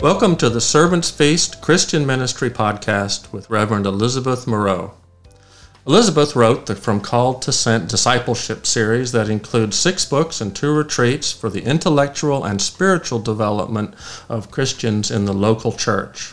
Welcome 0.00 0.36
to 0.36 0.48
the 0.48 0.60
Servants 0.60 1.10
Feast 1.10 1.60
Christian 1.60 2.06
Ministry 2.06 2.50
Podcast 2.50 3.32
with 3.32 3.50
Reverend 3.50 3.84
Elizabeth 3.84 4.46
Moreau. 4.46 4.94
Elizabeth 5.88 6.36
wrote 6.36 6.66
the 6.66 6.76
From 6.76 7.00
Called 7.00 7.42
to 7.42 7.50
Sent 7.50 7.88
discipleship 7.88 8.64
series 8.64 9.10
that 9.10 9.28
includes 9.28 9.76
six 9.76 10.04
books 10.04 10.40
and 10.40 10.54
two 10.54 10.72
retreats 10.72 11.32
for 11.32 11.50
the 11.50 11.64
intellectual 11.64 12.44
and 12.44 12.62
spiritual 12.62 13.18
development 13.18 13.92
of 14.28 14.52
Christians 14.52 15.10
in 15.10 15.24
the 15.24 15.32
local 15.32 15.72
church. 15.72 16.32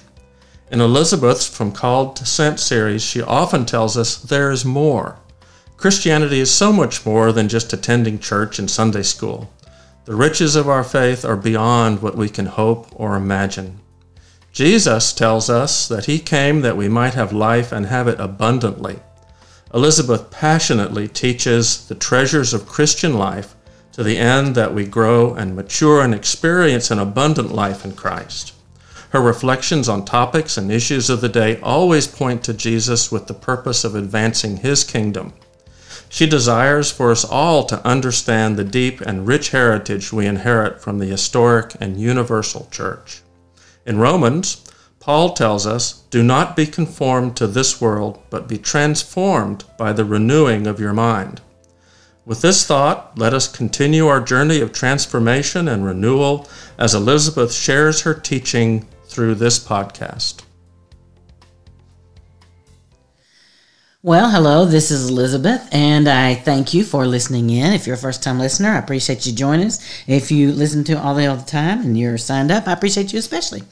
In 0.70 0.80
Elizabeth's 0.80 1.48
From 1.48 1.72
Called 1.72 2.16
to 2.18 2.26
Sent 2.26 2.60
series, 2.60 3.02
she 3.02 3.24
often 3.24 3.66
tells 3.66 3.98
us 3.98 4.16
there 4.16 4.52
is 4.52 4.64
more. 4.64 5.18
Christianity 5.76 6.40
is 6.40 6.52
so 6.52 6.72
much 6.72 7.04
more 7.04 7.32
than 7.32 7.50
just 7.50 7.74
attending 7.74 8.20
church 8.20 8.60
and 8.60 8.70
Sunday 8.70 9.02
school. 9.02 9.52
The 10.06 10.16
riches 10.16 10.56
of 10.56 10.70
our 10.70 10.84
faith 10.84 11.26
are 11.26 11.36
beyond 11.36 12.02
what 12.02 12.16
we 12.16 12.30
can 12.30 12.46
hope 12.46 12.88
or 12.94 13.16
imagine. 13.16 13.80
Jesus 14.52 15.12
tells 15.12 15.50
us 15.50 15.88
that 15.88 16.06
He 16.06 16.20
came 16.20 16.62
that 16.62 16.78
we 16.78 16.88
might 16.88 17.16
have 17.16 17.34
life 17.34 17.72
and 17.72 17.88
have 17.88 18.08
it 18.08 18.20
abundantly. 18.20 19.00
Elizabeth 19.74 20.30
passionately 20.30 21.08
teaches 21.08 21.88
the 21.88 21.96
treasures 21.96 22.54
of 22.54 22.68
Christian 22.68 23.16
life 23.16 23.56
to 23.94 24.04
the 24.04 24.20
end 24.20 24.54
that 24.54 24.76
we 24.76 24.86
grow 24.86 25.34
and 25.34 25.56
mature 25.56 26.02
and 26.02 26.14
experience 26.14 26.92
an 26.92 27.00
abundant 27.00 27.52
life 27.52 27.84
in 27.84 27.94
Christ. 27.94 28.54
Her 29.10 29.22
reflections 29.22 29.90
on 29.90 30.06
topics 30.06 30.56
and 30.56 30.72
issues 30.72 31.10
of 31.10 31.22
the 31.22 31.30
day 31.30 31.60
always 31.62 32.06
point 32.06 32.44
to 32.44 32.54
Jesus 32.54 33.12
with 33.12 33.26
the 33.26 33.34
purpose 33.34 33.84
of 33.84 33.96
advancing 33.96 34.58
His 34.58 34.84
kingdom. 34.84 35.34
She 36.16 36.28
desires 36.28 36.92
for 36.92 37.12
us 37.12 37.26
all 37.26 37.66
to 37.66 37.86
understand 37.86 38.56
the 38.56 38.64
deep 38.64 39.02
and 39.02 39.28
rich 39.28 39.50
heritage 39.50 40.14
we 40.14 40.26
inherit 40.26 40.82
from 40.82 40.98
the 40.98 41.08
historic 41.08 41.76
and 41.82 42.00
universal 42.00 42.70
church. 42.72 43.22
In 43.86 43.98
Romans, 43.98 44.64
Paul 45.02 45.34
tells 45.34 45.68
us, 45.68 46.04
Do 46.12 46.24
not 46.24 46.56
be 46.56 46.68
conformed 46.68 47.36
to 47.36 47.48
this 47.48 47.82
world, 47.82 48.18
but 48.30 48.48
be 48.48 48.58
transformed 48.58 49.66
by 49.78 49.92
the 49.92 50.06
renewing 50.06 50.68
of 50.68 50.80
your 50.80 50.94
mind. 50.94 51.42
With 52.26 52.42
this 52.42 52.66
thought, 52.66 53.18
let 53.18 53.34
us 53.34 53.50
continue 53.50 54.08
our 54.08 54.22
journey 54.22 54.62
of 54.62 54.72
transformation 54.72 55.68
and 55.68 55.86
renewal 55.86 56.48
as 56.78 56.96
Elizabeth 56.96 57.52
shares 57.52 58.04
her 58.04 58.14
teaching 58.14 58.88
through 59.10 59.36
this 59.36 59.60
podcast. 59.60 60.45
Well, 64.06 64.30
hello, 64.30 64.66
this 64.66 64.92
is 64.92 65.10
Elizabeth, 65.10 65.68
and 65.72 66.08
I 66.08 66.36
thank 66.36 66.76
you 66.76 66.84
for 66.84 67.08
listening 67.08 67.50
in. 67.50 67.74
If 67.74 67.88
you're 67.88 67.96
a 67.96 67.98
first 67.98 68.22
time 68.22 68.38
listener, 68.38 68.70
I 68.70 68.78
appreciate 68.78 69.26
you 69.26 69.34
joining 69.34 69.66
us. 69.66 69.84
If 70.06 70.32
you 70.32 70.52
listen 70.52 70.84
to 70.84 70.94
all 70.94 71.16
the, 71.16 71.26
all 71.26 71.38
the 71.38 71.44
time 71.44 71.82
and 71.82 71.98
you're 71.98 72.20
signed 72.20 72.52
up, 72.52 72.68
I 72.68 72.74
appreciate 72.74 73.14
you 73.14 73.18
especially. 73.18 73.64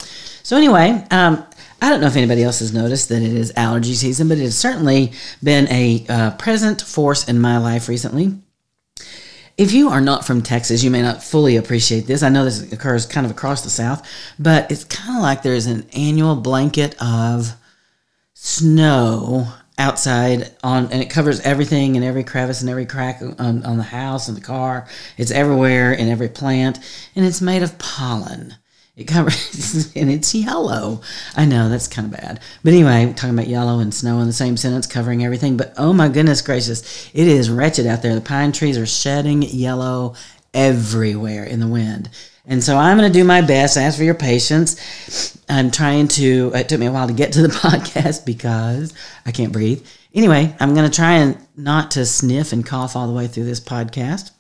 So, 0.41 0.57
anyway, 0.57 1.05
um, 1.11 1.45
I 1.83 1.87
don't 1.87 2.01
know 2.01 2.07
if 2.07 2.15
anybody 2.15 2.41
else 2.41 2.61
has 2.61 2.73
noticed 2.73 3.09
that 3.09 3.21
it 3.21 3.31
is 3.31 3.53
allergy 3.55 3.93
season, 3.93 4.27
but 4.27 4.39
it 4.39 4.45
has 4.45 4.57
certainly 4.57 5.11
been 5.43 5.67
a 5.69 6.03
uh, 6.09 6.31
present 6.31 6.81
force 6.81 7.29
in 7.29 7.39
my 7.39 7.59
life 7.59 7.87
recently. 7.87 8.33
If 9.55 9.71
you 9.71 9.89
are 9.89 10.01
not 10.01 10.25
from 10.25 10.41
Texas, 10.41 10.83
you 10.83 10.89
may 10.89 11.03
not 11.03 11.21
fully 11.21 11.57
appreciate 11.57 12.07
this. 12.07 12.23
I 12.23 12.29
know 12.29 12.43
this 12.43 12.73
occurs 12.73 13.05
kind 13.05 13.27
of 13.27 13.31
across 13.31 13.61
the 13.61 13.69
South, 13.69 14.03
but 14.39 14.71
it's 14.71 14.83
kind 14.83 15.15
of 15.15 15.21
like 15.21 15.43
there's 15.43 15.67
an 15.67 15.85
annual 15.93 16.35
blanket 16.35 16.95
of 16.99 17.53
snow 18.33 19.53
outside 19.77 20.51
on 20.63 20.91
and 20.91 21.01
it 21.01 21.09
covers 21.09 21.39
everything 21.41 21.95
and 21.95 22.05
every 22.05 22.23
crevice 22.23 22.61
and 22.61 22.69
every 22.69 22.85
crack 22.85 23.21
on, 23.21 23.63
on 23.65 23.77
the 23.77 23.83
house 23.83 24.27
and 24.27 24.37
the 24.37 24.41
car 24.41 24.87
it's 25.17 25.31
everywhere 25.31 25.91
in 25.91 26.07
every 26.09 26.29
plant 26.29 26.77
and 27.15 27.25
it's 27.25 27.41
made 27.41 27.63
of 27.63 27.79
pollen 27.79 28.53
it 28.95 29.05
covers 29.05 29.91
and 29.95 30.09
it's 30.09 30.35
yellow. 30.35 31.01
I 31.35 31.45
know 31.45 31.69
that's 31.69 31.87
kind 31.87 32.05
of 32.05 32.19
bad. 32.19 32.39
But 32.63 32.73
anyway, 32.73 33.11
talking 33.15 33.33
about 33.33 33.47
yellow 33.47 33.79
and 33.79 33.93
snow 33.93 34.19
in 34.19 34.27
the 34.27 34.33
same 34.33 34.55
sentence, 34.55 34.85
covering 34.85 35.25
everything. 35.25 35.57
But 35.57 35.73
oh 35.77 35.93
my 35.93 36.09
goodness 36.09 36.41
gracious, 36.41 37.09
it 37.13 37.27
is 37.27 37.49
wretched 37.49 37.87
out 37.87 38.03
there. 38.03 38.13
The 38.13 38.21
pine 38.21 38.51
trees 38.51 38.77
are 38.77 38.85
shedding 38.85 39.41
yellow 39.41 40.13
everywhere 40.53 41.43
in 41.43 41.59
the 41.59 41.67
wind. 41.67 42.09
And 42.45 42.61
so 42.61 42.77
I'm 42.77 42.97
going 42.97 43.11
to 43.11 43.17
do 43.17 43.23
my 43.23 43.41
best. 43.41 43.77
Ask 43.77 43.97
for 43.97 44.03
your 44.03 44.15
patience. 44.15 45.37
I'm 45.47 45.71
trying 45.71 46.09
to, 46.09 46.51
it 46.53 46.67
took 46.67 46.79
me 46.79 46.87
a 46.87 46.91
while 46.91 47.07
to 47.07 47.13
get 47.13 47.33
to 47.33 47.41
the 47.41 47.47
podcast 47.53 48.25
because 48.25 48.93
I 49.25 49.31
can't 49.31 49.53
breathe. 49.53 49.85
Anyway, 50.13 50.55
I'm 50.59 50.75
going 50.75 50.89
to 50.89 50.95
try 50.95 51.13
and 51.13 51.37
not 51.55 51.91
to 51.91 52.05
sniff 52.05 52.51
and 52.51 52.65
cough 52.65 52.95
all 52.95 53.07
the 53.07 53.13
way 53.13 53.27
through 53.27 53.45
this 53.45 53.59
podcast. 53.59 54.31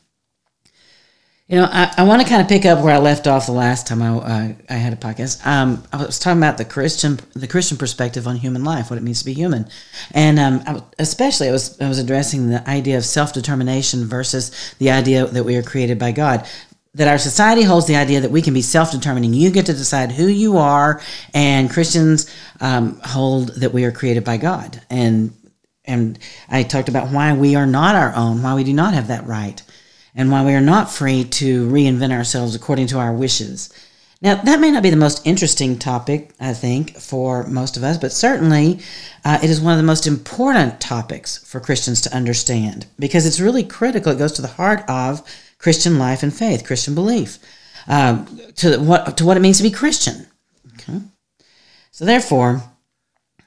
You 1.47 1.57
know, 1.57 1.67
I, 1.69 1.93
I 1.97 2.03
want 2.03 2.21
to 2.21 2.27
kind 2.27 2.41
of 2.41 2.47
pick 2.47 2.65
up 2.65 2.83
where 2.83 2.95
I 2.95 2.99
left 2.99 3.27
off 3.27 3.47
the 3.47 3.51
last 3.51 3.85
time 3.85 4.01
I, 4.01 4.09
uh, 4.15 4.53
I 4.69 4.73
had 4.73 4.93
a 4.93 4.95
podcast. 4.95 5.45
Um, 5.45 5.83
I 5.91 5.97
was 5.97 6.17
talking 6.17 6.37
about 6.37 6.57
the 6.57 6.63
Christian 6.65 7.19
the 7.33 7.47
Christian 7.47 7.77
perspective 7.77 8.27
on 8.27 8.37
human 8.37 8.63
life, 8.63 8.89
what 8.89 8.97
it 8.97 9.03
means 9.03 9.19
to 9.19 9.25
be 9.25 9.33
human, 9.33 9.67
and 10.13 10.39
um, 10.39 10.63
I, 10.65 10.81
especially 10.99 11.49
I 11.49 11.51
was 11.51 11.79
I 11.81 11.89
was 11.89 11.99
addressing 11.99 12.47
the 12.47 12.67
idea 12.67 12.97
of 12.97 13.03
self 13.03 13.33
determination 13.33 14.05
versus 14.05 14.73
the 14.79 14.89
idea 14.89 15.25
that 15.25 15.43
we 15.43 15.57
are 15.57 15.61
created 15.61 15.99
by 15.99 16.13
God. 16.13 16.47
That 16.95 17.07
our 17.07 17.17
society 17.17 17.63
holds 17.63 17.87
the 17.87 17.95
idea 17.95 18.21
that 18.21 18.29
we 18.29 18.43
can 18.43 18.53
be 18.53 18.61
self 18.61 18.91
determining. 18.91 19.33
You 19.33 19.49
get 19.49 19.65
to 19.65 19.73
decide 19.73 20.11
who 20.11 20.27
you 20.27 20.57
are, 20.57 21.01
and 21.33 21.69
Christians 21.69 22.31
um, 22.61 22.99
hold 23.03 23.55
that 23.55 23.73
we 23.73 23.83
are 23.85 23.91
created 23.91 24.23
by 24.23 24.37
God. 24.37 24.81
And 24.89 25.33
and 25.85 26.19
I 26.49 26.63
talked 26.63 26.89
about 26.89 27.11
why 27.11 27.33
we 27.33 27.55
are 27.55 27.65
not 27.65 27.95
our 27.95 28.15
own, 28.15 28.41
why 28.41 28.53
we 28.53 28.63
do 28.63 28.73
not 28.73 28.93
have 28.93 29.07
that 29.07 29.25
right 29.25 29.61
and 30.15 30.31
why 30.31 30.45
we 30.45 30.53
are 30.53 30.61
not 30.61 30.91
free 30.91 31.23
to 31.23 31.67
reinvent 31.69 32.11
ourselves 32.11 32.55
according 32.55 32.87
to 32.87 32.99
our 32.99 33.13
wishes. 33.13 33.69
Now, 34.21 34.35
that 34.35 34.61
may 34.61 34.71
not 34.71 34.83
be 34.83 34.89
the 34.89 34.95
most 34.95 35.25
interesting 35.27 35.77
topic, 35.77 36.31
I 36.39 36.53
think, 36.53 36.97
for 36.97 37.45
most 37.47 37.75
of 37.75 37.83
us, 37.83 37.97
but 37.97 38.13
certainly 38.13 38.79
uh, 39.25 39.39
it 39.43 39.49
is 39.49 39.59
one 39.59 39.73
of 39.73 39.77
the 39.77 39.83
most 39.83 40.07
important 40.07 40.79
topics 40.79 41.43
for 41.45 41.59
Christians 41.59 41.99
to 42.01 42.15
understand 42.15 42.85
because 42.97 43.25
it's 43.25 43.41
really 43.41 43.63
critical. 43.63 44.13
It 44.13 44.19
goes 44.19 44.31
to 44.33 44.41
the 44.41 44.47
heart 44.47 44.83
of 44.87 45.21
Christian 45.63 45.97
life 45.97 46.23
and 46.23 46.33
faith, 46.33 46.65
Christian 46.65 46.93
belief, 46.93 47.39
um, 47.87 48.27
to, 48.57 48.77
what, 48.79 49.15
to 49.15 49.25
what 49.25 49.37
it 49.37 49.39
means 49.39 49.57
to 49.57 49.63
be 49.63 49.71
Christian. 49.71 50.27
Okay? 50.73 50.99
So, 51.91 52.03
therefore, 52.03 52.61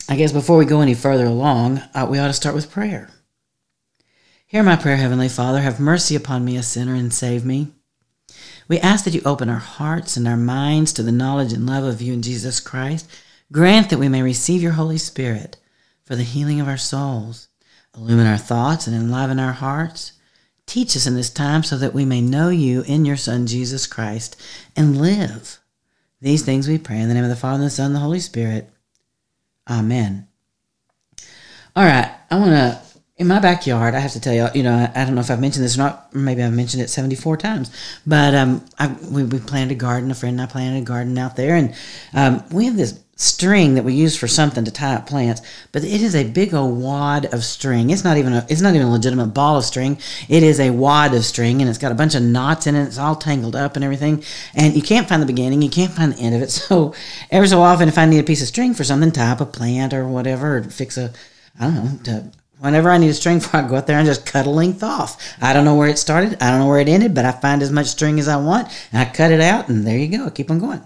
I 0.09 0.16
guess 0.16 0.32
before 0.32 0.56
we 0.56 0.65
go 0.65 0.81
any 0.81 0.94
further 0.94 1.27
along, 1.27 1.82
uh, 1.93 2.06
we 2.09 2.19
ought 2.19 2.28
to 2.28 2.32
start 2.32 2.54
with 2.54 2.71
prayer. 2.71 3.10
Hear 4.47 4.62
my 4.62 4.77
prayer, 4.77 4.97
Heavenly 4.97 5.28
Father. 5.28 5.60
Have 5.60 5.78
mercy 5.78 6.16
upon 6.16 6.43
me, 6.43 6.56
a 6.56 6.62
sinner, 6.62 6.94
and 6.94 7.12
save 7.12 7.44
me. 7.44 7.72
We 8.66 8.78
ask 8.81 9.04
that 9.04 9.12
you 9.12 9.21
open 9.27 9.50
our 9.50 9.59
hearts 9.59 10.16
and 10.16 10.27
our 10.27 10.38
minds 10.38 10.94
to 10.94 11.03
the 11.03 11.12
knowledge 11.12 11.53
and 11.53 11.66
love 11.66 11.84
of 11.84 12.00
you 12.00 12.15
in 12.15 12.22
Jesus 12.22 12.60
Christ. 12.60 13.10
Grant 13.53 13.91
that 13.91 13.98
we 13.98 14.09
may 14.09 14.22
receive 14.22 14.62
your 14.62 14.72
Holy 14.72 14.97
Spirit 14.97 15.59
for 16.06 16.16
the 16.16 16.22
healing 16.22 16.62
of 16.62 16.69
our 16.69 16.78
souls. 16.78 17.48
Illumine 17.94 18.27
our 18.27 18.38
thoughts 18.38 18.87
and 18.87 18.97
enliven 18.97 19.38
our 19.38 19.53
hearts. 19.53 20.12
Teach 20.66 20.97
us 20.97 21.06
in 21.06 21.15
this 21.15 21.31
time 21.31 21.62
so 21.62 21.78
that 21.78 21.94
we 21.94 22.04
may 22.04 22.21
know 22.21 22.49
you 22.49 22.82
in 22.82 23.04
your 23.04 23.16
Son, 23.16 23.47
Jesus 23.47 23.87
Christ, 23.87 24.41
and 24.75 25.00
live. 25.00 25.59
These 26.21 26.44
things 26.44 26.66
we 26.66 26.78
pray 26.78 26.99
in 26.99 27.09
the 27.09 27.15
name 27.15 27.25
of 27.25 27.31
the 27.31 27.37
Father, 27.37 27.56
and 27.56 27.65
the 27.65 27.71
Son, 27.71 27.87
and 27.87 27.94
the 27.94 28.00
Holy 28.00 28.21
Spirit. 28.21 28.71
Amen. 29.69 30.27
All 31.75 31.84
right, 31.84 32.12
I 32.31 32.38
want 32.38 32.50
to 32.50 32.85
in 33.19 33.27
my 33.27 33.38
backyard, 33.38 33.94
I 33.94 34.00
have 34.00 34.12
to 34.12 34.21
tell 34.21 34.34
you, 34.34 34.49
you 34.54 34.62
know, 34.62 34.91
I, 34.94 35.04
don't 35.04 35.15
know 35.15 35.22
if 35.22 35.31
I've 35.31 35.41
mentioned 35.41 35.65
this 35.65 35.77
or 35.77 35.78
not. 35.78 36.15
Maybe 36.15 36.43
I've 36.43 36.53
mentioned 36.53 36.82
it 36.82 36.88
74 36.88 37.38
times, 37.38 37.71
but 38.06 38.34
um, 38.34 38.62
I, 38.78 38.88
we, 39.10 39.25
we 39.25 39.38
planted 39.38 39.72
a 39.72 39.78
garden. 39.78 40.10
A 40.10 40.15
friend 40.15 40.38
and 40.38 40.49
I 40.49 40.53
planted 40.53 40.82
a 40.82 40.84
garden 40.84 41.16
out 41.16 41.34
there, 41.34 41.56
and 41.56 41.75
um, 42.12 42.44
we 42.50 42.66
have 42.66 42.77
this 42.77 43.00
string 43.19 43.77
that 43.77 43.84
we 43.84 43.94
use 43.94 44.15
for 44.15 44.28
something 44.28 44.66
to 44.66 44.71
tie 44.71 44.97
up 44.97 45.06
plants, 45.06 45.41
but 45.72 45.82
it 45.82 46.03
is 46.03 46.15
a 46.15 46.25
big 46.25 46.53
old 46.53 46.78
wad 46.78 47.25
of 47.32 47.43
string. 47.43 47.88
It's 47.88 48.04
not 48.04 48.19
even 48.19 48.34
a 48.34 48.47
it's 48.50 48.60
not 48.60 48.74
even 48.74 48.86
a 48.86 48.92
legitimate 48.92 49.28
ball 49.28 49.57
of 49.57 49.65
string. 49.65 49.98
It 50.28 50.42
is 50.42 50.60
a 50.60 50.68
wad 50.68 51.15
of 51.15 51.24
string 51.24 51.63
and 51.63 51.71
it's 51.71 51.78
got 51.78 51.92
a 51.92 51.95
bunch 51.95 52.15
of 52.15 52.22
knots 52.22 52.66
in 52.66 52.74
it. 52.74 52.84
It's 52.84 52.98
all 52.98 53.16
tangled 53.16 53.57
up 53.57 53.77
and 53.77 53.84
everything. 53.84 54.22
And 54.54 54.77
you 54.77 54.83
can't 54.83 55.09
find 55.09 55.22
the 55.22 55.27
beginning, 55.27 55.63
you 55.63 55.71
can't 55.71 55.92
find 55.92 56.13
the 56.13 56.18
end 56.18 56.34
of 56.34 56.42
it. 56.42 56.51
So 56.66 56.95
every 57.30 57.48
so 57.48 57.63
often 57.63 57.89
if 57.89 57.97
I 57.97 58.04
need 58.04 58.18
a 58.18 58.24
piece 58.24 58.42
of 58.42 58.48
string 58.48 58.74
for 58.74 58.84
something, 58.84 59.10
tie 59.10 59.30
up 59.30 59.41
a 59.41 59.47
plant 59.47 59.95
or 59.95 60.07
whatever, 60.07 60.59
or 60.59 60.65
fix 60.65 60.98
a 60.98 61.13
I 61.59 61.65
don't 61.65 61.74
know, 61.74 61.98
to 62.04 62.33
Whenever 62.66 62.91
I 62.91 62.98
need 62.98 63.10
a 63.10 63.15
string 63.15 63.39
for, 63.39 63.57
I 63.59 63.68
go 63.68 63.77
out 63.77 63.86
there 63.86 63.97
and 63.97 64.07
just 64.07 64.27
cut 64.27 64.45
a 64.45 64.51
length 64.51 64.83
off. 64.83 65.36
I 65.41 65.53
don't 65.53 65.65
know 65.65 65.77
where 65.77 65.89
it 65.89 65.98
started. 65.98 66.36
I 66.42 66.51
don't 66.51 66.59
know 66.59 66.66
where 66.66 66.80
it 66.80 66.89
ended, 66.89 67.15
but 67.15 67.24
I 67.24 67.30
find 67.30 67.63
as 67.63 67.71
much 67.71 67.86
string 67.86 68.18
as 68.18 68.27
I 68.27 68.36
want 68.36 68.68
and 68.91 69.01
I 69.01 69.10
cut 69.10 69.30
it 69.30 69.41
out 69.41 69.68
and 69.68 69.86
there 69.86 69.97
you 69.97 70.09
go. 70.09 70.27
I 70.27 70.30
keep 70.30 70.51
on 70.51 70.59
going. 70.59 70.84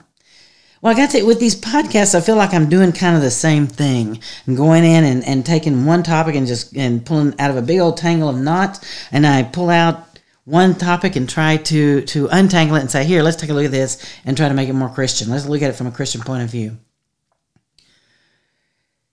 Well, 0.82 0.92
I 0.92 0.96
got 0.96 1.10
to, 1.12 1.22
with 1.22 1.40
these 1.40 1.58
podcasts, 1.58 2.14
I 2.14 2.20
feel 2.20 2.36
like 2.36 2.52
I'm 2.52 2.68
doing 2.68 2.92
kind 2.92 3.16
of 3.16 3.22
the 3.22 3.30
same 3.30 3.66
thing. 3.66 4.20
I'm 4.46 4.56
going 4.56 4.84
in 4.84 5.04
and, 5.04 5.24
and 5.24 5.44
taking 5.44 5.86
one 5.86 6.02
topic 6.02 6.34
and 6.34 6.46
just 6.46 6.76
and 6.76 7.04
pulling 7.04 7.34
out 7.40 7.50
of 7.50 7.56
a 7.56 7.62
big 7.62 7.80
old 7.80 7.96
tangle 7.96 8.28
of 8.28 8.36
knots 8.36 8.80
and 9.10 9.26
I 9.26 9.42
pull 9.42 9.70
out 9.70 10.06
one 10.44 10.74
topic 10.74 11.16
and 11.16 11.26
try 11.26 11.56
to 11.56 12.02
to 12.02 12.28
untangle 12.30 12.76
it 12.76 12.80
and 12.80 12.90
say, 12.90 13.04
here, 13.04 13.22
let's 13.22 13.38
take 13.38 13.48
a 13.48 13.54
look 13.54 13.64
at 13.64 13.70
this 13.70 14.04
and 14.26 14.36
try 14.36 14.48
to 14.48 14.54
make 14.54 14.68
it 14.68 14.74
more 14.74 14.90
Christian. 14.90 15.30
Let's 15.30 15.46
look 15.46 15.62
at 15.62 15.70
it 15.70 15.76
from 15.76 15.86
a 15.86 15.92
Christian 15.92 16.20
point 16.20 16.42
of 16.42 16.50
view. 16.50 16.76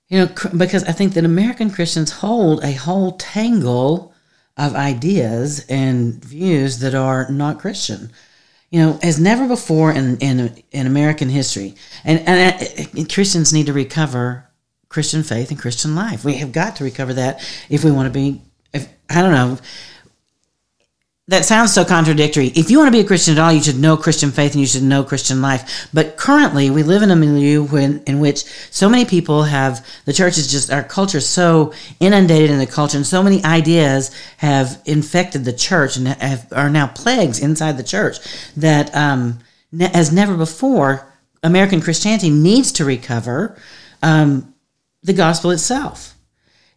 You 0.09 0.19
know, 0.19 0.29
because 0.55 0.83
I 0.85 0.93
think 0.93 1.13
that 1.13 1.25
American 1.25 1.69
Christians 1.69 2.11
hold 2.11 2.63
a 2.63 2.71
whole 2.73 3.13
tangle 3.17 4.13
of 4.55 4.73
ideas 4.75 5.65
and 5.69 6.23
views 6.23 6.79
that 6.79 6.95
are 6.95 7.29
not 7.29 7.59
Christian. 7.59 8.11
you 8.69 8.79
know, 8.79 8.99
as 9.01 9.19
never 9.19 9.47
before 9.47 9.91
in 9.91 10.17
in, 10.17 10.63
in 10.71 10.87
American 10.87 11.29
history. 11.29 11.75
And 12.03 12.19
and 12.27 12.61
uh, 12.61 13.05
Christians 13.13 13.53
need 13.53 13.67
to 13.67 13.73
recover 13.73 14.49
Christian 14.89 15.23
faith 15.23 15.51
and 15.51 15.59
Christian 15.59 15.95
life. 15.95 16.25
We 16.25 16.35
have 16.35 16.51
got 16.51 16.75
to 16.77 16.83
recover 16.83 17.13
that 17.13 17.39
if 17.69 17.83
we 17.83 17.91
want 17.91 18.07
to 18.07 18.13
be. 18.13 18.41
If 18.73 18.89
I 19.09 19.21
don't 19.21 19.31
know 19.31 19.57
that 21.29 21.43
sounds 21.43 21.73
so 21.73 21.83
contradictory. 21.83 22.47
If 22.55 22.71
you 22.71 22.77
want 22.77 22.87
to 22.87 22.97
be 22.97 23.03
a 23.03 23.07
Christian 23.07 23.37
at 23.37 23.39
all, 23.39 23.51
you 23.51 23.61
should 23.61 23.79
know 23.79 23.97
Christian 23.97 24.31
faith 24.31 24.53
and 24.53 24.61
you 24.61 24.67
should 24.67 24.83
know 24.83 25.03
Christian 25.03 25.41
life. 25.41 25.89
But 25.93 26.15
currently, 26.15 26.69
we 26.69 26.83
live 26.83 27.01
in 27.01 27.11
a 27.11 27.17
milieu 27.17 27.63
when, 27.63 28.01
in 28.07 28.21
which 28.21 28.45
so 28.71 28.87
many 28.87 29.03
people 29.03 29.43
have 29.43 29.85
the 30.05 30.13
church 30.13 30.37
is 30.37 30.49
just 30.49 30.71
our 30.71 30.83
culture 30.83 31.17
is 31.17 31.27
so 31.27 31.73
inundated 31.99 32.49
in 32.49 32.59
the 32.59 32.65
culture, 32.65 32.95
and 32.95 33.05
so 33.05 33.21
many 33.21 33.43
ideas 33.43 34.09
have 34.37 34.81
infected 34.85 35.43
the 35.43 35.51
church 35.51 35.97
and 35.97 36.07
have, 36.07 36.47
are 36.53 36.69
now 36.69 36.87
plagues 36.87 37.39
inside 37.39 37.77
the 37.77 37.83
church 37.83 38.19
that, 38.55 38.95
um, 38.95 39.39
as 39.79 40.13
never 40.13 40.37
before, 40.37 41.11
American 41.43 41.81
Christianity 41.81 42.29
needs 42.29 42.71
to 42.71 42.85
recover 42.85 43.57
um, 44.01 44.53
the 45.03 45.13
gospel 45.13 45.51
itself. 45.51 46.16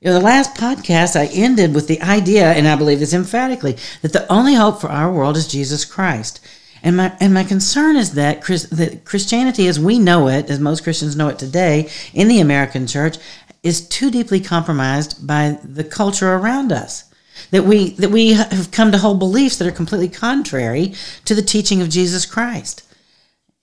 You 0.01 0.09
know, 0.09 0.19
the 0.19 0.25
last 0.25 0.55
podcast 0.55 1.15
I 1.15 1.27
ended 1.27 1.75
with 1.75 1.87
the 1.87 2.01
idea, 2.01 2.53
and 2.53 2.67
I 2.67 2.75
believe 2.75 3.01
this 3.01 3.13
emphatically, 3.13 3.77
that 4.01 4.15
the 4.15 4.31
only 4.33 4.55
hope 4.55 4.81
for 4.81 4.89
our 4.89 5.13
world 5.13 5.37
is 5.37 5.47
Jesus 5.47 5.85
Christ. 5.85 6.41
And 6.83 6.97
my 6.97 7.15
and 7.21 7.35
my 7.35 7.45
concern 7.45 7.97
is 7.97 8.15
that, 8.15 8.43
Chris, 8.43 8.63
that 8.71 9.05
Christianity, 9.05 9.67
as 9.67 9.79
we 9.79 9.99
know 9.99 10.29
it, 10.29 10.49
as 10.49 10.59
most 10.59 10.85
Christians 10.85 11.17
know 11.17 11.29
it 11.29 11.39
today 11.39 11.91
in 12.15 12.29
the 12.29 12.41
American 12.41 12.87
church, 12.87 13.19
is 13.63 13.87
too 13.87 14.11
deeply 14.11 14.41
compromised 14.41 15.27
by 15.27 15.59
the 15.63 15.85
culture 15.85 16.33
around 16.33 16.73
us. 16.73 17.05
That 17.51 17.65
we 17.65 17.91
that 17.97 18.11
we 18.11 18.33
have 18.33 18.71
come 18.71 18.93
to 18.93 18.99
hold 18.99 19.19
beliefs 19.19 19.59
that 19.59 19.69
are 19.69 19.73
completely 19.73 20.09
contrary 20.09 20.95
to 21.27 21.35
the 21.35 21.43
teaching 21.43 21.83
of 21.83 21.91
Jesus 21.91 22.25
Christ. 22.25 22.87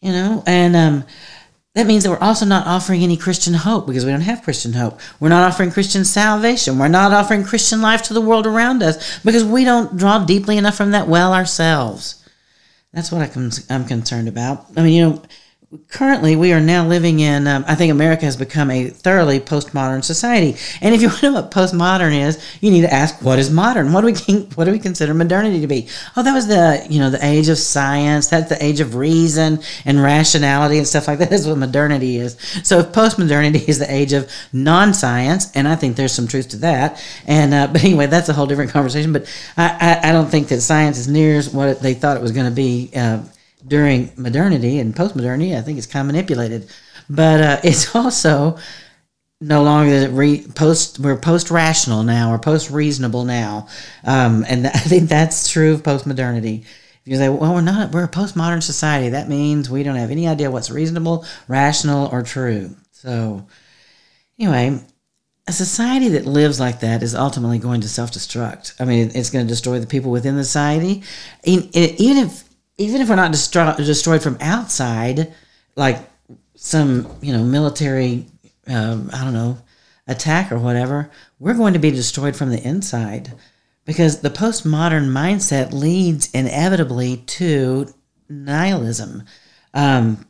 You 0.02 0.12
know, 0.12 0.44
and 0.46 0.76
um, 0.76 1.04
that 1.78 1.86
means 1.86 2.04
that 2.04 2.10
we're 2.10 2.18
also 2.18 2.44
not 2.44 2.66
offering 2.66 3.04
any 3.04 3.16
Christian 3.16 3.54
hope 3.54 3.86
because 3.86 4.04
we 4.04 4.10
don't 4.10 4.22
have 4.22 4.42
Christian 4.42 4.74
hope. 4.74 5.00
We're 5.20 5.30
not 5.30 5.48
offering 5.48 5.70
Christian 5.70 6.04
salvation. 6.06 6.80
We're 6.80 6.88
not 6.88 7.14
offering 7.14 7.44
Christian 7.44 7.84
life 7.84 8.02
to 8.04 8.16
the 8.16 8.22
world 8.22 8.48
around 8.48 8.82
us 8.82 9.20
because 9.20 9.44
we 9.44 9.64
don't 9.64 9.96
draw 9.96 10.26
deeply 10.26 10.58
enough 10.58 10.76
from 10.76 10.90
that 10.92 11.08
well 11.08 11.36
ourselves. 11.36 12.28
That's 12.94 13.12
what 13.12 13.22
I'm 13.70 13.86
concerned 13.86 14.28
about. 14.28 14.66
I 14.76 14.82
mean, 14.82 14.94
you 14.94 15.08
know, 15.08 15.22
currently 15.90 16.36
we 16.36 16.54
are 16.54 16.62
now 16.62 16.86
living 16.88 17.20
in 17.20 17.46
um, 17.46 17.66
i 17.68 17.76
think 17.76 17.92
america 17.92 18.24
has 18.24 18.38
become 18.38 18.72
a 18.72 18.88
thoroughly 18.88 19.40
postmodern 19.40 20.04
society. 20.04 20.58
And 20.82 20.96
if 20.96 21.02
you 21.02 21.08
want 21.10 21.20
to 21.20 21.32
know 21.32 21.42
what 21.42 21.52
postmodern 21.52 22.14
is 22.14 22.44
you 22.62 22.72
need 22.72 22.82
to 22.82 22.94
ask 22.94 23.22
what 23.22 23.40
is 23.40 23.52
modern? 23.52 23.94
What 23.94 24.02
do 24.02 24.08
we 24.08 24.14
what 24.56 24.66
do 24.66 24.72
we 24.72 24.80
consider 24.80 25.14
modernity 25.14 25.62
to 25.62 25.68
be? 25.68 25.88
Oh 26.16 26.24
that 26.24 26.34
was 26.34 26.48
the 26.48 26.86
you 26.90 27.00
know 27.00 27.10
the 27.10 27.24
age 27.24 27.50
of 27.50 27.58
science 27.58 28.28
that's 28.28 28.50
the 28.50 28.64
age 28.64 28.80
of 28.80 28.96
reason 28.96 29.60
and 29.86 30.02
rationality 30.02 30.78
and 30.78 30.88
stuff 30.88 31.08
like 31.08 31.20
that. 31.20 31.32
Is 31.38 31.48
what 31.48 31.58
modernity 31.58 32.18
is. 32.18 32.38
So 32.64 32.80
if 32.80 32.88
postmodernity 32.88 33.68
is 33.68 33.80
the 33.80 33.92
age 33.92 34.14
of 34.14 34.32
non-science 34.54 35.52
and 35.56 35.68
i 35.68 35.76
think 35.76 35.96
there's 35.96 36.14
some 36.14 36.28
truth 36.28 36.50
to 36.50 36.58
that 36.58 37.04
and 37.28 37.54
uh, 37.54 37.68
but 37.68 37.84
anyway 37.84 38.08
that's 38.08 38.30
a 38.30 38.34
whole 38.34 38.46
different 38.46 38.72
conversation 38.72 39.14
but 39.14 39.26
I, 39.56 40.00
I, 40.04 40.10
I 40.10 40.12
don't 40.14 40.30
think 40.30 40.48
that 40.48 40.62
science 40.62 40.98
is 40.98 41.08
near 41.08 41.38
as 41.38 41.54
what 41.54 41.82
they 41.82 41.94
thought 41.94 42.18
it 42.18 42.24
was 42.24 42.32
going 42.32 42.48
to 42.48 42.56
be 42.56 42.90
uh, 42.96 43.20
during 43.68 44.12
modernity 44.18 44.80
and 44.80 44.96
post-modernity. 44.96 45.56
I 45.56 45.62
think 45.62 45.78
it's 45.78 45.88
kind 45.88 46.08
of 46.08 46.14
manipulated, 46.14 46.70
but 47.10 47.42
uh, 47.42 47.60
it's 47.64 47.96
also 47.96 48.58
no 49.40 49.64
longer 49.64 50.10
re- 50.10 50.46
post. 50.56 51.00
We're 51.00 51.18
post-rational 51.18 52.04
now. 52.04 52.32
We're 52.32 52.40
post-reasonable 52.40 53.26
now, 53.26 53.68
um, 54.04 54.46
and 54.48 54.64
th- 54.64 54.76
I 54.76 54.80
think 54.80 55.10
that's 55.10 55.50
true 55.50 55.74
of 55.74 55.84
post-modernity. 55.84 56.64
If 56.66 57.12
you 57.12 57.18
say, 57.18 57.30
"Well, 57.30 57.54
we're 57.54 57.62
not. 57.62 57.92
We're 57.92 58.06
a 58.06 58.10
postmodern 58.10 58.64
society," 58.64 59.10
that 59.10 59.30
means 59.30 59.70
we 59.70 59.84
don't 59.84 59.96
have 59.96 60.12
any 60.12 60.28
idea 60.28 60.52
what's 60.52 60.72
reasonable, 60.72 61.26
rational, 61.48 62.08
or 62.08 62.24
true. 62.24 62.76
So, 62.92 63.46
anyway, 64.40 64.82
a 65.48 65.54
society 65.54 66.10
that 66.10 66.26
lives 66.26 66.60
like 66.60 66.82
that 66.82 67.02
is 67.02 67.16
ultimately 67.16 67.60
going 67.60 67.82
to 67.82 67.88
self-destruct. 67.88 68.82
I 68.82 68.86
mean, 68.86 69.12
it's 69.14 69.30
going 69.30 69.46
to 69.46 69.50
destroy 69.50 69.80
the 69.80 69.88
people 69.88 70.12
within 70.12 70.36
the 70.36 70.44
society. 70.44 71.04
Even 71.46 72.18
if 72.18 72.47
even 72.78 73.02
if 73.02 73.10
we're 73.10 73.16
not 73.16 73.32
destro- 73.32 73.76
destroyed 73.78 74.22
from 74.22 74.38
outside, 74.40 75.34
like 75.76 76.00
some 76.56 77.08
you 77.22 77.34
know 77.34 77.44
military, 77.44 78.26
um, 78.68 79.10
I 79.14 79.24
don't 79.24 79.34
know, 79.34 79.58
attack 80.08 80.52
or 80.52 80.60
whatever, 80.60 81.10
we're 81.40 81.54
going 81.54 81.74
to 81.74 81.80
be 81.80 81.92
destroyed 81.92 82.36
from 82.36 82.50
the 82.50 82.62
inside 82.62 83.34
because 83.86 84.22
the 84.22 84.30
postmodern 84.30 85.08
mindset 85.08 85.72
leads 85.72 86.30
inevitably 86.32 87.18
to 87.18 87.94
nihilism. 88.30 89.24
Um, 89.74 90.26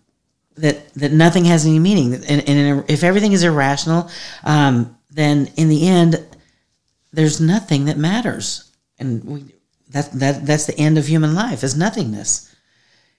that 0.55 0.91
that 0.95 1.11
nothing 1.11 1.45
has 1.45 1.65
any 1.65 1.77
meaning, 1.77 2.15
and, 2.15 2.49
and 2.49 2.83
if 2.89 3.03
everything 3.03 3.31
is 3.31 3.43
irrational, 3.43 4.09
um, 4.43 4.97
then 5.11 5.51
in 5.55 5.69
the 5.69 5.87
end, 5.87 6.25
there's 7.13 7.39
nothing 7.39 7.85
that 7.85 7.97
matters, 7.97 8.71
and 8.97 9.23
we 9.23 9.53
that 9.91 10.11
that 10.13 10.45
that's 10.45 10.65
the 10.65 10.77
end 10.77 10.97
of 10.97 11.07
human 11.07 11.33
life 11.33 11.63
is 11.63 11.77
nothingness. 11.77 12.53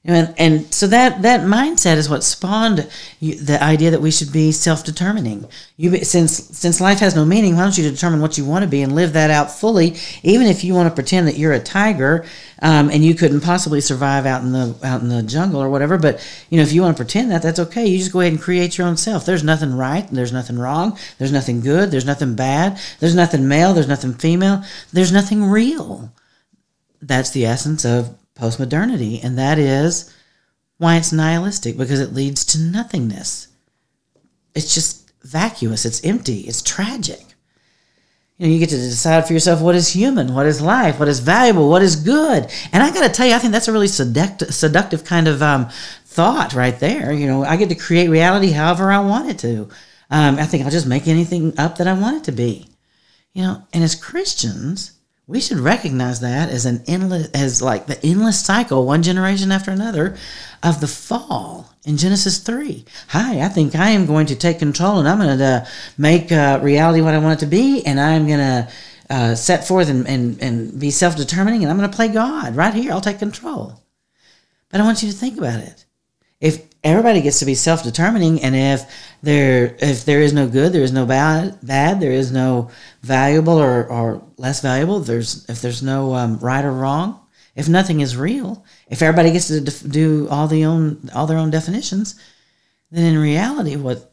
And, 0.05 0.33
and 0.39 0.73
so 0.73 0.87
that, 0.87 1.23
that 1.23 1.41
mindset 1.41 1.97
is 1.97 2.09
what 2.09 2.23
spawned 2.23 2.89
you, 3.19 3.35
the 3.35 3.63
idea 3.63 3.91
that 3.91 4.01
we 4.01 4.13
should 4.13 4.33
be 4.33 4.53
self-determining. 4.53 5.47
You, 5.77 6.05
since 6.05 6.33
since 6.57 6.81
life 6.81 7.01
has 7.01 7.17
no 7.17 7.25
meaning, 7.25 7.57
why 7.57 7.63
don't 7.65 7.77
you 7.77 7.91
determine 7.91 8.21
what 8.21 8.39
you 8.39 8.45
want 8.45 8.63
to 8.63 8.71
be 8.71 8.81
and 8.81 8.95
live 8.95 9.13
that 9.15 9.31
out 9.31 9.51
fully? 9.51 9.97
Even 10.23 10.47
if 10.47 10.63
you 10.63 10.73
want 10.73 10.89
to 10.89 10.95
pretend 10.95 11.27
that 11.27 11.37
you're 11.37 11.53
a 11.53 11.61
tiger 11.61 12.25
um, 12.63 12.91
and 12.91 13.05
you 13.05 13.15
couldn't 13.15 13.41
possibly 13.41 13.81
survive 13.81 14.25
out 14.25 14.43
in 14.43 14.53
the 14.53 14.75
out 14.85 15.03
in 15.03 15.09
the 15.09 15.23
jungle 15.23 15.61
or 15.61 15.69
whatever, 15.69 15.99
but 15.99 16.25
you 16.49 16.57
know 16.57 16.63
if 16.63 16.73
you 16.73 16.81
want 16.81 16.97
to 16.97 17.03
pretend 17.03 17.33
that, 17.33 17.43
that's 17.43 17.59
okay. 17.59 17.87
You 17.87 17.99
just 17.99 18.13
go 18.13 18.21
ahead 18.21 18.33
and 18.33 18.41
create 18.41 18.79
your 18.79 18.87
own 18.87 18.97
self. 18.97 19.27
There's 19.27 19.45
nothing 19.45 19.77
right. 19.77 20.09
There's 20.11 20.33
nothing 20.33 20.59
wrong. 20.59 20.97
There's 21.19 21.33
nothing 21.33 21.61
good. 21.61 21.91
There's 21.91 22.07
nothing 22.07 22.35
bad. 22.35 22.79
There's 23.01 23.17
nothing 23.17 23.49
male. 23.49 23.75
There's 23.75 23.89
nothing 23.89 24.15
female. 24.15 24.63
There's 24.93 25.13
nothing 25.13 25.45
real 25.45 26.13
that's 27.01 27.31
the 27.31 27.47
essence 27.47 27.85
of 27.85 28.17
postmodernity, 28.35 29.23
and 29.23 29.39
that 29.39 29.59
is 29.59 30.15
why 30.79 30.97
it's 30.97 31.13
nihilistic 31.13 31.77
because 31.77 32.01
it 32.01 32.15
leads 32.15 32.45
to 32.47 32.61
nothingness. 32.61 33.49
It's 34.55 34.75
just 34.75 35.11
vacuous, 35.23 35.85
it's 35.85 36.05
empty, 36.05 36.41
it's 36.41 36.63
tragic. 36.63 37.25
You 38.39 38.47
know, 38.47 38.53
you 38.53 38.61
get 38.61 38.69
to 38.69 38.77
decide 38.77 39.27
for 39.27 39.33
yourself 39.33 39.61
what 39.61 39.75
is 39.75 39.89
human, 39.89 40.33
what 40.33 40.47
is 40.47 40.61
life, 40.61 41.01
what 41.01 41.09
is 41.09 41.19
valuable, 41.19 41.69
what 41.69 41.83
is 41.83 41.97
good. 41.97 42.49
And 42.73 42.85
I 42.85 42.93
got 42.93 43.03
to 43.03 43.09
tell 43.09 43.27
you, 43.27 43.35
I 43.35 43.39
think 43.39 43.53
that's 43.53 43.67
a 43.67 43.73
really 43.73 43.89
seductive, 43.89 44.55
seductive 44.55 45.05
kind 45.05 45.27
of 45.27 45.43
um, 45.43 45.69
thought 46.07 46.55
right 46.55 46.79
there. 46.79 47.13
You 47.13 47.27
know, 47.27 47.43
I 47.43 47.57
get 47.57 47.69
to 47.71 47.75
create 47.75 48.09
reality 48.09 48.53
however 48.53 48.93
I 48.93 49.01
want 49.01 49.29
it 49.29 49.41
to. 49.41 49.69
Um, 50.11 50.37
I 50.39 50.47
think 50.47 50.65
I'll 50.65 50.71
just 50.71 50.87
make 50.87 51.09
anything 51.09 51.59
up 51.59 51.79
that 51.79 51.89
I 51.89 51.95
want 51.95 52.19
it 52.19 52.25
to 52.25 52.33
be. 52.33 52.69
You 53.33 53.43
know, 53.43 53.67
and 53.73 53.83
as 53.83 53.97
Christians, 53.97 54.93
we 55.29 55.41
should 55.41 55.59
recognize 55.59 56.21
that 56.21 56.49
as 56.49 56.65
an 56.65 56.83
endless 56.89 57.31
as 57.31 57.63
like 57.63 57.87
the 57.87 58.05
endless 58.05 58.45
cycle 58.45 58.85
one 58.85 59.03
generation 59.03 59.53
after 59.53 59.71
another 59.71 60.17
of 60.63 60.81
the 60.81 60.89
fall 60.89 61.73
in 61.85 61.97
genesis 61.97 62.39
3 62.39 62.85
hi 63.09 63.41
i 63.41 63.49
think 63.49 63.77
i 63.77 63.91
am 63.91 64.07
going 64.07 64.27
to 64.27 64.35
take 64.35 64.59
control 64.59 64.99
and 64.99 65.07
i'm 65.07 65.19
going 65.19 65.39
to 65.39 65.45
uh, 65.45 65.67
make 65.97 66.33
uh, 66.33 66.59
reality 66.63 67.01
what 67.01 67.15
i 67.15 67.19
want 67.19 67.41
it 67.41 67.45
to 67.45 67.51
be 67.51 67.85
and 67.87 68.01
i'm 68.01 68.27
going 68.27 68.39
to 68.39 68.69
uh, 69.11 69.35
set 69.35 69.67
forth 69.67 69.89
and, 69.89 70.07
and, 70.07 70.43
and 70.43 70.81
be 70.81 70.91
self-determining 70.91 71.63
and 71.63 71.71
i'm 71.71 71.79
going 71.79 71.89
to 71.89 71.97
play 71.97 72.09
god 72.09 72.57
right 72.57 72.75
here. 72.75 72.93
I'll 72.93 73.01
take 73.01 73.19
control. 73.19 73.81
But 74.71 74.81
i 74.81 74.85
want 74.85 75.03
you 75.03 75.11
to 75.11 75.17
think 75.17 75.39
about 75.39 75.61
it. 75.61 75.85
If 76.41 76.68
everybody 76.85 77.21
gets 77.21 77.41
to 77.41 77.45
be 77.45 77.55
self-determining 77.55 78.41
and 78.43 78.55
if 78.55 78.85
there 79.23 79.77
if 79.81 80.05
there 80.05 80.21
is 80.21 80.33
no 80.33 80.49
good 80.49 80.73
there 80.73 80.83
is 80.83 80.93
no 80.93 81.05
bad 81.05 81.59
bad 81.63 82.01
there 82.01 82.13
is 82.13 82.31
no 82.31 82.71
valuable 83.03 83.61
or, 83.61 83.87
or 83.87 84.23
less 84.37 84.61
valuable 84.61 85.01
there's 85.01 85.49
if 85.49 85.61
there's 85.61 85.83
no 85.83 86.15
um, 86.15 86.39
right 86.39 86.65
or 86.65 86.73
wrong 86.73 87.21
if 87.57 87.69
nothing 87.69 88.01
is 88.01 88.17
real 88.17 88.65
if 88.89 89.03
everybody 89.03 89.33
gets 89.33 89.49
to 89.49 89.61
def- 89.61 89.91
do 89.91 90.29
all 90.31 90.47
the 90.47 90.65
own 90.65 91.11
all 91.15 91.27
their 91.27 91.39
own 91.39 91.51
definitions 91.51 92.15
then 92.91 93.13
in 93.13 93.21
reality 93.21 93.75
what 93.75 94.13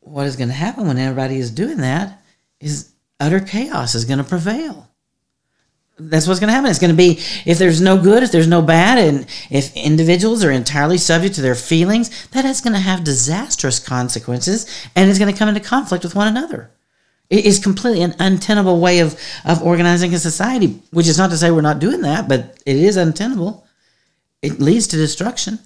what 0.00 0.26
is 0.26 0.36
going 0.36 0.48
to 0.48 0.54
happen 0.54 0.88
when 0.88 0.98
everybody 0.98 1.38
is 1.38 1.50
doing 1.50 1.78
that 1.78 2.20
is 2.58 2.92
utter 3.20 3.40
chaos 3.40 3.94
is 3.94 4.04
going 4.04 4.18
to 4.18 4.24
prevail 4.24 4.89
that's 6.08 6.26
what's 6.26 6.40
going 6.40 6.48
to 6.48 6.54
happen. 6.54 6.70
It's 6.70 6.78
going 6.78 6.90
to 6.90 6.96
be 6.96 7.20
if 7.44 7.58
there's 7.58 7.80
no 7.80 8.00
good, 8.00 8.22
if 8.22 8.32
there's 8.32 8.48
no 8.48 8.62
bad, 8.62 8.98
and 8.98 9.26
if 9.50 9.74
individuals 9.76 10.44
are 10.44 10.50
entirely 10.50 10.98
subject 10.98 11.34
to 11.36 11.42
their 11.42 11.54
feelings, 11.54 12.28
that 12.28 12.44
is 12.44 12.60
going 12.60 12.72
to 12.72 12.80
have 12.80 13.04
disastrous 13.04 13.78
consequences 13.78 14.66
and 14.96 15.08
it's 15.08 15.18
going 15.18 15.32
to 15.32 15.38
come 15.38 15.48
into 15.48 15.60
conflict 15.60 16.04
with 16.04 16.14
one 16.14 16.28
another. 16.28 16.70
It 17.30 17.46
is 17.46 17.60
completely 17.60 18.02
an 18.02 18.16
untenable 18.18 18.80
way 18.80 18.98
of, 18.98 19.18
of 19.44 19.62
organizing 19.62 20.12
a 20.14 20.18
society, 20.18 20.82
which 20.90 21.06
is 21.06 21.16
not 21.16 21.30
to 21.30 21.36
say 21.36 21.52
we're 21.52 21.60
not 21.60 21.78
doing 21.78 22.00
that, 22.00 22.28
but 22.28 22.60
it 22.66 22.76
is 22.76 22.96
untenable. 22.96 23.66
It 24.42 24.58
leads 24.58 24.88
to 24.88 24.96
destruction. 24.96 25.60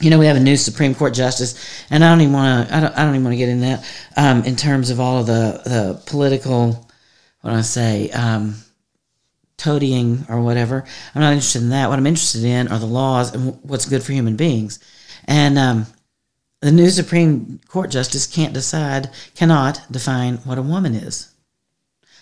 You 0.00 0.10
know, 0.10 0.18
we 0.18 0.26
have 0.26 0.36
a 0.36 0.40
new 0.40 0.56
Supreme 0.56 0.94
Court 0.94 1.14
justice, 1.14 1.54
and 1.90 2.04
I 2.04 2.10
don't 2.10 2.20
even 2.20 2.34
want 2.34 2.68
to. 2.68 2.76
I 2.76 2.80
don't. 2.80 2.94
I 2.94 3.04
don't 3.04 3.14
even 3.14 3.24
want 3.24 3.32
to 3.32 3.38
get 3.38 3.48
in 3.48 3.60
that 3.60 3.84
um, 4.16 4.44
in 4.44 4.54
terms 4.54 4.90
of 4.90 5.00
all 5.00 5.20
of 5.20 5.26
the 5.26 5.62
the 5.64 6.02
political. 6.04 6.86
What 7.40 7.52
do 7.52 7.56
I 7.56 7.62
say? 7.62 8.10
Um, 8.10 8.56
toadying 9.56 10.26
or 10.28 10.40
whatever. 10.42 10.84
I'm 11.14 11.22
not 11.22 11.32
interested 11.32 11.62
in 11.62 11.70
that. 11.70 11.88
What 11.88 11.98
I'm 11.98 12.06
interested 12.06 12.44
in 12.44 12.68
are 12.68 12.78
the 12.78 12.86
laws 12.86 13.34
and 13.34 13.58
what's 13.62 13.88
good 13.88 14.02
for 14.02 14.12
human 14.12 14.36
beings. 14.36 14.78
And 15.24 15.58
um, 15.58 15.86
the 16.60 16.72
new 16.72 16.90
Supreme 16.90 17.60
Court 17.68 17.90
justice 17.90 18.26
can't 18.26 18.54
decide, 18.54 19.10
cannot 19.34 19.80
define 19.90 20.38
what 20.38 20.58
a 20.58 20.62
woman 20.62 20.94
is. 20.94 21.32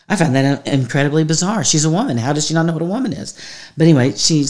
I 0.09 0.17
find 0.17 0.35
that 0.35 0.67
incredibly 0.67 1.25
bizarre. 1.25 1.65
She's 1.65 1.85
a 1.85 1.91
woman. 1.91 2.19
How 2.19 2.33
does 2.33 2.47
she 2.47 2.55
not 2.55 2.67
know 2.67 2.75
what 2.75 2.83
a 2.83 2.87
woman 2.87 3.13
is? 3.13 3.33
But 3.77 3.85
anyway, 3.85 4.13
she 4.13 4.45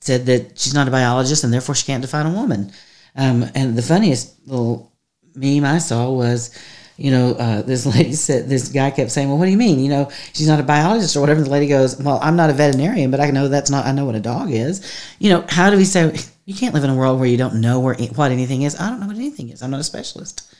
said 0.00 0.26
that 0.26 0.58
she's 0.58 0.74
not 0.74 0.88
a 0.88 0.90
biologist 0.90 1.44
and 1.44 1.52
therefore 1.52 1.74
she 1.74 1.86
can't 1.86 2.02
define 2.02 2.26
a 2.26 2.32
woman. 2.32 2.72
Um, 3.16 3.44
and 3.54 3.76
the 3.76 3.82
funniest 3.82 4.34
little 4.46 4.92
meme 5.34 5.64
I 5.64 5.78
saw 5.78 6.10
was, 6.10 6.56
you 6.96 7.10
know, 7.10 7.34
uh, 7.34 7.62
this 7.62 7.86
lady 7.96 8.12
said, 8.12 8.48
this 8.48 8.68
guy 8.68 8.90
kept 8.90 9.10
saying, 9.10 9.28
well, 9.28 9.38
what 9.38 9.46
do 9.46 9.50
you 9.50 9.56
mean? 9.56 9.80
You 9.80 9.88
know, 9.88 10.10
she's 10.32 10.48
not 10.48 10.60
a 10.60 10.64
biologist 10.64 11.16
or 11.16 11.20
whatever. 11.20 11.42
The 11.42 11.50
lady 11.50 11.66
goes, 11.66 12.00
well, 12.00 12.18
I'm 12.22 12.36
not 12.36 12.50
a 12.50 12.52
veterinarian, 12.52 13.10
but 13.10 13.20
I 13.20 13.30
know 13.30 13.48
that's 13.48 13.70
not, 13.70 13.86
I 13.86 13.92
know 13.92 14.04
what 14.04 14.14
a 14.14 14.20
dog 14.20 14.50
is. 14.50 14.80
You 15.18 15.30
know, 15.30 15.44
how 15.48 15.70
do 15.70 15.76
we 15.76 15.84
say, 15.84 16.16
you 16.44 16.54
can't 16.54 16.74
live 16.74 16.84
in 16.84 16.90
a 16.90 16.94
world 16.94 17.18
where 17.18 17.28
you 17.28 17.36
don't 17.36 17.60
know 17.60 17.80
where 17.80 17.94
what 17.94 18.32
anything 18.32 18.62
is? 18.62 18.78
I 18.78 18.90
don't 18.90 19.00
know 19.00 19.06
what 19.06 19.16
anything 19.16 19.50
is. 19.50 19.62
I'm 19.62 19.70
not 19.70 19.80
a 19.80 19.84
specialist. 19.84 20.54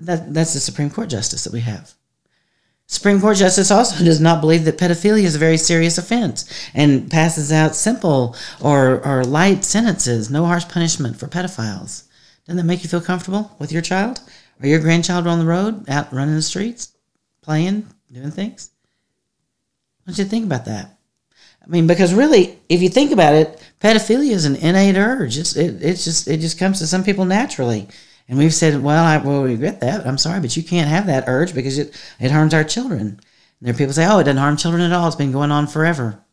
That, 0.00 0.34
that's 0.34 0.54
the 0.54 0.60
Supreme 0.60 0.90
Court 0.90 1.08
justice 1.08 1.44
that 1.44 1.52
we 1.52 1.60
have. 1.60 1.92
Supreme 2.88 3.20
Court 3.20 3.38
justice 3.38 3.70
also 3.70 4.04
does 4.04 4.20
not 4.20 4.42
believe 4.42 4.64
that 4.64 4.76
pedophilia 4.76 5.22
is 5.22 5.36
a 5.36 5.38
very 5.38 5.56
serious 5.56 5.96
offense 5.96 6.44
and 6.74 7.10
passes 7.10 7.50
out 7.50 7.74
simple 7.74 8.36
or, 8.60 9.00
or 9.06 9.24
light 9.24 9.64
sentences, 9.64 10.28
no 10.28 10.44
harsh 10.44 10.68
punishment 10.68 11.16
for 11.16 11.26
pedophiles. 11.26 12.04
Doesn't 12.44 12.58
that 12.58 12.64
make 12.64 12.82
you 12.82 12.90
feel 12.90 13.00
comfortable 13.00 13.56
with 13.58 13.72
your 13.72 13.80
child? 13.80 14.20
Or 14.62 14.68
your 14.68 14.78
grandchild 14.78 15.26
on 15.26 15.38
the 15.38 15.44
road, 15.44 15.88
out 15.88 16.12
running 16.12 16.36
the 16.36 16.42
streets, 16.42 16.92
playing, 17.42 17.86
doing 18.12 18.30
things? 18.30 18.70
What 20.04 20.16
do 20.16 20.22
you 20.22 20.28
think 20.28 20.46
about 20.46 20.66
that? 20.66 20.98
I 21.64 21.68
mean, 21.68 21.86
because 21.86 22.14
really, 22.14 22.58
if 22.68 22.82
you 22.82 22.88
think 22.88 23.12
about 23.12 23.34
it, 23.34 23.62
pedophilia 23.80 24.30
is 24.30 24.44
an 24.44 24.56
innate 24.56 24.96
urge. 24.96 25.38
It's, 25.38 25.56
it, 25.56 25.82
it's 25.82 26.04
just 26.04 26.28
it 26.28 26.40
just 26.40 26.58
comes 26.58 26.78
to 26.78 26.86
some 26.86 27.04
people 27.04 27.24
naturally. 27.24 27.88
And 28.28 28.38
we've 28.38 28.54
said, 28.54 28.82
well, 28.82 29.04
I 29.04 29.18
will 29.18 29.44
regret 29.44 29.80
that. 29.80 30.06
I'm 30.06 30.18
sorry, 30.18 30.40
but 30.40 30.56
you 30.56 30.62
can't 30.62 30.88
have 30.88 31.06
that 31.06 31.24
urge 31.26 31.54
because 31.54 31.78
it, 31.78 31.94
it 32.20 32.30
harms 32.30 32.54
our 32.54 32.64
children. 32.64 33.00
And 33.00 33.20
there 33.60 33.74
are 33.74 33.76
people 33.76 33.92
say, 33.92 34.06
oh, 34.06 34.18
it 34.18 34.24
doesn't 34.24 34.38
harm 34.38 34.56
children 34.56 34.82
at 34.82 34.92
all. 34.92 35.06
It's 35.06 35.16
been 35.16 35.32
going 35.32 35.50
on 35.50 35.66
forever. 35.66 36.24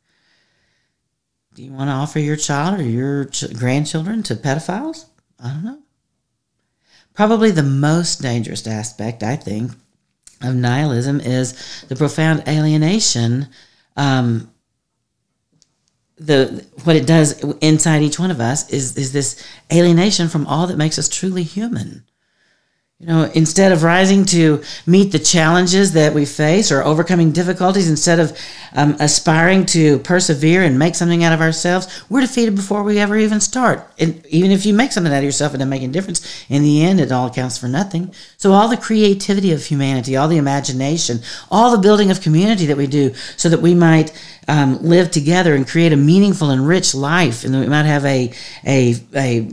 Do 1.55 1.63
you 1.63 1.73
want 1.73 1.89
to 1.89 1.93
offer 1.93 2.19
your 2.19 2.35
child 2.35 2.79
or 2.79 2.83
your 2.83 3.25
ch- 3.25 3.53
grandchildren 3.53 4.23
to 4.23 4.35
pedophiles? 4.35 5.05
I 5.39 5.49
don't 5.49 5.63
know. 5.63 5.79
Probably 7.19 7.51
the 7.51 7.63
most 7.63 8.21
dangerous 8.21 8.65
aspect, 8.65 9.23
I 9.23 9.35
think, 9.35 9.73
of 10.41 10.55
nihilism 10.55 11.19
is 11.19 11.83
the 11.89 11.97
profound 11.97 12.47
alienation 12.47 13.49
um, 13.97 14.49
the 16.17 16.65
what 16.85 16.95
it 16.95 17.05
does 17.05 17.43
inside 17.59 18.03
each 18.03 18.19
one 18.19 18.31
of 18.31 18.39
us 18.39 18.69
is 18.69 18.95
is 18.95 19.11
this 19.11 19.45
alienation 19.69 20.29
from 20.29 20.47
all 20.47 20.65
that 20.67 20.77
makes 20.77 20.97
us 20.97 21.09
truly 21.09 21.43
human. 21.43 22.05
You 23.01 23.07
know, 23.07 23.31
instead 23.33 23.71
of 23.71 23.83
rising 23.83 24.25
to 24.25 24.61
meet 24.85 25.13
the 25.13 25.19
challenges 25.19 25.93
that 25.93 26.13
we 26.13 26.25
face 26.25 26.69
or 26.69 26.83
overcoming 26.83 27.31
difficulties, 27.31 27.89
instead 27.89 28.19
of 28.19 28.37
um, 28.73 28.97
aspiring 28.99 29.65
to 29.67 29.99
persevere 29.99 30.63
and 30.63 30.77
make 30.77 30.95
something 30.95 31.23
out 31.23 31.31
of 31.31 31.39
ourselves, 31.39 32.03
we're 32.09 32.19
defeated 32.19 32.57
before 32.57 32.83
we 32.83 32.99
ever 32.99 33.15
even 33.15 33.39
start. 33.39 33.89
And 33.99 34.25
even 34.25 34.51
if 34.51 34.65
you 34.65 34.73
make 34.73 34.91
something 34.91 35.13
out 35.13 35.19
of 35.19 35.23
yourself 35.23 35.53
and 35.53 35.59
doesn't 35.59 35.69
make 35.69 35.81
a 35.81 35.87
difference, 35.87 36.45
in 36.49 36.61
the 36.61 36.83
end, 36.83 36.99
it 36.99 37.09
all 37.09 37.29
counts 37.29 37.57
for 37.57 37.69
nothing. 37.69 38.13
So, 38.35 38.51
all 38.51 38.67
the 38.67 38.75
creativity 38.75 39.53
of 39.53 39.63
humanity, 39.63 40.17
all 40.17 40.27
the 40.27 40.35
imagination, 40.35 41.21
all 41.49 41.71
the 41.71 41.81
building 41.81 42.11
of 42.11 42.19
community 42.19 42.65
that 42.65 42.75
we 42.75 42.85
do 42.85 43.13
so 43.37 43.47
that 43.47 43.61
we 43.61 43.75
might 43.75 44.11
um, 44.49 44.77
live 44.83 45.09
together 45.09 45.55
and 45.55 45.65
create 45.65 45.93
a 45.93 45.97
meaningful 45.97 46.49
and 46.49 46.67
rich 46.67 46.93
life, 46.93 47.45
and 47.45 47.53
that 47.53 47.59
we 47.61 47.67
might 47.67 47.85
have 47.85 48.03
a, 48.03 48.33
a, 48.65 48.95
a 49.15 49.49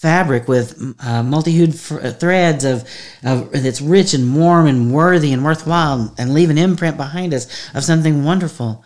fabric 0.00 0.48
with 0.48 0.96
uh, 1.00 1.22
multi-hued 1.22 1.74
f- 1.74 1.92
uh, 1.92 2.10
threads 2.12 2.64
of, 2.64 2.88
of 3.22 3.52
that's 3.52 3.82
rich 3.82 4.14
and 4.14 4.34
warm 4.34 4.66
and 4.66 4.90
worthy 4.90 5.30
and 5.30 5.44
worthwhile 5.44 6.14
and 6.16 6.32
leave 6.32 6.48
an 6.48 6.56
imprint 6.56 6.96
behind 6.96 7.34
us 7.34 7.46
of 7.74 7.84
something 7.84 8.24
wonderful. 8.24 8.82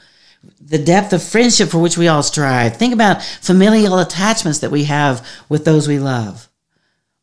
The 0.61 0.79
depth 0.79 1.13
of 1.13 1.23
friendship 1.23 1.69
for 1.69 1.79
which 1.79 1.97
we 1.97 2.09
all 2.09 2.25
strive. 2.25 2.77
Think 2.77 2.93
about 2.93 3.23
familial 3.23 4.01
attachments 4.01 4.59
that 4.59 4.73
we 4.73 4.85
have 4.85 5.25
with 5.49 5.65
those 5.65 5.87
we 5.87 6.01
love. 6.01 6.49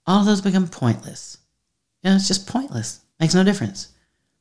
All 0.08 0.24
those 0.24 0.40
become 0.40 0.70
pointless. 0.70 1.38
You 2.02 2.12
know 2.12 2.16
it's 2.16 2.30
just 2.30 2.48
pointless. 2.48 3.02
Makes 3.20 3.36
no 3.36 3.44
difference. 3.44 3.90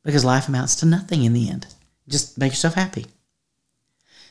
Because 0.05 0.25
life 0.25 0.47
amounts 0.47 0.77
to 0.77 0.87
nothing 0.87 1.25
in 1.25 1.33
the 1.33 1.51
end. 1.51 1.67
Just 2.09 2.39
make 2.39 2.53
yourself 2.53 2.75
happy 2.75 3.07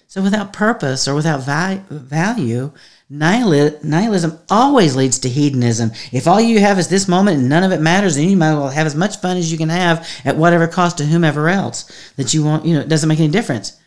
so 0.10 0.24
without 0.24 0.52
purpose 0.52 1.08
or 1.08 1.14
without 1.16 1.42
value 1.42 2.72
Nihilism 3.12 4.40
always 4.50 4.96
leads 4.96 5.20
to 5.20 5.30
hedonism. 5.30 5.92
If 6.12 6.28
all 6.28 6.40
you 6.40 6.60
have 6.60 6.78
is 6.78 6.88
this 6.88 7.08
moment 7.08 7.40
and 7.40 7.50
none 7.50 7.64
of 7.64 7.72
it 7.72 7.82
matters, 7.82 8.16
then 8.16 8.30
you 8.30 8.38
might 8.38 8.52
as 8.52 8.58
well 8.58 8.70
have 8.70 8.88
as 8.88 8.96
much 8.96 9.18
fun 9.18 9.38
as 9.38 9.52
you 9.52 9.58
can 9.58 9.70
have 9.70 10.08
at 10.26 10.38
whatever 10.38 10.68
cost 10.68 10.98
to 10.98 11.06
whomever 11.06 11.48
else 11.48 11.86
that 12.18 12.34
you 12.34 12.44
want. 12.44 12.66
You 12.66 12.76
know, 12.76 12.82
it 12.82 12.90
doesn't 12.90 13.10
make 13.10 13.20
any 13.20 13.30
difference. 13.30 13.80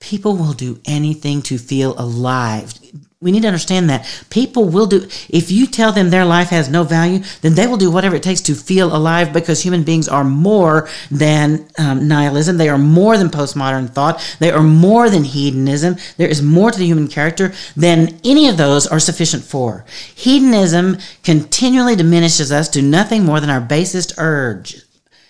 People 0.00 0.36
will 0.36 0.52
do 0.52 0.80
anything 0.84 1.42
to 1.42 1.58
feel 1.58 1.98
alive 1.98 2.74
we 3.20 3.32
need 3.32 3.42
to 3.42 3.48
understand 3.48 3.90
that 3.90 4.06
people 4.30 4.68
will 4.68 4.86
do 4.86 5.08
if 5.28 5.50
you 5.50 5.66
tell 5.66 5.90
them 5.90 6.10
their 6.10 6.24
life 6.24 6.50
has 6.50 6.68
no 6.68 6.84
value 6.84 7.20
then 7.40 7.54
they 7.54 7.66
will 7.66 7.76
do 7.76 7.90
whatever 7.90 8.14
it 8.14 8.22
takes 8.22 8.40
to 8.40 8.54
feel 8.54 8.94
alive 8.94 9.32
because 9.32 9.60
human 9.60 9.82
beings 9.82 10.08
are 10.08 10.22
more 10.22 10.88
than 11.10 11.68
um, 11.78 12.06
nihilism. 12.06 12.58
They 12.58 12.68
are 12.68 12.78
more 12.78 13.16
than 13.16 13.28
postmodern 13.28 13.90
thought. 13.90 14.36
They 14.38 14.50
are 14.50 14.62
more 14.62 15.10
than 15.10 15.24
hedonism. 15.24 15.96
There 16.16 16.28
is 16.28 16.42
more 16.42 16.70
to 16.70 16.78
the 16.78 16.86
human 16.86 17.08
character 17.08 17.52
than 17.76 18.20
any 18.24 18.48
of 18.48 18.56
those 18.56 18.86
are 18.86 19.00
sufficient 19.00 19.42
for. 19.42 19.84
Hedonism 20.14 20.98
continually 21.24 21.96
diminishes 21.96 22.52
us 22.52 22.68
to 22.70 22.82
nothing 22.82 23.24
more 23.24 23.40
than 23.40 23.50
our 23.50 23.60
basest 23.60 24.14
urge. 24.18 24.76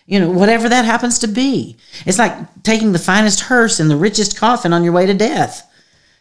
You 0.07 0.21
know, 0.21 0.31
whatever 0.31 0.69
that 0.69 0.85
happens 0.85 1.19
to 1.21 1.29
be. 1.29 1.77
It's 2.07 2.19
like 2.19 2.63
taking 2.63 2.93
the 2.93 2.99
finest 2.99 3.41
hearse 3.41 3.79
and 3.79 3.91
the 3.91 3.97
richest 3.97 4.39
coffin 4.39 4.73
on 4.73 4.83
your 4.83 4.93
way 4.93 5.07
to 5.07 5.15
death. 5.15 5.65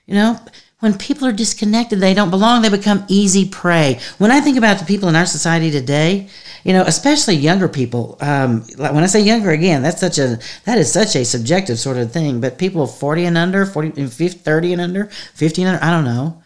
You 0.06 0.16
know, 0.16 0.40
when 0.80 0.96
people 0.96 1.28
are 1.28 1.32
disconnected, 1.32 2.00
they 2.00 2.14
don't 2.14 2.30
belong, 2.30 2.62
they 2.62 2.70
become 2.70 3.04
easy 3.08 3.50
prey. 3.50 4.00
When 4.20 4.30
I 4.30 4.40
think 4.42 4.58
about 4.58 4.78
the 4.78 4.86
people 4.86 5.10
in 5.10 5.16
our 5.16 5.26
society 5.26 5.72
today, 5.72 6.28
you 6.64 6.74
know, 6.74 6.84
especially 6.84 7.36
younger 7.36 7.68
people, 7.68 8.18
um, 8.22 8.64
like 8.78 8.94
when 8.94 9.04
I 9.04 9.08
say 9.08 9.22
younger 9.22 9.50
again, 9.50 9.82
that's 9.82 10.00
such 10.00 10.20
a, 10.20 10.40
that 10.66 10.78
is 10.78 10.92
such 10.92 11.16
a 11.16 11.26
subjective 11.26 11.80
sort 11.80 11.98
of 11.98 12.12
thing, 12.12 12.42
but 12.42 12.60
people 12.60 12.86
40 12.86 13.26
and 13.26 13.38
under, 13.38 13.66
40, 13.66 14.06
50, 14.06 14.28
30 14.40 14.74
and 14.74 14.82
under, 14.82 15.06
50 15.34 15.64
and 15.64 15.70
under, 15.76 15.84
I 15.84 15.92
don't 15.92 16.06
know. 16.06 16.44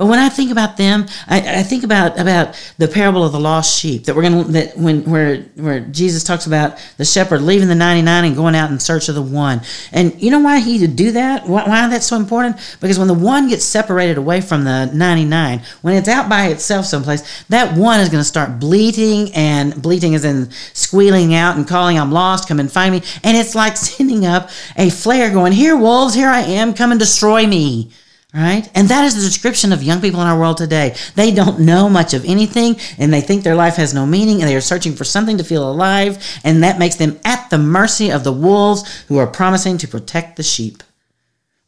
But 0.00 0.06
when 0.06 0.18
I 0.18 0.30
think 0.30 0.50
about 0.50 0.78
them, 0.78 1.04
I, 1.28 1.58
I, 1.58 1.62
think 1.62 1.84
about 1.84 2.18
about 2.18 2.58
the 2.78 2.88
parable 2.88 3.22
of 3.22 3.32
the 3.32 3.38
lost 3.38 3.78
sheep 3.78 4.04
that 4.04 4.16
we're 4.16 4.22
gonna 4.22 4.44
that 4.44 4.78
when 4.78 5.04
where 5.04 5.42
where 5.56 5.80
Jesus 5.80 6.24
talks 6.24 6.46
about 6.46 6.78
the 6.96 7.04
shepherd 7.04 7.42
leaving 7.42 7.68
the 7.68 7.74
ninety 7.74 8.00
nine 8.00 8.24
and 8.24 8.34
going 8.34 8.54
out 8.54 8.70
in 8.70 8.80
search 8.80 9.10
of 9.10 9.14
the 9.14 9.20
one. 9.20 9.60
And 9.92 10.18
you 10.18 10.30
know 10.30 10.38
why 10.38 10.60
he 10.60 10.80
would 10.80 10.96
do 10.96 11.12
that? 11.12 11.46
Why, 11.46 11.68
why 11.68 11.86
that's 11.88 12.06
so 12.06 12.16
important? 12.16 12.56
Because 12.80 12.98
when 12.98 13.08
the 13.08 13.14
one 13.14 13.50
gets 13.50 13.62
separated 13.66 14.16
away 14.16 14.40
from 14.40 14.64
the 14.64 14.86
ninety 14.86 15.26
nine, 15.26 15.60
when 15.82 15.92
it's 15.92 16.08
out 16.08 16.30
by 16.30 16.46
itself 16.46 16.86
someplace, 16.86 17.44
that 17.50 17.76
one 17.76 18.00
is 18.00 18.08
going 18.08 18.22
to 18.22 18.24
start 18.24 18.58
bleating 18.58 19.30
and 19.34 19.82
bleating 19.82 20.14
is 20.14 20.24
in 20.24 20.50
squealing 20.72 21.34
out 21.34 21.58
and 21.58 21.68
calling, 21.68 21.98
"I'm 21.98 22.10
lost, 22.10 22.48
come 22.48 22.58
and 22.58 22.72
find 22.72 22.94
me." 22.94 23.02
And 23.22 23.36
it's 23.36 23.54
like 23.54 23.76
sending 23.90 24.24
up 24.24 24.48
a 24.78 24.88
flare, 24.88 25.30
going, 25.30 25.52
"Here, 25.52 25.76
wolves, 25.76 26.14
here 26.14 26.30
I 26.30 26.40
am, 26.40 26.72
come 26.72 26.90
and 26.90 26.98
destroy 26.98 27.46
me." 27.46 27.90
Right? 28.32 28.70
And 28.76 28.88
that 28.88 29.04
is 29.04 29.16
the 29.16 29.22
description 29.22 29.72
of 29.72 29.82
young 29.82 30.00
people 30.00 30.20
in 30.20 30.28
our 30.28 30.38
world 30.38 30.56
today. 30.56 30.94
They 31.16 31.32
don't 31.32 31.58
know 31.58 31.88
much 31.88 32.14
of 32.14 32.24
anything 32.24 32.76
and 32.96 33.12
they 33.12 33.20
think 33.20 33.42
their 33.42 33.56
life 33.56 33.74
has 33.74 33.92
no 33.92 34.06
meaning 34.06 34.40
and 34.40 34.48
they 34.48 34.54
are 34.54 34.60
searching 34.60 34.94
for 34.94 35.02
something 35.02 35.36
to 35.38 35.44
feel 35.44 35.68
alive. 35.68 36.24
And 36.44 36.62
that 36.62 36.78
makes 36.78 36.94
them 36.94 37.18
at 37.24 37.50
the 37.50 37.58
mercy 37.58 38.10
of 38.10 38.22
the 38.22 38.32
wolves 38.32 39.04
who 39.08 39.18
are 39.18 39.26
promising 39.26 39.78
to 39.78 39.88
protect 39.88 40.36
the 40.36 40.44
sheep. 40.44 40.84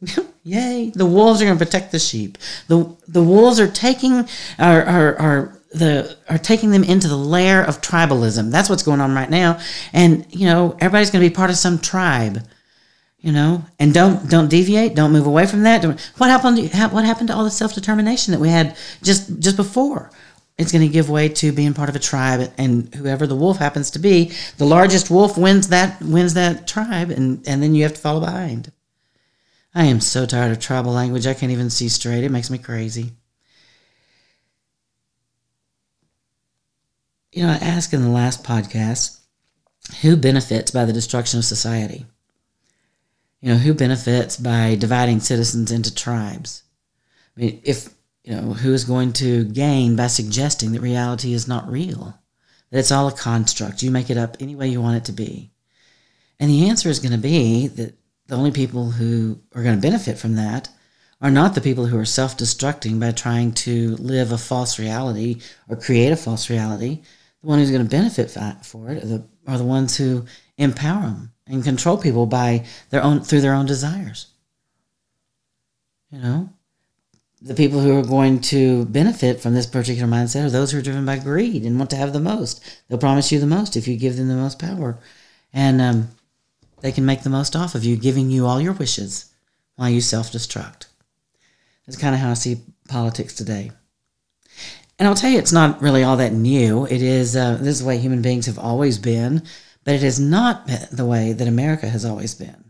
Yay. 0.43 0.91
The 0.95 1.05
wolves 1.05 1.41
are 1.41 1.45
going 1.45 1.57
to 1.57 1.65
protect 1.65 1.91
the 1.91 1.99
sheep. 1.99 2.37
The, 2.69 2.95
the 3.09 3.23
wolves 3.23 3.59
are 3.59 3.69
taking, 3.69 4.29
are, 4.57 4.83
are, 4.83 5.19
are 5.19 5.59
the 5.73 6.15
are 6.29 6.37
taking 6.37 6.69
them 6.71 6.83
into 6.83 7.07
the 7.07 7.17
lair 7.17 7.63
of 7.63 7.81
tribalism. 7.81 8.51
That's 8.51 8.69
what's 8.69 8.83
going 8.83 9.01
on 9.01 9.15
right 9.15 9.29
now. 9.29 9.59
And 9.91 10.25
you 10.29 10.45
know, 10.45 10.77
everybody's 10.79 11.09
going 11.09 11.23
to 11.23 11.29
be 11.29 11.35
part 11.35 11.49
of 11.49 11.57
some 11.57 11.79
tribe 11.79 12.45
you 13.23 13.31
know? 13.31 13.63
And 13.79 13.93
don't 13.93 14.29
don't 14.29 14.49
deviate 14.49 14.93
don't 14.95 15.13
move 15.13 15.25
away 15.25 15.47
from 15.47 15.63
that. 15.63 15.81
Don't, 15.81 15.99
what 16.17 16.29
happened 16.29 16.59
what 16.91 17.05
happened 17.05 17.29
to 17.29 17.35
all 17.35 17.45
the 17.45 17.49
self-determination 17.49 18.33
that 18.33 18.39
we 18.39 18.49
had 18.49 18.77
just 19.01 19.39
just 19.39 19.55
before? 19.55 20.11
It's 20.59 20.71
going 20.71 20.85
to 20.85 20.93
give 20.93 21.09
way 21.09 21.29
to 21.29 21.51
being 21.51 21.73
part 21.73 21.89
of 21.89 21.95
a 21.95 21.99
tribe 21.99 22.53
and 22.59 22.93
whoever 22.93 23.25
the 23.25 23.35
wolf 23.35 23.57
happens 23.57 23.89
to 23.91 23.99
be 23.99 24.31
the 24.57 24.65
largest 24.65 25.09
wolf 25.09 25.35
wins 25.35 25.69
that 25.69 25.99
wins 26.01 26.35
that 26.35 26.67
tribe 26.67 27.09
and 27.09 27.41
and 27.47 27.63
then 27.63 27.73
you 27.73 27.83
have 27.83 27.93
to 27.93 27.99
follow 27.99 28.19
behind. 28.19 28.71
I 29.73 29.85
am 29.85 30.01
so 30.01 30.27
tired 30.27 30.51
of 30.51 30.59
tribal 30.59 30.91
language. 30.91 31.25
I 31.25 31.33
can't 31.33 31.51
even 31.51 31.71
see 31.71 31.89
straight. 31.89 32.23
It 32.23 32.29
makes 32.29 32.51
me 32.51 32.59
crazy. 32.59 33.13
You 37.31 37.43
know 37.43 37.53
i 37.53 37.55
asked 37.55 37.93
in 37.93 38.03
the 38.03 38.09
last 38.09 38.43
podcast 38.43 39.19
who 40.01 40.15
benefits 40.15 40.69
by 40.71 40.85
the 40.85 40.93
destruction 40.93 41.39
of 41.39 41.45
society 41.45 42.05
you 43.43 43.49
know, 43.49 43.57
who 43.57 43.73
benefits 43.73 44.37
by 44.37 44.75
dividing 44.75 45.19
citizens 45.19 45.69
into 45.69 45.93
tribes? 45.93 46.63
I 47.35 47.41
mean, 47.41 47.61
if, 47.65 47.89
you 48.23 48.33
know, 48.33 48.53
who 48.53 48.71
is 48.71 48.85
going 48.85 49.11
to 49.13 49.43
gain 49.43 49.97
by 49.97 50.07
suggesting 50.07 50.71
that 50.71 50.79
reality 50.79 51.33
is 51.33 51.45
not 51.45 51.69
real? 51.69 52.17
That 52.71 52.79
it's 52.79 52.91
all 52.91 53.09
a 53.09 53.11
construct. 53.11 53.83
You 53.83 53.91
make 53.91 54.09
it 54.09 54.15
up 54.15 54.37
any 54.39 54.55
way 54.55 54.69
you 54.69 54.81
want 54.81 54.95
it 54.95 55.05
to 55.05 55.11
be. 55.11 55.51
And 56.39 56.49
the 56.49 56.69
answer 56.69 56.87
is 56.87 56.99
going 56.99 57.11
to 57.11 57.17
be 57.17 57.67
that 57.67 57.97
the 58.27 58.35
only 58.35 58.51
people 58.51 58.91
who 58.91 59.41
are 59.53 59.61
going 59.61 59.75
to 59.75 59.81
benefit 59.81 60.17
from 60.17 60.35
that 60.35 60.69
are 61.19 61.29
not 61.29 61.53
the 61.53 61.59
people 61.59 61.87
who 61.87 61.99
are 61.99 62.05
self 62.05 62.37
destructing 62.37 62.97
by 62.97 63.11
trying 63.11 63.51
to 63.55 63.97
live 63.97 64.31
a 64.31 64.37
false 64.37 64.79
reality 64.79 65.41
or 65.67 65.75
create 65.75 66.13
a 66.13 66.15
false 66.15 66.49
reality. 66.49 67.01
The 67.41 67.47
one 67.47 67.59
who's 67.59 67.71
going 67.71 67.83
to 67.83 67.89
benefit 67.89 68.31
for 68.63 68.89
it 68.89 69.03
are 69.03 69.07
the, 69.07 69.27
are 69.47 69.57
the 69.57 69.65
ones 69.65 69.97
who 69.97 70.27
empower 70.57 71.01
them 71.01 71.32
and 71.47 71.63
control 71.63 71.97
people 71.97 72.25
by 72.25 72.65
their 72.89 73.03
own 73.03 73.21
through 73.21 73.41
their 73.41 73.53
own 73.53 73.65
desires. 73.65 74.27
You 76.11 76.19
know, 76.19 76.49
the 77.41 77.55
people 77.55 77.79
who 77.79 77.97
are 77.97 78.05
going 78.05 78.39
to 78.39 78.85
benefit 78.85 79.41
from 79.41 79.53
this 79.53 79.65
particular 79.65 80.07
mindset 80.07 80.45
are 80.45 80.49
those 80.49 80.71
who 80.71 80.79
are 80.79 80.83
driven 80.83 81.05
by 81.05 81.17
greed 81.17 81.63
and 81.63 81.77
want 81.77 81.89
to 81.89 81.97
have 81.97 82.13
the 82.13 82.19
most. 82.19 82.63
They'll 82.87 82.97
promise 82.97 83.31
you 83.31 83.39
the 83.39 83.47
most 83.47 83.75
if 83.75 83.87
you 83.87 83.97
give 83.97 84.15
them 84.15 84.27
the 84.29 84.35
most 84.35 84.59
power, 84.59 84.99
and 85.51 85.81
um, 85.81 86.09
they 86.81 86.91
can 86.91 87.05
make 87.05 87.23
the 87.23 87.29
most 87.29 87.55
off 87.55 87.75
of 87.75 87.83
you, 87.83 87.97
giving 87.97 88.29
you 88.29 88.45
all 88.45 88.61
your 88.61 88.73
wishes 88.73 89.33
while 89.75 89.89
you 89.89 90.01
self-destruct. 90.01 90.85
That's 91.85 91.97
kind 91.97 92.15
of 92.15 92.21
how 92.21 92.31
I 92.31 92.35
see 92.35 92.61
politics 92.87 93.33
today. 93.33 93.71
And 94.99 95.07
I'll 95.07 95.15
tell 95.15 95.31
you, 95.31 95.39
it's 95.39 95.51
not 95.51 95.81
really 95.81 96.03
all 96.03 96.17
that 96.17 96.31
new. 96.33 96.85
It 96.85 97.01
is 97.01 97.35
uh, 97.35 97.55
this 97.55 97.67
is 97.67 97.79
the 97.79 97.87
way 97.87 97.97
human 97.97 98.21
beings 98.21 98.45
have 98.45 98.59
always 98.59 98.97
been 98.99 99.43
but 99.83 99.95
it 99.95 100.01
has 100.01 100.19
not 100.19 100.67
been 100.67 100.87
the 100.91 101.05
way 101.05 101.33
that 101.33 101.47
America 101.47 101.87
has 101.87 102.05
always 102.05 102.33
been. 102.33 102.63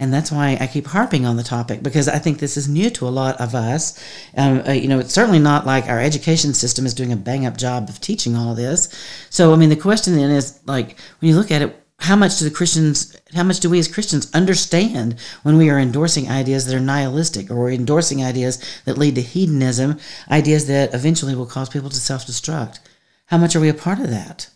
And 0.00 0.14
that's 0.14 0.32
why 0.32 0.56
I 0.58 0.66
keep 0.66 0.86
harping 0.86 1.26
on 1.26 1.36
the 1.36 1.42
topic 1.42 1.82
because 1.82 2.08
I 2.08 2.18
think 2.18 2.38
this 2.38 2.56
is 2.56 2.66
new 2.66 2.88
to 2.88 3.06
a 3.06 3.10
lot 3.10 3.38
of 3.38 3.54
us. 3.54 4.02
Um, 4.34 4.62
uh, 4.66 4.72
you 4.72 4.88
know, 4.88 4.98
it's 4.98 5.12
certainly 5.12 5.38
not 5.38 5.66
like 5.66 5.88
our 5.88 6.00
education 6.00 6.54
system 6.54 6.86
is 6.86 6.94
doing 6.94 7.12
a 7.12 7.16
bang 7.16 7.44
up 7.44 7.58
job 7.58 7.90
of 7.90 8.00
teaching 8.00 8.34
all 8.34 8.52
of 8.52 8.56
this. 8.56 8.88
So, 9.28 9.52
I 9.52 9.56
mean, 9.56 9.68
the 9.68 9.76
question 9.76 10.16
then 10.16 10.30
is 10.30 10.58
like, 10.64 10.98
when 11.18 11.28
you 11.28 11.36
look 11.36 11.50
at 11.50 11.60
it, 11.60 11.76
how 11.98 12.16
much 12.16 12.38
do 12.38 12.46
the 12.46 12.50
Christians, 12.50 13.14
how 13.34 13.42
much 13.42 13.60
do 13.60 13.68
we 13.68 13.78
as 13.78 13.88
Christians 13.88 14.30
understand 14.32 15.16
when 15.42 15.58
we 15.58 15.68
are 15.68 15.78
endorsing 15.78 16.30
ideas 16.30 16.64
that 16.64 16.74
are 16.74 16.80
nihilistic 16.80 17.50
or 17.50 17.70
endorsing 17.70 18.24
ideas 18.24 18.58
that 18.86 18.96
lead 18.96 19.16
to 19.16 19.20
hedonism, 19.20 19.98
ideas 20.30 20.66
that 20.66 20.94
eventually 20.94 21.34
will 21.34 21.44
cause 21.44 21.68
people 21.68 21.90
to 21.90 21.96
self 21.96 22.26
destruct? 22.26 22.78
How 23.26 23.36
much 23.36 23.54
are 23.54 23.60
we 23.60 23.68
a 23.68 23.74
part 23.74 24.00
of 24.00 24.08
that? 24.08 24.48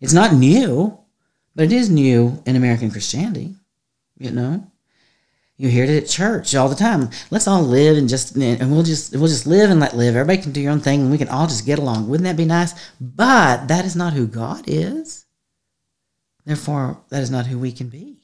It's 0.00 0.12
not 0.12 0.34
new. 0.34 1.03
But 1.54 1.66
it 1.66 1.72
is 1.72 1.88
new 1.88 2.42
in 2.46 2.56
American 2.56 2.90
Christianity, 2.90 3.54
you 4.18 4.30
know. 4.30 4.66
You 5.56 5.68
hear 5.68 5.84
it 5.84 5.90
at 5.90 6.08
church 6.08 6.54
all 6.56 6.68
the 6.68 6.74
time. 6.74 7.10
Let's 7.30 7.46
all 7.46 7.62
live 7.62 7.96
and 7.96 8.08
just 8.08 8.34
and 8.34 8.72
we'll 8.72 8.82
just 8.82 9.12
we'll 9.12 9.28
just 9.28 9.46
live 9.46 9.70
and 9.70 9.78
let 9.78 9.96
live. 9.96 10.16
Everybody 10.16 10.42
can 10.42 10.50
do 10.50 10.60
your 10.60 10.72
own 10.72 10.80
thing 10.80 11.02
and 11.02 11.10
we 11.12 11.18
can 11.18 11.28
all 11.28 11.46
just 11.46 11.64
get 11.64 11.78
along. 11.78 12.08
Wouldn't 12.08 12.24
that 12.24 12.36
be 12.36 12.44
nice? 12.44 12.74
But 13.00 13.68
that 13.68 13.84
is 13.84 13.94
not 13.94 14.14
who 14.14 14.26
God 14.26 14.64
is. 14.66 15.26
Therefore, 16.44 16.98
that 17.10 17.22
is 17.22 17.30
not 17.30 17.46
who 17.46 17.58
we 17.58 17.70
can 17.70 17.88
be. 17.88 18.18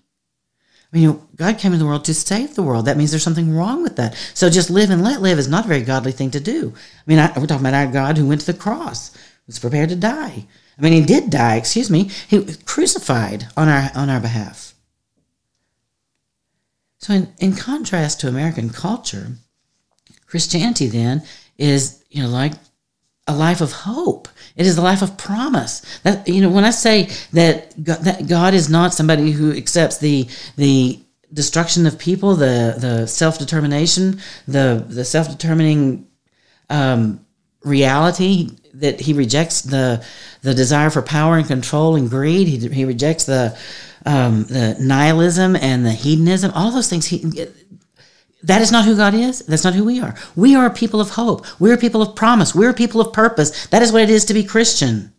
I 0.93 0.97
mean, 0.97 1.21
God 1.37 1.59
came 1.59 1.73
into 1.73 1.85
the 1.85 1.89
world 1.89 2.05
to 2.07 2.15
save 2.15 2.57
the 2.57 2.65
world. 2.65 2.87
That 2.87 2.97
means 2.97 3.13
there's 3.13 3.23
something 3.23 3.55
wrong 3.55 3.85
with 3.85 3.95
that. 3.97 4.17
So 4.35 4.51
just 4.51 4.71
live 4.71 4.91
and 4.91 5.05
let 5.05 5.23
live 5.23 5.39
is 5.39 5.47
not 5.47 5.65
a 5.65 5.69
very 5.69 5.83
godly 5.83 6.11
thing 6.11 6.33
to 6.33 6.41
do. 6.41 6.75
I 6.77 7.03
mean, 7.07 7.21
I, 7.21 7.27
we're 7.39 7.47
talking 7.47 7.65
about 7.65 7.75
our 7.75 7.87
God 7.87 8.19
who 8.19 8.27
went 8.27 8.41
to 8.41 8.53
the 8.53 8.59
cross, 8.59 9.17
was 9.47 9.61
prepared 9.61 9.91
to 9.91 9.97
die. 9.97 10.47
I 10.79 10.83
mean, 10.83 10.93
he 10.93 11.03
did 11.03 11.31
die, 11.31 11.57
excuse 11.57 11.91
me. 11.91 12.11
He 12.29 12.39
was 12.39 12.57
crucified 12.59 13.49
on 13.57 13.69
our, 13.69 13.91
on 13.95 14.09
our 14.09 14.21
behalf. 14.21 14.75
So, 16.99 17.15
in, 17.15 17.33
in 17.39 17.55
contrast 17.55 18.21
to 18.21 18.29
American 18.29 18.71
culture, 18.71 19.33
Christianity 20.27 20.87
then 20.87 21.23
is, 21.59 22.05
you 22.11 22.23
know, 22.23 22.29
like 22.29 22.53
a 23.27 23.35
life 23.35 23.61
of 23.61 23.73
hope. 23.73 24.29
It 24.57 24.67
is 24.67 24.77
a 24.77 24.83
life 24.83 25.03
of 25.03 25.17
promise. 25.17 25.83
That 26.03 26.27
you 26.29 26.41
know, 26.41 26.51
when 26.51 26.65
I 26.65 26.71
say 26.71 27.09
that 27.33 27.83
God, 27.83 28.01
that 28.01 28.29
God 28.29 28.55
is 28.55 28.69
not 28.69 28.93
somebody 28.93 29.31
who 29.31 29.53
accepts 29.53 29.99
the 29.99 30.29
the 30.57 31.01
destruction 31.33 31.87
of 31.87 31.99
people, 31.99 32.35
the 32.35 32.75
the 32.77 33.07
self 33.07 33.39
determination, 33.39 34.21
the 34.49 34.85
the 34.89 35.05
self 35.05 35.29
determining 35.31 36.09
um, 36.69 37.25
reality 37.65 38.51
that 38.75 39.01
he 39.01 39.13
rejects 39.13 39.63
the 39.63 40.05
the 40.43 40.55
desire 40.55 40.91
for 40.91 41.03
power 41.03 41.37
and 41.37 41.47
control 41.47 41.97
and 41.97 42.09
greed. 42.09 42.49
He, 42.49 42.69
he 42.69 42.85
rejects 42.85 43.25
the 43.25 43.59
um, 44.07 44.45
the 44.45 44.77
nihilism 44.81 45.57
and 45.57 45.85
the 45.85 45.93
hedonism. 45.93 46.53
All 46.55 46.71
those 46.71 46.89
things. 46.89 47.07
He, 47.07 47.49
that 48.43 48.63
is 48.63 48.73
not 48.73 48.87
who 48.87 48.97
God 48.97 49.13
is. 49.13 49.41
That's 49.41 49.65
not 49.65 49.75
who 49.75 49.85
we 49.85 50.01
are. 50.01 50.15
We 50.35 50.55
are 50.55 50.65
a 50.65 50.71
people 50.71 51.01
of 51.01 51.11
hope. 51.11 51.45
We're 51.61 51.77
people 51.77 52.01
of 52.01 52.17
promise. 52.17 52.55
We're 52.55 52.73
people 52.73 53.01
of 53.01 53.13
purpose. 53.13 53.67
That 53.67 53.83
is 53.83 53.93
what 53.93 54.03
it 54.03 54.09
is 54.09 54.25
to 54.27 54.35
be 54.35 54.45
Christian. 54.45 55.13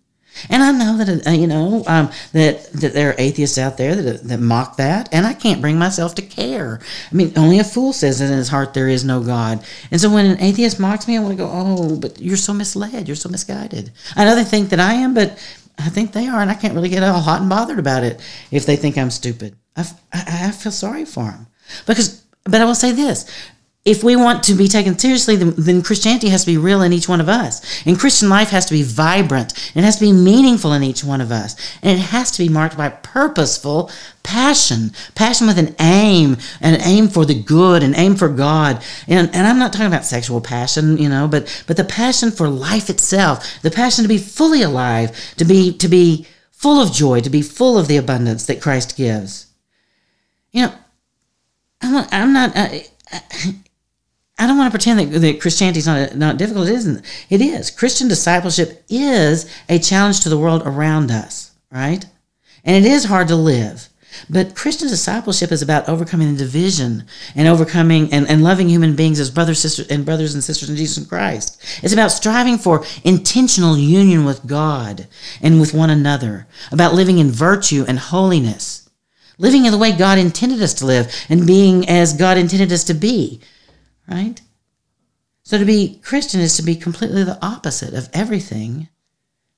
And 0.49 0.63
I 0.63 0.71
know 0.71 0.97
that 0.97 1.27
uh, 1.27 1.31
you 1.31 1.47
know 1.47 1.83
um, 1.87 2.09
that 2.33 2.71
that 2.73 2.93
there 2.93 3.11
are 3.11 3.15
atheists 3.17 3.57
out 3.57 3.77
there 3.77 3.95
that 3.95 4.23
that 4.23 4.39
mock 4.39 4.77
that, 4.77 5.09
and 5.11 5.25
I 5.25 5.33
can't 5.33 5.61
bring 5.61 5.77
myself 5.77 6.15
to 6.15 6.21
care. 6.21 6.79
I 7.11 7.15
mean, 7.15 7.33
only 7.35 7.59
a 7.59 7.63
fool 7.63 7.93
says 7.93 8.21
in 8.21 8.31
his 8.31 8.49
heart 8.49 8.73
there 8.73 8.87
is 8.87 9.03
no 9.03 9.21
God. 9.21 9.63
And 9.91 9.99
so 9.99 10.09
when 10.09 10.25
an 10.25 10.41
atheist 10.41 10.79
mocks 10.79 11.07
me, 11.07 11.17
I 11.17 11.19
want 11.19 11.37
to 11.37 11.43
go, 11.43 11.49
"Oh, 11.51 11.97
but 11.97 12.19
you're 12.19 12.37
so 12.37 12.53
misled. 12.53 13.07
You're 13.07 13.15
so 13.15 13.29
misguided." 13.29 13.91
I 14.15 14.25
know 14.25 14.35
they 14.35 14.43
think 14.43 14.69
that 14.69 14.79
I 14.79 14.93
am, 14.93 15.13
but 15.13 15.37
I 15.77 15.89
think 15.89 16.11
they 16.13 16.27
are, 16.27 16.41
and 16.41 16.51
I 16.51 16.55
can't 16.55 16.73
really 16.73 16.89
get 16.89 17.03
all 17.03 17.19
hot 17.19 17.41
and 17.41 17.49
bothered 17.49 17.79
about 17.79 18.03
it 18.03 18.19
if 18.51 18.65
they 18.65 18.75
think 18.75 18.97
I'm 18.97 19.11
stupid. 19.11 19.55
I, 19.75 19.85
I, 20.13 20.47
I 20.47 20.51
feel 20.51 20.71
sorry 20.71 21.05
for 21.05 21.25
them 21.25 21.47
because. 21.85 22.21
But 22.43 22.59
I 22.59 22.65
will 22.65 22.73
say 22.73 22.91
this: 22.91 23.29
if 23.83 24.03
we 24.03 24.15
want 24.15 24.43
to 24.43 24.53
be 24.53 24.67
taken 24.67 24.97
seriously, 24.97 25.35
then, 25.35 25.55
then, 25.57 25.81
Christianity 25.81 26.29
has 26.29 26.41
to 26.41 26.51
be 26.51 26.57
real 26.57 26.83
in 26.83 26.93
each 26.93 27.09
one 27.09 27.19
of 27.19 27.27
us. 27.27 27.83
And 27.83 27.97
Christian 27.97 28.29
life 28.29 28.49
has 28.49 28.67
to 28.67 28.73
be 28.73 28.83
vibrant. 28.83 29.53
It 29.75 29.83
has 29.83 29.95
to 29.95 30.05
be 30.05 30.11
meaningful 30.11 30.71
in 30.73 30.83
each 30.83 31.03
one 31.03 31.19
of 31.19 31.31
us. 31.31 31.55
And 31.81 31.97
it 31.97 32.03
has 32.03 32.29
to 32.31 32.43
be 32.43 32.47
marked 32.47 32.77
by 32.77 32.89
purposeful 32.89 33.89
passion. 34.21 34.91
Passion 35.15 35.47
with 35.47 35.57
an 35.57 35.75
aim, 35.79 36.37
an 36.61 36.79
aim 36.81 37.07
for 37.07 37.25
the 37.25 37.41
good, 37.41 37.81
an 37.81 37.95
aim 37.95 38.15
for 38.15 38.29
God. 38.29 38.83
And, 39.07 39.33
and 39.33 39.47
I'm 39.47 39.57
not 39.57 39.73
talking 39.73 39.87
about 39.87 40.05
sexual 40.05 40.41
passion, 40.41 40.99
you 40.99 41.09
know, 41.09 41.27
but, 41.27 41.63
but 41.65 41.75
the 41.75 41.83
passion 41.83 42.29
for 42.29 42.49
life 42.49 42.87
itself, 42.87 43.63
the 43.63 43.71
passion 43.71 44.03
to 44.03 44.09
be 44.09 44.19
fully 44.19 44.61
alive, 44.61 45.33
to 45.37 45.45
be, 45.45 45.75
to 45.77 45.87
be 45.87 46.27
full 46.51 46.79
of 46.79 46.93
joy, 46.93 47.19
to 47.21 47.31
be 47.31 47.41
full 47.41 47.79
of 47.79 47.87
the 47.87 47.97
abundance 47.97 48.45
that 48.45 48.61
Christ 48.61 48.95
gives. 48.95 49.47
You 50.51 50.67
know, 50.67 50.73
I'm 51.81 51.93
not, 51.93 52.09
I'm 52.13 52.33
not 52.33 52.51
I 52.55 52.85
don't 54.47 54.57
want 54.57 54.71
to 54.71 54.77
pretend 54.77 54.99
that, 54.99 55.19
that 55.19 55.41
Christianity 55.41 55.79
is 55.79 55.87
not, 55.87 56.15
not 56.15 56.37
difficult. 56.37 56.67
It 56.67 56.75
isn't. 56.75 57.05
It 57.29 57.41
is. 57.41 57.69
Christian 57.69 58.07
discipleship 58.07 58.83
is 58.89 59.51
a 59.69 59.79
challenge 59.79 60.21
to 60.21 60.29
the 60.29 60.37
world 60.37 60.63
around 60.65 61.11
us, 61.11 61.51
right? 61.71 62.05
And 62.63 62.85
it 62.85 62.89
is 62.89 63.05
hard 63.05 63.27
to 63.29 63.35
live. 63.35 63.89
But 64.29 64.55
Christian 64.55 64.87
discipleship 64.87 65.51
is 65.51 65.61
about 65.61 65.87
overcoming 65.87 66.33
the 66.33 66.43
division 66.43 67.05
and 67.35 67.47
overcoming 67.47 68.11
and, 68.11 68.27
and 68.27 68.43
loving 68.43 68.67
human 68.67 68.95
beings 68.95 69.19
as 69.19 69.31
brothers, 69.31 69.59
sisters, 69.59 69.87
and 69.87 70.05
brothers 70.05 70.33
and 70.33 70.43
sisters 70.43 70.69
in 70.69 70.75
Jesus 70.75 71.05
Christ. 71.05 71.63
It's 71.81 71.93
about 71.93 72.11
striving 72.11 72.57
for 72.57 72.83
intentional 73.03 73.77
union 73.77 74.25
with 74.25 74.45
God 74.45 75.07
and 75.41 75.59
with 75.59 75.73
one 75.73 75.89
another, 75.89 76.47
about 76.71 76.93
living 76.93 77.19
in 77.19 77.31
virtue 77.31 77.85
and 77.87 77.99
holiness, 77.99 78.89
living 79.37 79.65
in 79.65 79.71
the 79.71 79.77
way 79.77 79.91
God 79.91 80.17
intended 80.17 80.61
us 80.61 80.73
to 80.75 80.85
live 80.85 81.13
and 81.29 81.47
being 81.47 81.87
as 81.87 82.13
God 82.13 82.37
intended 82.37 82.71
us 82.71 82.83
to 82.85 82.93
be 82.93 83.41
right? 84.11 84.41
So 85.43 85.57
to 85.57 85.65
be 85.65 85.99
Christian 86.03 86.41
is 86.41 86.55
to 86.57 86.63
be 86.63 86.75
completely 86.75 87.23
the 87.23 87.43
opposite 87.43 87.93
of 87.93 88.09
everything 88.13 88.89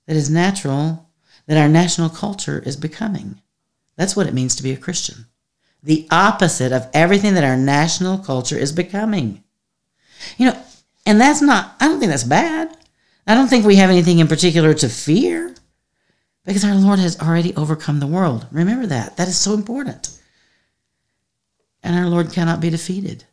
that 0.08 0.16
is 0.16 0.30
natural, 0.30 1.10
that 1.48 1.58
our 1.58 1.70
national 1.70 2.10
culture 2.10 2.62
is 2.66 2.76
becoming. 2.76 3.42
That's 3.96 4.16
what 4.16 4.28
it 4.28 4.34
means 4.34 4.56
to 4.56 4.64
be 4.64 4.72
a 4.72 4.78
Christian. 4.78 5.26
The 5.84 6.08
opposite 6.10 6.72
of 6.72 6.90
everything 6.94 7.34
that 7.34 7.44
our 7.44 7.58
national 7.58 8.18
culture 8.20 8.58
is 8.58 8.72
becoming. 8.72 9.44
You 10.38 10.48
know, 10.48 10.64
and 11.06 11.20
that's 11.20 11.42
not, 11.42 11.76
I 11.80 11.88
don't 11.88 12.00
think 12.00 12.12
that's 12.12 12.24
bad. 12.24 12.78
I 13.28 13.36
don't 13.36 13.48
think 13.48 13.66
we 13.66 13.76
have 13.76 13.90
anything 13.90 14.20
in 14.20 14.28
particular 14.28 14.74
to 14.76 14.90
fear 14.90 15.54
because 16.46 16.64
our 16.64 16.76
Lord 16.76 17.00
has 17.00 17.20
already 17.20 17.56
overcome 17.56 18.00
the 18.00 18.08
world. 18.08 18.48
Remember 18.52 18.86
that. 18.88 19.18
That 19.18 19.28
is 19.28 19.38
so 19.38 19.54
important. 19.54 20.18
And 21.84 21.96
our 21.96 22.08
Lord 22.08 22.32
cannot 22.32 22.62
be 22.62 22.70
defeated. 22.70 23.26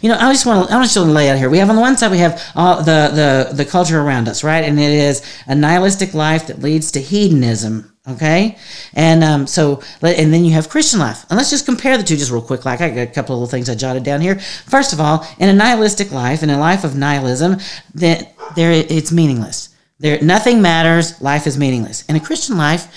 You 0.00 0.08
know, 0.08 0.16
I 0.16 0.32
just 0.32 0.46
want 0.46 0.68
to 0.68 0.74
I 0.74 0.76
want 0.78 0.90
to 0.90 1.00
lay 1.02 1.28
out 1.28 1.36
here. 1.36 1.50
We 1.50 1.58
have 1.58 1.68
on 1.68 1.76
the 1.76 1.82
one 1.82 1.96
side 1.96 2.10
we 2.10 2.18
have 2.18 2.42
all 2.54 2.78
the 2.78 3.48
the 3.52 3.54
the 3.54 3.64
culture 3.64 4.00
around 4.00 4.28
us, 4.28 4.42
right? 4.42 4.64
And 4.64 4.78
it 4.78 4.90
is 4.90 5.22
a 5.46 5.54
nihilistic 5.54 6.14
life 6.14 6.46
that 6.46 6.60
leads 6.60 6.92
to 6.92 7.00
hedonism. 7.00 7.88
Okay, 8.08 8.58
and 8.94 9.22
um, 9.22 9.46
so 9.46 9.80
and 10.02 10.34
then 10.34 10.44
you 10.44 10.52
have 10.52 10.68
Christian 10.68 10.98
life, 10.98 11.24
and 11.30 11.36
let's 11.36 11.50
just 11.50 11.66
compare 11.66 11.96
the 11.96 12.02
two 12.02 12.16
just 12.16 12.32
real 12.32 12.42
quick. 12.42 12.64
Like 12.64 12.80
I 12.80 12.88
got 12.88 13.02
a 13.02 13.06
couple 13.06 13.36
of 13.36 13.40
little 13.40 13.50
things 13.50 13.70
I 13.70 13.76
jotted 13.76 14.02
down 14.02 14.20
here. 14.20 14.40
First 14.40 14.92
of 14.92 15.00
all, 15.00 15.24
in 15.38 15.48
a 15.48 15.52
nihilistic 15.52 16.10
life, 16.10 16.42
in 16.42 16.50
a 16.50 16.58
life 16.58 16.82
of 16.82 16.96
nihilism, 16.96 17.58
that 17.94 18.34
there 18.56 18.72
it's 18.72 19.12
meaningless. 19.12 19.68
There 20.00 20.20
nothing 20.20 20.60
matters. 20.60 21.20
Life 21.22 21.46
is 21.46 21.56
meaningless. 21.56 22.04
In 22.06 22.16
a 22.16 22.20
Christian 22.20 22.56
life, 22.56 22.88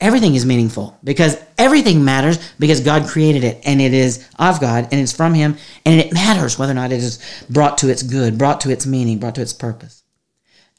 everything 0.00 0.34
is 0.34 0.44
meaningful 0.44 0.98
because 1.02 1.38
everything 1.58 2.04
matters 2.04 2.38
because 2.58 2.80
God 2.80 3.08
created 3.08 3.44
it 3.44 3.60
and 3.64 3.80
it 3.80 3.94
is 3.94 4.28
of 4.38 4.60
God 4.60 4.88
and 4.90 5.00
it's 5.00 5.12
from 5.12 5.34
Him 5.34 5.56
and 5.84 6.00
it 6.00 6.12
matters 6.12 6.58
whether 6.58 6.72
or 6.72 6.76
not 6.76 6.92
it 6.92 7.02
is 7.02 7.18
brought 7.48 7.78
to 7.78 7.88
its 7.88 8.02
good, 8.02 8.38
brought 8.38 8.60
to 8.62 8.70
its 8.70 8.86
meaning, 8.86 9.18
brought 9.18 9.34
to 9.36 9.42
its 9.42 9.52
purpose. 9.52 10.02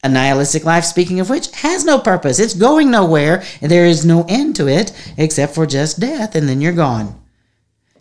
A 0.04 0.10
nihilistic 0.10 0.64
life, 0.64 0.84
speaking 0.84 1.20
of 1.20 1.30
which, 1.30 1.52
has 1.58 1.84
no 1.84 1.98
purpose. 1.98 2.40
It's 2.40 2.54
going 2.54 2.92
nowhere 2.92 3.44
and 3.62 3.72
there 3.72 3.86
is 3.86 4.06
no 4.06 4.26
end 4.30 4.56
to 4.58 4.68
it 4.68 4.92
except 5.18 5.56
for 5.56 5.66
just 5.66 6.00
death 6.00 6.36
and 6.36 6.48
then 6.48 6.62
you're 6.62 6.74
gone. 6.74 7.20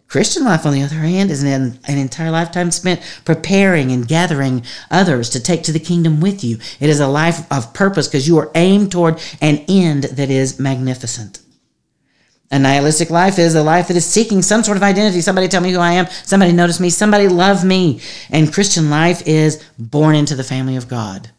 Christian 0.08 0.44
life, 0.44 0.64
on 0.64 0.72
the 0.72 0.82
other 0.82 0.96
hand, 0.96 1.30
is 1.30 1.42
an, 1.42 1.78
an 1.86 1.98
entire 1.98 2.30
lifetime 2.30 2.70
spent 2.70 3.00
preparing 3.24 3.90
and 3.90 4.06
gathering 4.06 4.62
others 4.90 5.28
to 5.30 5.40
take 5.40 5.64
to 5.64 5.72
the 5.72 5.80
kingdom 5.80 6.20
with 6.20 6.44
you. 6.44 6.58
It 6.78 6.88
is 6.88 7.00
a 7.00 7.08
life 7.08 7.50
of 7.52 7.74
purpose 7.74 8.06
because 8.06 8.28
you 8.28 8.38
are 8.38 8.50
aimed 8.54 8.92
toward 8.92 9.20
an 9.40 9.64
end 9.68 10.04
that 10.04 10.30
is 10.30 10.60
magnificent. 10.60 11.40
A 12.52 12.58
nihilistic 12.60 13.10
life 13.10 13.40
is 13.40 13.56
a 13.56 13.62
life 13.64 13.88
that 13.88 13.96
is 13.96 14.06
seeking 14.06 14.40
some 14.40 14.62
sort 14.62 14.76
of 14.76 14.82
identity. 14.84 15.20
Somebody 15.20 15.48
tell 15.48 15.60
me 15.60 15.72
who 15.72 15.80
I 15.80 15.94
am. 15.94 16.06
Somebody 16.06 16.52
notice 16.52 16.78
me. 16.78 16.90
Somebody 16.90 17.26
love 17.26 17.64
me. 17.64 18.00
And 18.30 18.52
Christian 18.52 18.88
life 18.88 19.26
is 19.26 19.64
born 19.76 20.14
into 20.14 20.36
the 20.36 20.44
family 20.44 20.76
of 20.76 20.86
God. 20.86 21.30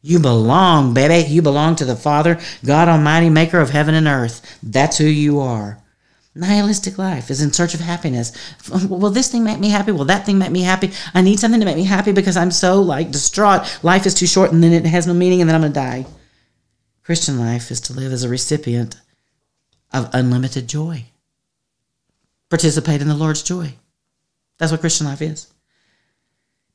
You 0.00 0.20
belong, 0.20 0.94
baby. 0.94 1.28
You 1.28 1.42
belong 1.42 1.74
to 1.76 1.84
the 1.84 1.96
Father, 1.96 2.38
God 2.64 2.88
Almighty, 2.88 3.30
maker 3.30 3.58
of 3.58 3.70
heaven 3.70 3.94
and 3.94 4.06
earth. 4.06 4.58
That's 4.62 4.98
who 4.98 5.06
you 5.06 5.40
are. 5.40 5.82
Nihilistic 6.36 6.98
life 6.98 7.30
is 7.30 7.40
in 7.40 7.52
search 7.52 7.74
of 7.74 7.80
happiness. 7.80 8.32
Will 8.88 9.10
this 9.10 9.30
thing 9.30 9.44
make 9.44 9.60
me 9.60 9.68
happy? 9.68 9.92
Will 9.92 10.04
that 10.06 10.26
thing 10.26 10.38
make 10.38 10.50
me 10.50 10.62
happy? 10.62 10.90
I 11.14 11.22
need 11.22 11.38
something 11.38 11.60
to 11.60 11.66
make 11.66 11.76
me 11.76 11.84
happy 11.84 12.10
because 12.10 12.36
I'm 12.36 12.50
so 12.50 12.82
like 12.82 13.12
distraught. 13.12 13.78
Life 13.84 14.04
is 14.04 14.14
too 14.14 14.26
short 14.26 14.50
and 14.52 14.62
then 14.62 14.72
it 14.72 14.84
has 14.86 15.06
no 15.06 15.14
meaning 15.14 15.40
and 15.40 15.48
then 15.48 15.54
I'm 15.54 15.62
going 15.62 15.72
to 15.72 15.78
die. 15.80 16.06
Christian 17.04 17.38
life 17.38 17.70
is 17.70 17.80
to 17.82 17.92
live 17.92 18.12
as 18.12 18.24
a 18.24 18.28
recipient 18.28 18.96
of 19.92 20.10
unlimited 20.12 20.68
joy. 20.68 21.04
Participate 22.50 23.00
in 23.00 23.08
the 23.08 23.14
Lord's 23.14 23.42
joy. 23.42 23.74
That's 24.58 24.72
what 24.72 24.80
Christian 24.80 25.06
life 25.06 25.22
is. 25.22 25.52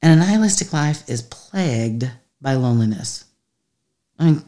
And 0.02 0.14
a 0.14 0.24
nihilistic 0.24 0.72
life 0.72 1.10
is 1.10 1.22
plagued 1.24 2.10
by 2.40 2.54
loneliness. 2.54 3.26
I 4.18 4.26
mean, 4.26 4.44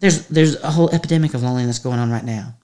there's 0.00 0.28
there's 0.28 0.62
a 0.62 0.70
whole 0.70 0.90
epidemic 0.90 1.32
of 1.32 1.42
loneliness 1.42 1.78
going 1.78 1.98
on 1.98 2.10
right 2.10 2.24
now 2.24 2.56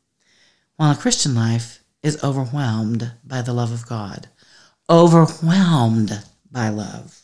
while 0.80 0.92
a 0.92 0.96
Christian 0.96 1.34
life 1.34 1.84
is 2.02 2.24
overwhelmed 2.24 3.12
by 3.22 3.42
the 3.42 3.52
love 3.52 3.70
of 3.70 3.86
God. 3.86 4.30
Overwhelmed 4.88 6.24
by 6.50 6.70
love. 6.70 7.20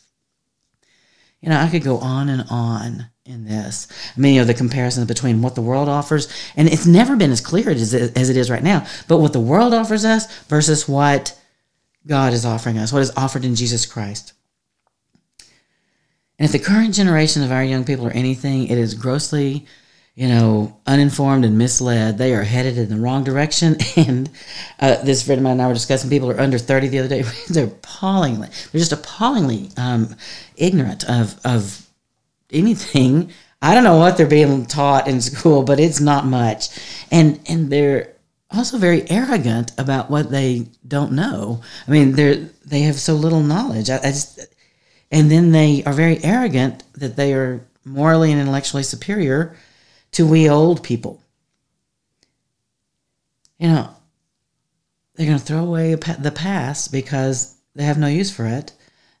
You 1.41 1.49
know, 1.49 1.59
I 1.59 1.67
could 1.67 1.81
go 1.81 1.97
on 1.97 2.29
and 2.29 2.45
on 2.51 3.07
in 3.25 3.45
this. 3.45 3.87
Many 4.15 4.37
of 4.37 4.45
the 4.45 4.53
comparisons 4.53 5.07
between 5.07 5.41
what 5.41 5.55
the 5.55 5.63
world 5.63 5.89
offers, 5.89 6.31
and 6.55 6.67
it's 6.67 6.85
never 6.85 7.15
been 7.15 7.31
as 7.31 7.41
clear 7.41 7.71
as 7.71 7.95
it 7.95 8.37
is 8.37 8.51
right 8.51 8.61
now, 8.61 8.85
but 9.07 9.17
what 9.17 9.33
the 9.33 9.39
world 9.39 9.73
offers 9.73 10.05
us 10.05 10.31
versus 10.43 10.87
what 10.87 11.35
God 12.05 12.33
is 12.33 12.45
offering 12.45 12.77
us, 12.77 12.93
what 12.93 13.01
is 13.01 13.17
offered 13.17 13.43
in 13.43 13.55
Jesus 13.55 13.87
Christ. 13.87 14.33
And 16.37 16.45
if 16.45 16.51
the 16.51 16.59
current 16.59 16.93
generation 16.93 17.41
of 17.41 17.51
our 17.51 17.63
young 17.63 17.85
people 17.85 18.05
are 18.05 18.11
anything, 18.11 18.67
it 18.67 18.77
is 18.77 18.93
grossly 18.93 19.65
you 20.17 20.27
know, 20.27 20.75
uninformed 20.87 21.45
and 21.45 21.59
misled. 21.59 22.17
They 22.17 22.33
are 22.33 22.41
headed 22.41 22.75
in 22.75 22.89
the 22.89 22.97
wrong 22.97 23.23
direction. 23.23 23.77
And 23.95 24.29
uh, 24.79 25.03
this 25.03 25.23
friend 25.23 25.39
of 25.39 25.43
mine 25.43 25.53
and 25.53 25.61
I 25.61 25.67
were 25.67 25.73
discussing 25.75 26.09
people 26.09 26.31
are 26.31 26.39
under 26.39 26.57
30 26.57 26.87
the 26.87 26.99
other 26.99 27.07
day. 27.07 27.21
they're 27.49 27.65
appallingly, 27.65 28.47
they're 28.71 28.79
just 28.79 28.91
appallingly 28.91 29.69
um, 29.77 30.15
ignorant 30.55 31.07
of, 31.07 31.39
of 31.45 31.85
anything. 32.51 33.31
I 33.61 33.75
don't 33.75 33.83
know 33.83 33.97
what 33.97 34.17
they're 34.17 34.25
being 34.25 34.65
taught 34.65 35.07
in 35.07 35.21
school, 35.21 35.61
but 35.61 35.79
it's 35.79 35.99
not 35.99 36.25
much. 36.25 36.69
And, 37.11 37.39
and 37.47 37.71
they're 37.71 38.13
also 38.49 38.79
very 38.79 39.07
arrogant 39.11 39.71
about 39.77 40.09
what 40.09 40.31
they 40.31 40.67
don't 40.87 41.11
know. 41.11 41.61
I 41.87 41.91
mean, 41.91 42.13
they're, 42.13 42.49
they 42.65 42.81
have 42.81 42.95
so 42.95 43.13
little 43.13 43.43
knowledge. 43.43 43.91
I, 43.91 43.97
I 43.97 44.11
just, 44.11 44.39
and 45.11 45.29
then 45.29 45.51
they 45.51 45.83
are 45.83 45.93
very 45.93 46.23
arrogant 46.23 46.83
that 46.93 47.15
they 47.15 47.33
are 47.33 47.61
morally 47.85 48.31
and 48.31 48.41
intellectually 48.41 48.83
superior 48.83 49.55
to 50.17 50.25
we 50.25 50.49
old 50.49 50.81
people. 50.81 51.21
You 53.59 53.67
know, 53.67 53.89
they're 55.13 55.27
going 55.27 55.37
to 55.37 55.45
throw 55.45 55.63
away 55.63 55.93
the 55.93 56.31
past 56.31 56.91
because 56.91 57.55
they 57.75 57.83
have 57.83 57.99
no 57.99 58.07
use 58.07 58.31
for 58.35 58.47
it, 58.47 58.73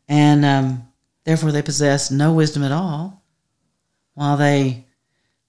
and 0.07 0.43
um, 0.43 0.87
therefore 1.23 1.51
they 1.51 1.61
possess 1.61 2.09
no 2.09 2.33
wisdom 2.33 2.63
at 2.63 2.71
all, 2.71 3.21
while 4.15 4.37
they 4.37 4.85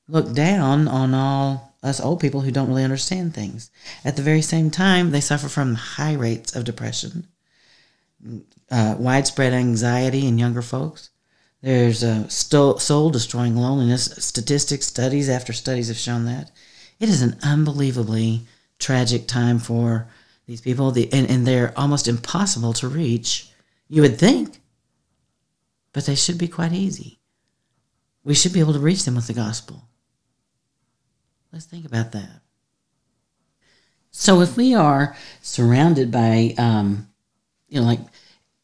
look 0.06 0.34
down 0.34 0.86
on 0.86 1.14
all 1.14 1.74
us 1.82 1.98
old 1.98 2.20
people 2.20 2.42
who 2.42 2.50
don't 2.50 2.68
really 2.68 2.84
understand 2.84 3.32
things. 3.32 3.70
At 4.04 4.16
the 4.16 4.22
very 4.22 4.42
same 4.42 4.70
time, 4.70 5.12
they 5.12 5.20
suffer 5.22 5.48
from 5.48 5.76
high 5.76 6.12
rates 6.12 6.54
of 6.54 6.64
depression, 6.64 7.26
uh, 8.70 8.96
widespread 8.98 9.54
anxiety 9.54 10.26
in 10.26 10.36
younger 10.36 10.60
folks, 10.60 11.08
there's 11.60 12.02
a 12.02 12.28
soul 12.30 13.10
destroying 13.10 13.56
loneliness. 13.56 14.04
Statistics, 14.18 14.86
studies 14.86 15.28
after 15.28 15.52
studies 15.52 15.88
have 15.88 15.96
shown 15.96 16.24
that. 16.26 16.50
It 17.00 17.08
is 17.08 17.22
an 17.22 17.36
unbelievably 17.42 18.46
tragic 18.78 19.26
time 19.26 19.58
for 19.58 20.08
these 20.46 20.60
people, 20.60 20.90
the, 20.92 21.12
and, 21.12 21.28
and 21.28 21.46
they're 21.46 21.76
almost 21.76 22.08
impossible 22.08 22.72
to 22.74 22.88
reach. 22.88 23.50
You 23.88 24.02
would 24.02 24.18
think, 24.18 24.60
but 25.92 26.06
they 26.06 26.14
should 26.14 26.38
be 26.38 26.48
quite 26.48 26.72
easy. 26.72 27.18
We 28.24 28.34
should 28.34 28.52
be 28.52 28.60
able 28.60 28.72
to 28.72 28.78
reach 28.78 29.04
them 29.04 29.16
with 29.16 29.26
the 29.26 29.32
gospel. 29.32 29.88
Let's 31.52 31.64
think 31.64 31.84
about 31.84 32.12
that. 32.12 32.40
So, 34.10 34.40
if 34.40 34.56
we 34.56 34.74
are 34.74 35.16
surrounded 35.42 36.10
by, 36.10 36.54
um, 36.58 37.08
you 37.68 37.80
know, 37.80 37.86
like 37.86 38.00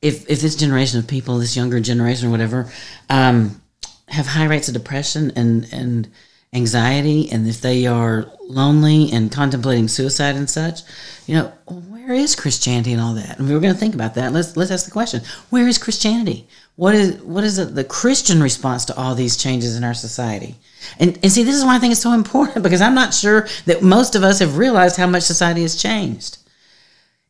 if 0.05 0.29
if 0.31 0.41
this 0.41 0.55
generation 0.55 0.99
of 0.99 1.09
people, 1.09 1.39
this 1.39 1.57
younger 1.57 1.81
generation 1.81 2.29
or 2.29 2.31
whatever, 2.31 2.71
um, 3.09 3.61
have 4.09 4.27
high 4.27 4.45
rates 4.45 4.69
of 4.69 4.75
depression 4.75 5.33
and 5.35 5.67
and 5.73 6.09
anxiety, 6.53 7.31
and 7.33 7.49
if 7.49 7.63
they 7.63 7.87
are 7.87 8.31
lonely 8.43 9.11
and 9.11 9.33
contemplating 9.33 9.89
suicide 9.89 10.37
and 10.37 10.49
such, 10.49 10.83
you 11.27 11.35
know, 11.35 11.53
where 11.67 12.13
is 12.13 12.37
Christianity 12.37 12.93
and 12.93 13.01
all 13.01 13.15
that? 13.15 13.39
And 13.39 13.49
we 13.49 13.55
were 13.55 13.61
going 13.61 13.73
to 13.73 13.81
think 13.81 13.95
about 13.95 14.15
that. 14.15 14.33
Let's 14.33 14.59
let's 14.59 14.71
ask 14.71 14.85
the 14.85 14.91
question: 14.91 15.23
Where 15.49 15.67
is 15.67 15.79
Christianity? 15.79 16.47
What 16.77 16.95
is 16.95 17.17
what 17.23 17.43
is 17.43 17.57
the, 17.57 17.65
the 17.65 17.85
Christian 17.85 18.43
response 18.43 18.85
to 18.87 18.97
all 18.97 19.15
these 19.15 19.39
changes 19.39 19.75
in 19.75 19.85
our 19.85 19.95
society? 19.95 20.57
And 20.99 21.19
and 21.23 21.33
see, 21.33 21.45
this 21.45 21.57
is 21.57 21.65
why 21.65 21.77
I 21.77 21.79
think 21.79 21.93
it's 21.93 22.03
so 22.03 22.13
important 22.13 22.63
because 22.69 22.83
I'm 22.83 22.95
not 22.95 23.15
sure 23.15 23.49
that 23.65 23.83
most 23.83 24.15
of 24.15 24.23
us 24.23 24.41
have 24.41 24.59
realized 24.59 24.99
how 24.99 25.07
much 25.07 25.23
society 25.23 25.63
has 25.63 25.81
changed. 25.81 26.44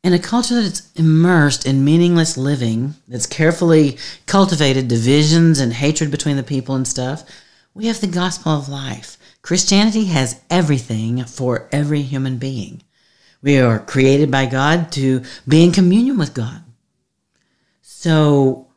In 0.04 0.12
a 0.12 0.18
culture 0.18 0.60
that's 0.60 0.92
immersed 0.96 1.64
in 1.64 1.82
meaningless 1.82 2.36
living, 2.36 2.94
that's 3.08 3.24
carefully 3.24 3.96
cultivated 4.26 4.86
divisions 4.86 5.58
and 5.58 5.72
hatred 5.72 6.10
between 6.10 6.36
the 6.36 6.42
people 6.42 6.74
and 6.74 6.86
stuff, 6.86 7.24
we 7.72 7.86
have 7.86 8.02
the 8.02 8.06
gospel 8.06 8.52
of 8.52 8.68
life. 8.68 9.16
Christianity 9.40 10.04
has 10.04 10.42
everything 10.50 11.24
for 11.24 11.70
every 11.72 12.02
human 12.02 12.36
being. 12.36 12.82
We 13.40 13.58
are 13.58 13.78
created 13.78 14.30
by 14.30 14.44
God 14.44 14.92
to 14.92 15.22
be 15.48 15.64
in 15.64 15.72
communion 15.72 16.18
with 16.18 16.34
God. 16.34 16.62
So, 17.80 18.68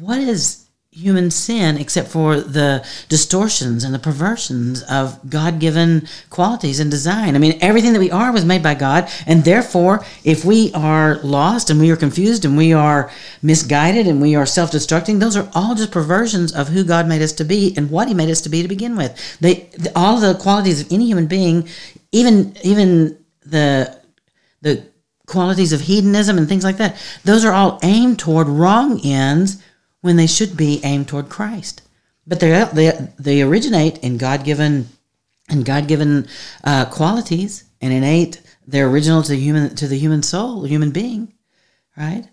what 0.00 0.18
is 0.18 0.66
human 0.92 1.30
sin 1.30 1.76
except 1.76 2.08
for 2.08 2.40
the 2.40 2.84
distortions 3.08 3.84
and 3.84 3.94
the 3.94 3.98
perversions 3.98 4.82
of 4.84 5.30
God 5.30 5.60
given 5.60 6.08
qualities 6.30 6.80
and 6.80 6.90
design. 6.90 7.36
I 7.36 7.38
mean, 7.38 7.56
everything 7.60 7.92
that 7.92 8.00
we 8.00 8.10
are 8.10 8.32
was 8.32 8.44
made 8.44 8.60
by 8.60 8.74
God, 8.74 9.08
and 9.24 9.44
therefore, 9.44 10.04
if 10.24 10.44
we 10.44 10.72
are 10.74 11.18
lost 11.18 11.70
and 11.70 11.78
we 11.78 11.92
are 11.92 11.96
confused 11.96 12.44
and 12.44 12.56
we 12.56 12.72
are 12.72 13.08
misguided 13.40 14.08
and 14.08 14.20
we 14.20 14.34
are 14.34 14.44
self 14.44 14.72
destructing, 14.72 15.20
those 15.20 15.36
are 15.36 15.48
all 15.54 15.76
just 15.76 15.92
perversions 15.92 16.52
of 16.52 16.68
who 16.68 16.82
God 16.82 17.06
made 17.06 17.22
us 17.22 17.32
to 17.34 17.44
be 17.44 17.72
and 17.76 17.88
what 17.88 18.08
He 18.08 18.14
made 18.14 18.28
us 18.28 18.40
to 18.40 18.48
be 18.48 18.62
to 18.62 18.68
begin 18.68 18.96
with. 18.96 19.38
They, 19.40 19.70
all 19.94 20.18
the 20.18 20.34
qualities 20.34 20.80
of 20.80 20.92
any 20.92 21.06
human 21.06 21.28
being, 21.28 21.68
even 22.10 22.56
even 22.64 23.16
the 23.46 23.96
the 24.60 24.90
qualities 25.26 25.72
of 25.72 25.82
hedonism 25.82 26.36
and 26.36 26.48
things 26.48 26.64
like 26.64 26.78
that, 26.78 27.00
those 27.24 27.44
are 27.44 27.52
all 27.52 27.78
aimed 27.84 28.18
toward 28.18 28.48
wrong 28.48 29.00
ends 29.04 29.62
when 30.00 30.16
they 30.16 30.26
should 30.26 30.56
be 30.56 30.80
aimed 30.84 31.08
toward 31.08 31.28
Christ. 31.28 31.82
But 32.26 32.40
they 32.40 32.64
they 32.72 33.08
they 33.18 33.42
originate 33.42 33.98
in 33.98 34.18
God 34.18 34.44
given 34.44 34.88
and 35.48 35.64
God 35.64 35.88
given 35.88 36.28
uh, 36.64 36.86
qualities 36.86 37.64
and 37.80 37.92
innate. 37.92 38.40
They're 38.66 38.88
original 38.88 39.22
to 39.22 39.32
the 39.32 39.38
human 39.38 39.74
to 39.76 39.88
the 39.88 39.98
human 39.98 40.22
soul, 40.22 40.64
human 40.64 40.90
being, 40.90 41.34
right? 41.96 42.28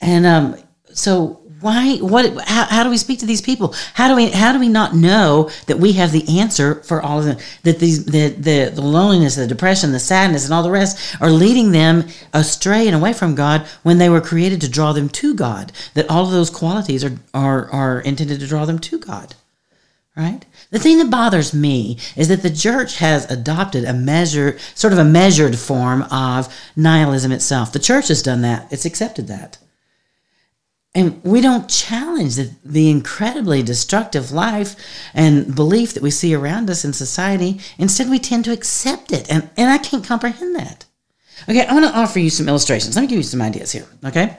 And 0.00 0.24
um, 0.24 0.56
so 0.92 1.40
why 1.60 1.96
what 1.98 2.40
how, 2.48 2.64
how, 2.64 2.82
do 2.82 2.90
we 2.90 2.96
speak 2.96 3.18
to 3.18 3.26
these 3.26 3.40
people 3.40 3.74
how 3.94 4.08
do 4.08 4.16
we 4.16 4.30
how 4.30 4.52
do 4.52 4.58
we 4.58 4.68
not 4.68 4.94
know 4.94 5.50
that 5.66 5.78
we 5.78 5.92
have 5.92 6.12
the 6.12 6.40
answer 6.40 6.76
for 6.82 7.02
all 7.02 7.18
of 7.18 7.24
them 7.24 7.36
that 7.62 7.78
these 7.78 8.04
the 8.06 8.28
the, 8.28 8.70
the 8.74 8.80
loneliness 8.80 9.36
the 9.36 9.46
depression 9.46 9.92
the 9.92 9.98
sadness 9.98 10.44
and 10.44 10.54
all 10.54 10.62
the 10.62 10.70
rest 10.70 11.16
are 11.20 11.30
leading 11.30 11.72
them 11.72 12.06
astray 12.32 12.86
and 12.86 12.96
away 12.96 13.12
from 13.12 13.34
god 13.34 13.66
when 13.82 13.98
they 13.98 14.08
were 14.08 14.20
created 14.20 14.60
to 14.60 14.68
draw 14.68 14.92
them 14.92 15.08
to 15.08 15.34
god 15.34 15.72
that 15.94 16.08
all 16.10 16.24
of 16.24 16.32
those 16.32 16.50
qualities 16.50 17.04
are 17.04 17.16
are 17.34 17.70
are 17.70 18.00
intended 18.00 18.40
to 18.40 18.46
draw 18.46 18.64
them 18.64 18.78
to 18.78 18.98
god 18.98 19.34
right? 20.16 20.44
The 20.70 20.78
thing 20.78 20.98
that 20.98 21.10
bothers 21.10 21.54
me 21.54 21.96
is 22.16 22.28
that 22.28 22.42
the 22.42 22.50
church 22.50 22.98
has 22.98 23.30
adopted 23.30 23.84
a 23.84 23.94
measure, 23.94 24.58
sort 24.74 24.92
of 24.92 24.98
a 24.98 25.04
measured 25.04 25.56
form 25.56 26.02
of 26.10 26.54
nihilism 26.76 27.32
itself. 27.32 27.72
The 27.72 27.78
church 27.78 28.08
has 28.08 28.22
done 28.22 28.42
that, 28.42 28.70
it's 28.72 28.84
accepted 28.84 29.28
that. 29.28 29.58
And 30.94 31.22
we 31.22 31.40
don't 31.40 31.68
challenge 31.68 32.34
the, 32.34 32.50
the 32.64 32.90
incredibly 32.90 33.62
destructive 33.62 34.32
life 34.32 34.74
and 35.14 35.54
belief 35.54 35.94
that 35.94 36.02
we 36.02 36.10
see 36.10 36.34
around 36.34 36.68
us 36.68 36.84
in 36.84 36.92
society. 36.92 37.60
Instead, 37.78 38.10
we 38.10 38.18
tend 38.18 38.44
to 38.46 38.52
accept 38.52 39.12
it. 39.12 39.30
And, 39.30 39.48
and 39.56 39.70
I 39.70 39.78
can't 39.78 40.04
comprehend 40.04 40.56
that. 40.56 40.86
Okay, 41.48 41.64
I 41.64 41.72
want 41.72 41.86
to 41.86 41.96
offer 41.96 42.18
you 42.18 42.28
some 42.28 42.48
illustrations. 42.48 42.96
Let 42.96 43.02
me 43.02 43.08
give 43.08 43.18
you 43.18 43.22
some 43.22 43.40
ideas 43.40 43.70
here, 43.70 43.86
okay? 44.04 44.36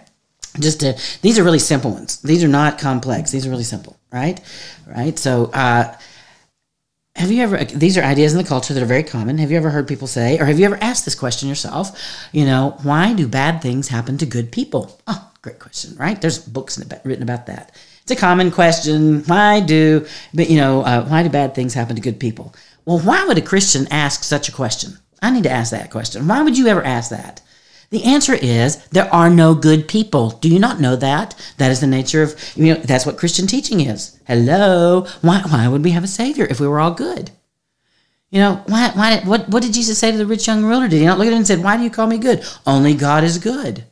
Just 0.60 0.82
to, 0.82 1.00
these 1.22 1.40
are 1.40 1.44
really 1.44 1.58
simple 1.58 1.92
ones. 1.92 2.22
These 2.22 2.44
are 2.44 2.50
not 2.50 2.78
complex. 2.78 3.32
These 3.32 3.48
are 3.48 3.50
really 3.50 3.64
simple, 3.64 3.98
right? 4.12 4.40
Right? 4.86 5.18
So, 5.18 5.46
uh, 5.54 5.96
have 7.22 7.32
you 7.32 7.44
ever 7.44 7.64
these 7.64 7.98
are 7.98 8.04
ideas 8.04 8.34
in 8.34 8.40
the 8.40 8.48
culture 8.48 8.74
that 8.74 8.82
are 8.82 8.88
very 8.88 9.04
common. 9.04 9.38
Have 9.38 9.52
you 9.52 9.58
ever 9.58 9.70
heard 9.70 9.88
people 9.88 10.08
say 10.08 10.40
or 10.40 10.46
have 10.46 10.60
you 10.60 10.66
ever 10.66 10.80
asked 10.82 11.06
this 11.06 11.14
question 11.14 11.48
yourself 11.48 11.88
you 12.32 12.46
know 12.46 12.78
why 12.82 13.14
do 13.14 13.28
bad 13.28 13.62
things 13.62 13.88
happen 13.88 14.18
to 14.18 14.26
good 14.26 14.52
people? 14.52 15.00
Oh 15.06 15.32
great 15.44 15.60
question 15.60 15.96
right? 15.98 16.20
There's 16.20 16.40
books 16.40 16.80
written 17.04 17.24
about 17.24 17.46
that. 17.46 17.76
It's 18.02 18.12
a 18.12 18.16
common 18.16 18.50
question. 18.50 19.24
Why 19.26 19.60
do 19.60 20.08
but 20.34 20.50
you 20.50 20.58
know 20.58 20.82
uh, 20.82 21.06
why 21.06 21.22
do 21.22 21.30
bad 21.30 21.54
things 21.54 21.76
happen 21.76 21.96
to 21.96 22.02
good 22.02 22.20
people? 22.20 22.56
Well 22.86 23.00
why 23.00 23.24
would 23.26 23.38
a 23.38 23.42
christian 23.42 23.88
ask 23.92 24.24
such 24.24 24.50
a 24.50 24.52
question? 24.52 24.98
I 25.22 25.30
need 25.30 25.44
to 25.44 25.52
ask 25.52 25.70
that 25.72 25.92
question. 25.92 26.28
Why 26.28 26.42
would 26.42 26.58
you 26.58 26.68
ever 26.68 26.84
ask 26.84 27.12
that 27.12 27.42
the 27.92 28.06
answer 28.06 28.34
is 28.34 28.78
there 28.88 29.14
are 29.14 29.30
no 29.30 29.54
good 29.54 29.88
people. 29.88 30.32
Do 30.32 30.48
you 30.48 30.60
not 30.60 30.80
know 30.80 30.96
that? 30.96 31.36
That 31.58 31.72
is 31.72 31.82
the 31.82 31.88
nature 31.88 32.24
of, 32.24 32.36
you 32.56 32.74
know, 32.74 32.80
that's 32.80 33.06
what 33.06 33.18
Christian 33.18 33.48
teaching 33.48 33.82
is. 33.82 34.18
Hello. 34.26 35.06
Why, 35.22 35.42
why 35.42 35.68
would 35.68 35.84
we 35.84 35.92
have 35.92 36.04
a 36.04 36.08
Savior 36.08 36.48
if 36.50 36.62
we 36.62 36.68
were 36.68 36.80
all 36.80 36.94
good? 36.94 37.32
You 38.30 38.40
know, 38.40 38.64
why, 38.68 38.92
why, 38.96 39.20
what, 39.26 39.50
what 39.50 39.62
did 39.62 39.74
Jesus 39.74 40.00
say 40.00 40.10
to 40.10 40.18
the 40.18 40.26
rich 40.26 40.48
young 40.48 40.64
ruler? 40.64 40.88
Did 40.88 41.02
he 41.02 41.06
not 41.06 41.18
look 41.18 41.28
at 41.28 41.34
him 41.34 41.40
and 41.40 41.48
said, 41.48 41.62
Why 41.62 41.76
do 41.76 41.84
you 41.84 41.90
call 41.90 42.08
me 42.08 42.18
good? 42.18 42.46
Only 42.66 42.94
God 42.94 43.26
is 43.26 43.38
good. 43.38 43.84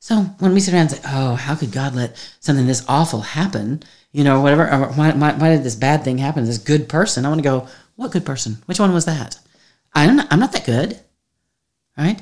So 0.00 0.16
when 0.38 0.52
we 0.52 0.60
sit 0.60 0.74
around 0.74 0.82
and 0.82 0.90
say, 0.90 1.00
Oh, 1.06 1.34
how 1.34 1.54
could 1.54 1.72
God 1.72 1.94
let 1.94 2.14
something 2.40 2.66
this 2.66 2.84
awful 2.88 3.22
happen? 3.22 3.82
You 4.12 4.22
know, 4.22 4.42
whatever, 4.42 4.70
or 4.70 4.92
why, 4.92 5.12
why, 5.12 5.32
why 5.32 5.48
did 5.48 5.64
this 5.64 5.76
bad 5.76 6.04
thing 6.04 6.18
happen 6.18 6.42
to 6.42 6.46
this 6.46 6.58
good 6.58 6.90
person? 6.90 7.24
I 7.24 7.30
want 7.30 7.38
to 7.38 7.48
go, 7.48 7.68
What 7.96 8.12
good 8.12 8.26
person? 8.26 8.58
Which 8.66 8.78
one 8.78 8.92
was 8.92 9.06
that? 9.06 9.38
I'm 9.94 10.16
not, 10.16 10.26
I'm 10.30 10.40
not 10.40 10.52
that 10.52 10.66
good. 10.66 11.00
Right? 11.96 12.20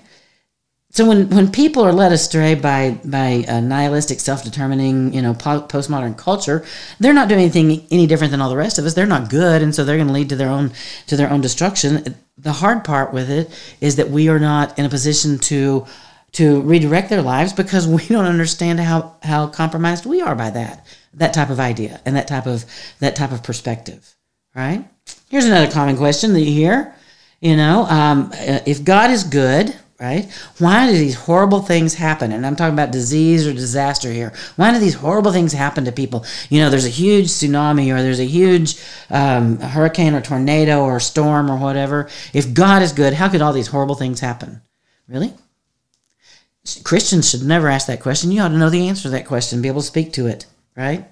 So 0.93 1.09
when, 1.09 1.31
when 1.31 1.51
people 1.51 1.83
are 1.83 1.93
led 1.93 2.13
astray 2.13 2.55
by 2.55 2.99
by 3.05 3.45
a 3.49 3.61
nihilistic 3.61 4.21
self-determining 4.21 5.13
you 5.15 5.23
know 5.23 5.33
postmodern 5.33 6.17
culture 6.17 6.65
they're 7.01 7.15
not 7.15 7.29
doing 7.29 7.41
anything 7.41 7.87
any 7.91 8.07
different 8.07 8.31
than 8.31 8.41
all 8.41 8.51
the 8.51 8.57
rest 8.57 8.79
of 8.79 8.85
us. 8.85 8.95
They're 8.95 9.07
not 9.07 9.31
good 9.31 9.63
and 9.63 9.75
so 9.75 9.85
they're 9.85 9.97
going 9.97 10.09
to 10.09 10.15
lead 10.15 10.29
to 10.29 10.37
their 10.37 10.51
own 10.51 10.73
to 11.09 11.17
their 11.17 11.31
own 11.31 11.41
destruction. 11.41 12.15
The 12.37 12.53
hard 12.53 12.85
part 12.85 13.13
with 13.13 13.31
it 13.31 13.51
is 13.81 13.97
that 13.97 14.11
we 14.11 14.29
are 14.29 14.39
not 14.39 14.79
in 14.79 14.85
a 14.85 14.91
position 14.91 15.39
to 15.39 15.87
to 16.33 16.61
redirect 16.61 17.09
their 17.11 17.23
lives 17.23 17.53
because 17.53 17.87
we 17.89 18.07
don't 18.07 18.27
understand 18.27 18.79
how 18.79 19.17
how 19.23 19.47
compromised 19.47 20.05
we 20.05 20.21
are 20.21 20.35
by 20.35 20.51
that 20.51 20.87
that 21.15 21.33
type 21.33 21.51
of 21.51 21.59
idea 21.59 22.01
and 22.05 22.17
that 22.17 22.29
type 22.29 22.47
of 22.47 22.67
that 23.01 23.17
type 23.17 23.33
of 23.33 23.43
perspective 23.43 24.15
right? 24.55 24.87
Here's 25.31 25.47
another 25.47 25.73
common 25.73 25.97
question 25.97 26.35
that 26.35 26.41
you 26.41 26.53
hear 26.53 26.95
you 27.41 27.57
know 27.57 27.85
um, 27.85 28.31
if 28.35 28.85
god 28.85 29.11
is 29.11 29.25
good 29.25 29.75
right? 30.03 30.29
Why 30.59 30.91
do 30.91 30.99
these 30.99 31.15
horrible 31.15 31.63
things 31.63 31.95
happen? 31.95 32.33
And 32.33 32.45
I'm 32.45 32.57
talking 32.57 32.75
about 32.75 32.91
disease 32.91 33.47
or 33.47 33.53
disaster 33.53 34.11
here. 34.11 34.33
Why 34.57 34.73
do 34.73 34.81
these 34.81 34.95
horrible 34.95 35.31
things 35.31 35.53
happen 35.53 35.85
to 35.85 35.93
people? 35.93 36.27
You 36.51 36.61
know, 36.61 36.71
there's 36.71 36.85
a 36.85 36.91
huge 36.91 37.29
tsunami 37.29 37.95
or 37.95 38.03
there's 38.03 38.19
a 38.19 38.25
huge 38.25 38.83
um, 39.11 39.61
hurricane 39.61 40.15
or 40.15 40.21
tornado 40.21 40.83
or 40.83 40.99
storm 40.99 41.49
or 41.49 41.57
whatever. 41.57 42.09
If 42.35 42.53
God 42.53 42.83
is 42.83 42.93
good, 42.93 43.15
how 43.15 43.29
could 43.29 43.43
all 43.43 43.53
these 43.53 43.69
horrible 43.69 43.95
things 43.95 44.19
happen? 44.19 44.61
Really? 45.07 45.33
Christians 46.83 47.31
should 47.31 47.45
never 47.45 47.69
ask 47.69 47.87
that 47.87 48.03
question. 48.03 48.33
You 48.33 48.43
ought 48.43 48.49
to 48.49 48.59
know 48.59 48.71
the 48.71 48.89
answer 48.89 49.05
to 49.05 49.11
that 49.11 49.27
question, 49.27 49.63
be 49.63 49.69
able 49.69 49.83
to 49.83 49.87
speak 49.87 50.13
to 50.15 50.27
it, 50.27 50.47
right? 50.77 51.05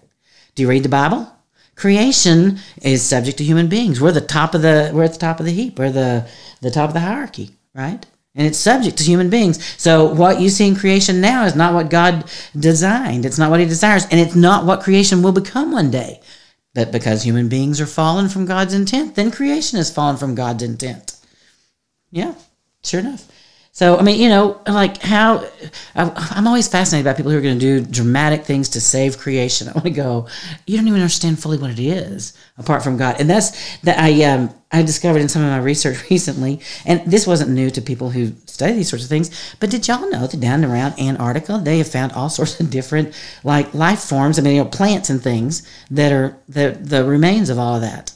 Do 0.57 0.63
you 0.65 0.69
read 0.69 0.83
the 0.83 0.89
Bible? 0.89 1.33
Creation 1.77 2.59
is 2.83 3.03
subject 3.03 3.39
to 3.39 3.45
human 3.45 3.69
beings. 3.69 4.01
We're 4.01 4.11
the 4.11 4.21
top 4.21 4.53
of 4.55 4.63
the 4.63 4.91
we're 4.93 5.05
at 5.05 5.13
the 5.13 5.19
top 5.19 5.39
of 5.39 5.47
the 5.47 5.53
heap. 5.53 5.79
We're 5.79 5.93
the 5.93 6.29
the 6.61 6.73
top 6.73 6.91
of 6.91 6.95
the 6.95 7.01
hierarchy, 7.01 7.57
right? 7.73 8.05
And 8.35 8.47
it's 8.47 8.59
subject 8.59 8.97
to 8.99 9.05
human 9.05 9.31
beings. 9.31 9.63
So 9.77 10.13
what 10.13 10.41
you 10.41 10.49
see 10.49 10.69
in 10.69 10.77
creation 10.77 11.21
now 11.21 11.45
is 11.45 11.57
not 11.57 11.75
what 11.75 11.91
God 11.91 12.31
designed. 12.59 13.25
It's 13.25 13.39
not 13.39 13.51
what 13.51 13.61
he 13.61 13.67
desires, 13.67 14.05
and 14.11 14.21
it's 14.21 14.37
not 14.37 14.65
what 14.65 14.83
creation 14.83 15.23
will 15.23 15.33
become 15.33 15.73
one 15.73 15.91
day. 15.91 16.21
But 16.75 16.93
because 16.93 17.23
human 17.25 17.49
beings 17.49 17.81
are 17.81 17.87
fallen 17.87 18.29
from 18.29 18.47
God's 18.47 18.75
intent, 18.75 19.17
then 19.17 19.33
creation 19.33 19.77
has 19.79 19.93
fallen 19.93 20.17
from 20.17 20.37
God's 20.37 20.63
intent. 20.63 21.17
Yeah, 22.13 22.35
sure 22.85 23.01
enough. 23.01 23.27
So, 23.81 23.97
I 23.97 24.03
mean, 24.03 24.21
you 24.21 24.29
know, 24.29 24.61
like 24.67 25.01
how 25.01 25.43
I'm 25.95 26.47
always 26.47 26.69
fascinated 26.69 27.07
by 27.07 27.15
people 27.15 27.33
who 27.33 27.39
are 27.39 27.41
going 27.41 27.59
to 27.59 27.81
do 27.81 27.81
dramatic 27.81 28.45
things 28.45 28.69
to 28.71 28.81
save 28.81 29.17
creation. 29.17 29.69
I 29.71 29.73
want 29.73 29.85
to 29.85 29.91
go, 29.91 30.29
you 30.67 30.77
don't 30.77 30.87
even 30.87 31.01
understand 31.01 31.39
fully 31.39 31.57
what 31.57 31.71
it 31.71 31.79
is 31.79 32.37
apart 32.59 32.85
from 32.85 32.99
God. 32.99 33.19
And 33.19 33.31
that's 33.31 33.79
that 33.79 33.99
I 33.99 34.23
um, 34.25 34.55
I 34.71 34.83
discovered 34.83 35.23
in 35.23 35.31
some 35.31 35.43
of 35.43 35.49
my 35.49 35.61
research 35.61 35.97
recently, 36.11 36.61
and 36.85 37.11
this 37.11 37.27
wasn't 37.27 37.53
new 37.53 37.71
to 37.71 37.81
people 37.81 38.11
who 38.11 38.35
study 38.45 38.75
these 38.75 38.91
sorts 38.91 39.05
of 39.05 39.09
things. 39.09 39.31
But 39.61 39.71
did 39.71 39.89
y'all 39.89 40.11
know 40.11 40.27
that 40.27 40.41
down 40.41 40.63
around 40.63 41.01
Antarctica, 41.01 41.59
they 41.65 41.79
have 41.79 41.89
found 41.89 42.13
all 42.13 42.29
sorts 42.39 42.61
of 42.61 42.69
different 42.69 43.19
like 43.45 43.73
life 43.73 44.01
forms? 44.01 44.39
I 44.39 44.43
mean, 44.43 44.57
you 44.57 44.63
know, 44.63 44.69
plants 44.69 45.09
and 45.09 45.23
things 45.23 45.67
that 45.91 46.13
are 46.13 46.37
the 46.51 46.77
the 46.79 47.03
remains 47.03 47.49
of 47.49 47.59
all 47.59 47.77
of 47.77 47.81
that. 47.81 48.13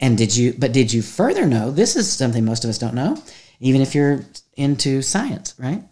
And 0.00 0.16
did 0.16 0.34
you? 0.34 0.54
But 0.56 0.72
did 0.72 0.90
you 0.90 1.02
further 1.02 1.44
know? 1.44 1.70
This 1.70 1.96
is 1.96 2.10
something 2.10 2.46
most 2.46 2.64
of 2.64 2.70
us 2.70 2.78
don't 2.78 2.94
know, 2.94 3.22
even 3.60 3.80
if 3.80 3.94
you're 3.94 4.24
into 4.56 5.02
science, 5.02 5.54
right? 5.58 5.82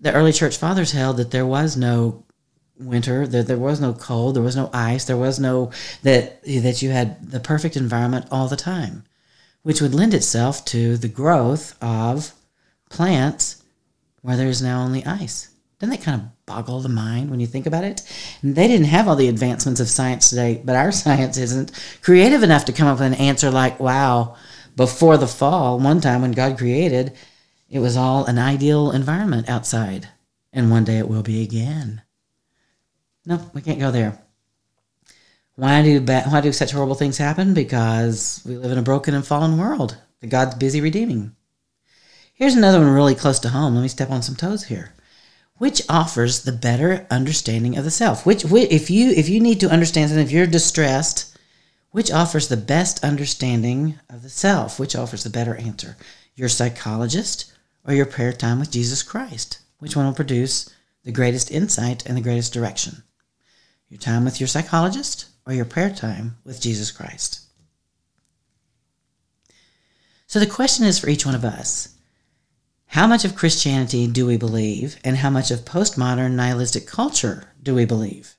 The 0.00 0.12
early 0.12 0.32
church 0.32 0.56
fathers 0.56 0.92
held 0.92 1.16
that 1.16 1.30
there 1.30 1.46
was 1.46 1.76
no 1.76 2.24
winter, 2.78 3.26
that 3.26 3.46
there 3.46 3.58
was 3.58 3.80
no 3.80 3.92
cold, 3.92 4.36
there 4.36 4.42
was 4.42 4.56
no 4.56 4.70
ice, 4.72 5.04
there 5.04 5.16
was 5.16 5.40
no 5.40 5.70
that 6.02 6.42
that 6.44 6.82
you 6.82 6.90
had 6.90 7.30
the 7.30 7.40
perfect 7.40 7.76
environment 7.76 8.26
all 8.30 8.48
the 8.48 8.56
time, 8.56 9.04
which 9.62 9.80
would 9.80 9.94
lend 9.94 10.14
itself 10.14 10.64
to 10.66 10.96
the 10.96 11.08
growth 11.08 11.76
of 11.82 12.32
plants 12.90 13.62
where 14.22 14.36
there 14.36 14.48
is 14.48 14.62
now 14.62 14.82
only 14.82 15.04
ice. 15.04 15.50
Doesn't 15.78 15.94
that 15.94 16.04
kind 16.04 16.20
of 16.20 16.46
boggle 16.46 16.80
the 16.80 16.88
mind 16.88 17.30
when 17.30 17.38
you 17.38 17.46
think 17.46 17.66
about 17.66 17.84
it? 17.84 18.00
And 18.40 18.56
they 18.56 18.66
didn't 18.66 18.86
have 18.86 19.08
all 19.08 19.16
the 19.16 19.28
advancements 19.28 19.78
of 19.78 19.88
science 19.88 20.30
today, 20.30 20.62
but 20.64 20.74
our 20.74 20.90
science 21.02 21.36
isn't 21.36 21.72
creative 22.02 22.42
enough 22.42 22.64
to 22.66 22.72
come 22.72 22.88
up 22.88 22.98
with 22.98 23.06
an 23.06 23.14
answer 23.14 23.50
like, 23.50 23.78
wow, 23.78 24.36
before 24.76 25.16
the 25.16 25.26
fall, 25.26 25.78
one 25.78 26.00
time 26.00 26.22
when 26.22 26.32
God 26.32 26.58
created, 26.58 27.14
it 27.68 27.80
was 27.80 27.96
all 27.96 28.26
an 28.26 28.38
ideal 28.38 28.90
environment 28.90 29.48
outside. 29.48 30.08
And 30.52 30.70
one 30.70 30.84
day 30.84 30.98
it 30.98 31.08
will 31.08 31.22
be 31.22 31.42
again. 31.42 32.02
No, 33.24 33.50
we 33.52 33.60
can't 33.60 33.80
go 33.80 33.90
there. 33.90 34.18
Why 35.56 35.82
do 35.82 36.00
ba- 36.00 36.24
why 36.28 36.42
do 36.42 36.52
such 36.52 36.72
horrible 36.72 36.94
things 36.94 37.18
happen? 37.18 37.54
Because 37.54 38.42
we 38.46 38.56
live 38.56 38.72
in 38.72 38.78
a 38.78 38.82
broken 38.82 39.14
and 39.14 39.26
fallen 39.26 39.58
world 39.58 39.96
that 40.20 40.28
God's 40.28 40.54
busy 40.54 40.80
redeeming. 40.80 41.34
Here's 42.34 42.54
another 42.54 42.78
one 42.78 42.90
really 42.90 43.14
close 43.14 43.38
to 43.40 43.48
home. 43.48 43.74
Let 43.74 43.80
me 43.80 43.88
step 43.88 44.10
on 44.10 44.22
some 44.22 44.36
toes 44.36 44.64
here. 44.64 44.92
Which 45.56 45.80
offers 45.88 46.42
the 46.42 46.52
better 46.52 47.06
understanding 47.10 47.78
of 47.78 47.84
the 47.84 47.90
self? 47.90 48.26
Which, 48.26 48.44
if 48.44 48.90
you 48.90 49.10
if 49.10 49.30
you 49.30 49.40
need 49.40 49.58
to 49.60 49.70
understand 49.70 50.10
something, 50.10 50.26
if 50.26 50.32
you're 50.32 50.46
distressed, 50.46 51.35
which 51.96 52.12
offers 52.12 52.48
the 52.48 52.58
best 52.58 53.02
understanding 53.02 53.98
of 54.10 54.22
the 54.22 54.28
self? 54.28 54.78
Which 54.78 54.94
offers 54.94 55.24
the 55.24 55.30
better 55.30 55.56
answer? 55.56 55.96
Your 56.34 56.50
psychologist 56.50 57.50
or 57.86 57.94
your 57.94 58.04
prayer 58.04 58.34
time 58.34 58.60
with 58.60 58.70
Jesus 58.70 59.02
Christ? 59.02 59.60
Which 59.78 59.96
one 59.96 60.04
will 60.04 60.12
produce 60.12 60.68
the 61.04 61.10
greatest 61.10 61.50
insight 61.50 62.04
and 62.04 62.14
the 62.14 62.20
greatest 62.20 62.52
direction? 62.52 63.02
Your 63.88 63.98
time 63.98 64.26
with 64.26 64.38
your 64.38 64.46
psychologist 64.46 65.24
or 65.46 65.54
your 65.54 65.64
prayer 65.64 65.88
time 65.88 66.36
with 66.44 66.60
Jesus 66.60 66.90
Christ? 66.90 67.40
So 70.26 70.38
the 70.38 70.46
question 70.46 70.84
is 70.84 70.98
for 70.98 71.08
each 71.08 71.24
one 71.24 71.34
of 71.34 71.46
us 71.46 71.96
how 72.88 73.06
much 73.06 73.24
of 73.24 73.34
Christianity 73.34 74.06
do 74.06 74.26
we 74.26 74.36
believe, 74.36 74.98
and 75.02 75.16
how 75.16 75.30
much 75.30 75.50
of 75.50 75.64
postmodern 75.64 76.32
nihilistic 76.32 76.86
culture 76.86 77.54
do 77.62 77.74
we 77.74 77.86
believe? 77.86 78.35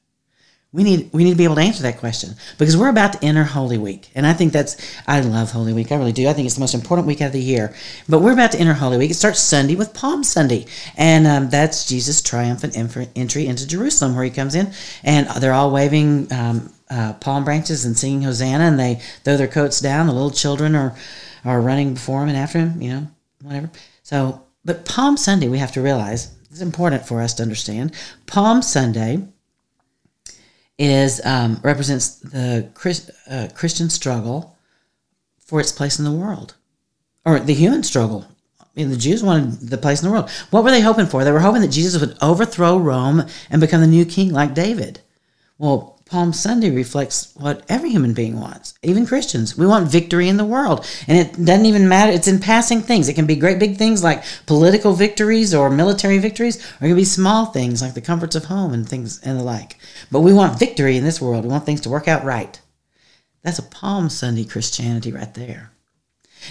We 0.78 0.84
need 0.84 1.10
we 1.12 1.24
need 1.24 1.32
to 1.32 1.36
be 1.36 1.44
able 1.44 1.56
to 1.56 1.62
answer 1.62 1.82
that 1.82 1.98
question 1.98 2.36
because 2.60 2.78
we're 2.78 2.90
about 2.90 3.14
to 3.14 3.26
enter 3.26 3.44
Holy 3.44 3.80
Week, 3.80 4.12
and 4.14 4.28
I 4.28 4.34
think 4.34 4.54
that's 4.54 4.78
I 5.08 5.22
love 5.22 5.52
Holy 5.52 5.74
Week. 5.74 5.92
I 5.92 5.96
really 5.96 6.12
do. 6.12 6.28
I 6.28 6.34
think 6.34 6.46
it's 6.46 6.54
the 6.54 6.62
most 6.62 6.76
important 6.76 7.08
week 7.08 7.20
of 7.20 7.32
the 7.32 7.42
year. 7.42 7.74
But 8.08 8.20
we're 8.20 8.34
about 8.34 8.52
to 8.52 8.60
enter 8.60 8.74
Holy 8.74 8.96
Week. 8.96 9.10
It 9.10 9.16
starts 9.16 9.40
Sunday 9.40 9.74
with 9.74 9.96
Palm 9.96 10.24
Sunday, 10.24 10.68
and 10.96 11.26
um, 11.26 11.50
that's 11.50 11.88
Jesus' 11.88 12.22
triumphant 12.22 12.78
entry 12.78 13.48
into 13.48 13.68
Jerusalem, 13.68 14.14
where 14.14 14.24
he 14.24 14.30
comes 14.30 14.54
in, 14.54 14.72
and 15.04 15.28
they're 15.42 15.52
all 15.52 15.72
waving 15.72 16.32
um, 16.32 16.72
uh, 16.92 17.14
palm 17.14 17.44
branches 17.44 17.84
and 17.84 17.98
singing 17.98 18.22
Hosanna, 18.22 18.66
and 18.66 18.80
they 18.80 19.02
throw 19.24 19.36
their 19.36 19.48
coats 19.48 19.80
down. 19.80 20.06
The 20.06 20.14
little 20.14 20.30
children 20.30 20.76
are 20.76 20.96
are 21.44 21.60
running 21.60 21.96
before 21.96 22.22
him 22.22 22.30
and 22.30 22.38
after 22.38 22.60
him. 22.60 22.80
You 22.80 22.90
know, 22.92 23.08
whatever. 23.42 23.72
So, 24.04 24.44
but 24.64 24.86
Palm 24.86 25.18
Sunday, 25.18 25.48
we 25.48 25.58
have 25.58 25.72
to 25.72 25.82
realize 25.82 26.36
it's 26.52 26.62
important 26.62 27.04
for 27.04 27.20
us 27.20 27.34
to 27.34 27.42
understand. 27.42 27.96
Palm 28.28 28.62
Sunday 28.62 29.28
is 30.78 31.26
um, 31.26 31.60
represents 31.64 32.16
the 32.20 32.70
Chris, 32.74 33.10
uh, 33.30 33.50
Christian 33.54 33.90
struggle 33.90 34.56
for 35.40 35.60
its 35.60 35.72
place 35.72 35.98
in 35.98 36.06
the 36.06 36.12
world, 36.12 36.56
or 37.26 37.40
the 37.40 37.54
human 37.54 37.84
struggle. 37.84 38.26
I 38.60 38.66
mean, 38.76 38.90
the 38.90 38.98
Jews 38.98 39.24
wanted 39.24 39.70
the 39.70 39.78
place 39.78 40.02
in 40.02 40.08
the 40.08 40.12
world. 40.12 40.30
What 40.52 40.64
were 40.64 40.72
they 40.72 40.82
hoping 40.82 41.08
for? 41.08 41.24
They 41.24 41.32
were 41.32 41.40
hoping 41.40 41.62
that 41.62 41.70
Jesus 41.70 42.00
would 42.00 42.18
overthrow 42.22 42.78
Rome 42.78 43.26
and 43.50 43.60
become 43.60 43.82
the 43.82 43.88
new 43.88 44.06
king 44.06 44.32
like 44.32 44.54
David. 44.54 45.02
Well, 45.58 45.97
Palm 46.08 46.34
Sunday 46.34 46.70
reflects 46.72 47.34
what 47.36 47.64
every 47.70 47.90
human 47.90 48.14
being 48.14 48.40
wants, 48.40 48.74
even 48.82 49.06
Christians. 49.06 49.58
We 49.58 49.68
want 49.68 49.90
victory 49.90 50.30
in 50.30 50.38
the 50.38 50.46
world. 50.46 50.86
And 51.08 51.18
it 51.18 51.46
doesn't 51.46 51.66
even 51.66 51.88
matter, 51.88 52.12
it's 52.12 52.28
in 52.28 52.40
passing 52.40 52.82
things. 52.82 53.08
It 53.08 53.14
can 53.14 53.26
be 53.26 53.36
great 53.36 53.60
big 53.60 53.78
things 53.78 54.04
like 54.04 54.24
political 54.46 54.94
victories 54.94 55.54
or 55.54 55.70
military 55.70 56.18
victories, 56.18 56.58
or 56.82 56.86
it 56.86 56.90
can 56.90 56.96
be 56.96 57.06
small 57.06 57.48
things 57.48 57.82
like 57.82 57.94
the 57.94 58.02
comforts 58.02 58.36
of 58.36 58.46
home 58.46 58.74
and 58.74 58.88
things 58.88 59.20
and 59.22 59.40
the 59.40 59.44
like. 59.44 59.78
But 60.12 60.22
we 60.22 60.34
want 60.34 60.60
victory 60.60 60.98
in 60.98 61.04
this 61.04 61.22
world. 61.22 61.44
We 61.44 61.52
want 61.52 61.66
things 61.66 61.82
to 61.82 61.90
work 61.90 62.08
out 62.08 62.24
right. 62.24 62.60
That's 63.44 63.60
a 63.60 63.64
Palm 63.64 64.10
Sunday 64.10 64.46
Christianity 64.46 65.12
right 65.12 65.34
there. 65.34 65.72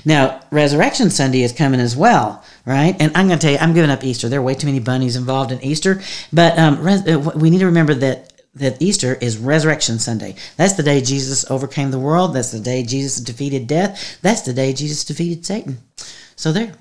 Now, 0.05 0.41
Resurrection 0.51 1.11
Sunday 1.11 1.43
is 1.43 1.53
coming 1.53 1.81
as 1.81 1.97
well, 1.97 2.45
right? 2.65 2.97
And 3.01 3.13
I'm 3.17 3.29
going 3.29 3.39
to 3.39 3.43
tell 3.43 3.53
you, 3.53 3.59
I'm 3.59 3.75
giving 3.75 3.91
up 3.91 4.05
Easter. 4.05 4.29
There 4.29 4.41
are 4.41 4.43
way 4.43 4.55
too 4.55 4.67
many 4.67 4.81
bunnies 4.81 5.17
involved 5.17 5.53
in 5.53 5.63
Easter, 5.63 6.01
but 6.33 6.59
um, 6.59 6.83
res- 6.83 7.07
uh, 7.07 7.33
we 7.37 7.51
need 7.51 7.61
to 7.61 7.67
remember 7.67 7.95
that 7.95 8.33
that 8.57 8.81
Easter 8.81 9.15
is 9.15 9.39
Resurrection 9.39 9.99
Sunday. 9.99 10.35
That's 10.57 10.73
the 10.75 10.83
day 10.83 11.01
Jesus 11.01 11.49
overcame 11.51 11.91
the 11.91 11.99
world. 11.99 12.35
That's 12.35 12.53
the 12.53 12.61
day 12.61 12.83
Jesus 12.83 13.21
defeated 13.21 13.67
death. 13.67 14.19
That's 14.23 14.43
the 14.43 14.53
day 14.53 14.73
Jesus 14.73 15.05
defeated 15.05 15.47
Satan. 15.47 15.79
So 16.35 16.53
there. 16.53 16.75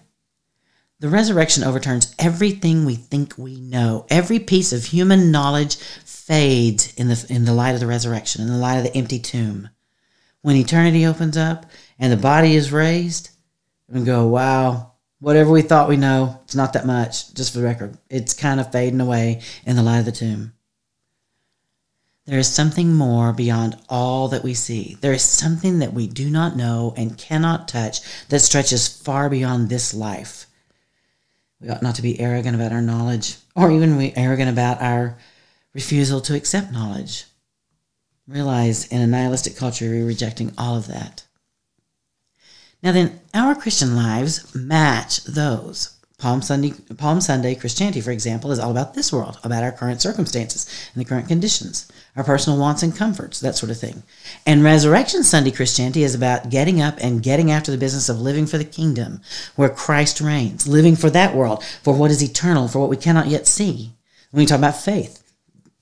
The 1.01 1.09
resurrection 1.09 1.65
overturns 1.65 2.15
everything 2.17 2.85
we 2.85 2.95
think 2.95 3.37
we 3.37 3.59
know. 3.59 4.05
Every 4.09 4.39
piece 4.39 4.71
of 4.71 4.85
human 4.85 5.29
knowledge 5.29 5.75
fades 5.75 6.93
in 6.95 7.09
the 7.09 7.25
in 7.29 7.43
the 7.43 7.53
light 7.53 7.73
of 7.73 7.81
the 7.81 7.87
resurrection, 7.87 8.41
in 8.41 8.47
the 8.47 8.57
light 8.57 8.77
of 8.77 8.85
the 8.85 8.95
empty 8.95 9.19
tomb. 9.19 9.69
When 10.41 10.55
eternity 10.55 11.05
opens 11.05 11.35
up 11.35 11.65
and 11.99 12.13
the 12.13 12.17
body 12.17 12.55
is 12.55 12.71
raised, 12.71 13.29
we 13.89 14.03
go, 14.03 14.25
wow, 14.27 14.93
whatever 15.19 15.51
we 15.51 15.61
thought 15.61 15.89
we 15.89 15.97
know, 15.97 16.39
it's 16.45 16.55
not 16.55 16.73
that 16.73 16.85
much, 16.85 17.33
just 17.33 17.51
for 17.51 17.59
the 17.59 17.65
record. 17.65 17.97
It's 18.09 18.33
kind 18.33 18.59
of 18.59 18.71
fading 18.71 19.01
away 19.01 19.41
in 19.65 19.75
the 19.75 19.83
light 19.83 19.99
of 19.99 20.05
the 20.05 20.11
tomb. 20.11 20.53
There 22.25 22.39
is 22.39 22.47
something 22.47 22.93
more 22.93 23.33
beyond 23.33 23.77
all 23.87 24.27
that 24.29 24.43
we 24.43 24.55
see. 24.55 24.97
There 24.99 25.13
is 25.13 25.21
something 25.21 25.77
that 25.79 25.93
we 25.93 26.07
do 26.07 26.29
not 26.29 26.55
know 26.55 26.93
and 26.97 27.17
cannot 27.17 27.67
touch 27.67 27.99
that 28.29 28.39
stretches 28.39 28.87
far 28.87 29.29
beyond 29.29 29.69
this 29.69 29.93
life. 29.93 30.47
We 31.61 31.69
ought 31.69 31.83
not 31.83 31.95
to 31.95 32.01
be 32.01 32.19
arrogant 32.19 32.55
about 32.55 32.71
our 32.71 32.81
knowledge, 32.81 33.37
or 33.55 33.71
even 33.71 33.97
be 33.97 34.17
arrogant 34.17 34.49
about 34.49 34.81
our 34.81 35.17
refusal 35.73 36.19
to 36.21 36.35
accept 36.35 36.71
knowledge. 36.71 37.25
Realize 38.27 38.87
in 38.87 39.01
a 39.01 39.07
nihilistic 39.07 39.55
culture, 39.55 39.85
we're 39.85 40.05
rejecting 40.05 40.51
all 40.57 40.75
of 40.75 40.87
that. 40.87 41.23
Now, 42.81 42.91
then, 42.91 43.19
our 43.33 43.55
Christian 43.55 43.95
lives 43.95 44.53
match 44.55 45.23
those. 45.25 45.95
Palm 46.17 46.41
Sunday, 46.41 46.71
Palm 46.97 47.21
Sunday 47.21 47.55
Christianity, 47.55 48.01
for 48.01 48.11
example, 48.11 48.51
is 48.51 48.59
all 48.59 48.71
about 48.71 48.93
this 48.93 49.11
world, 49.13 49.37
about 49.43 49.63
our 49.63 49.71
current 49.71 50.01
circumstances 50.01 50.65
and 50.93 51.01
the 51.01 51.07
current 51.07 51.27
conditions, 51.27 51.91
our 52.15 52.23
personal 52.23 52.57
wants 52.57 52.81
and 52.81 52.95
comforts, 52.95 53.39
that 53.41 53.55
sort 53.55 53.71
of 53.71 53.79
thing. 53.79 54.03
And 54.45 54.63
Resurrection 54.63 55.23
Sunday 55.23 55.51
Christianity 55.51 56.03
is 56.03 56.15
about 56.15 56.49
getting 56.49 56.81
up 56.81 56.97
and 57.01 57.21
getting 57.21 57.51
after 57.51 57.71
the 57.71 57.77
business 57.77 58.07
of 58.07 58.21
living 58.21 58.45
for 58.45 58.57
the 58.57 58.63
kingdom, 58.63 59.21
where 59.55 59.69
Christ 59.69 60.21
reigns, 60.21 60.67
living 60.67 60.95
for 60.95 61.09
that 61.09 61.35
world, 61.35 61.63
for 61.63 61.93
what 61.93 62.11
is 62.11 62.23
eternal, 62.23 62.67
for 62.67 62.79
what 62.79 62.89
we 62.89 62.97
cannot 62.97 63.27
yet 63.27 63.47
see. 63.47 63.93
When 64.31 64.41
we 64.41 64.45
talk 64.45 64.59
about 64.59 64.77
faith, 64.77 65.23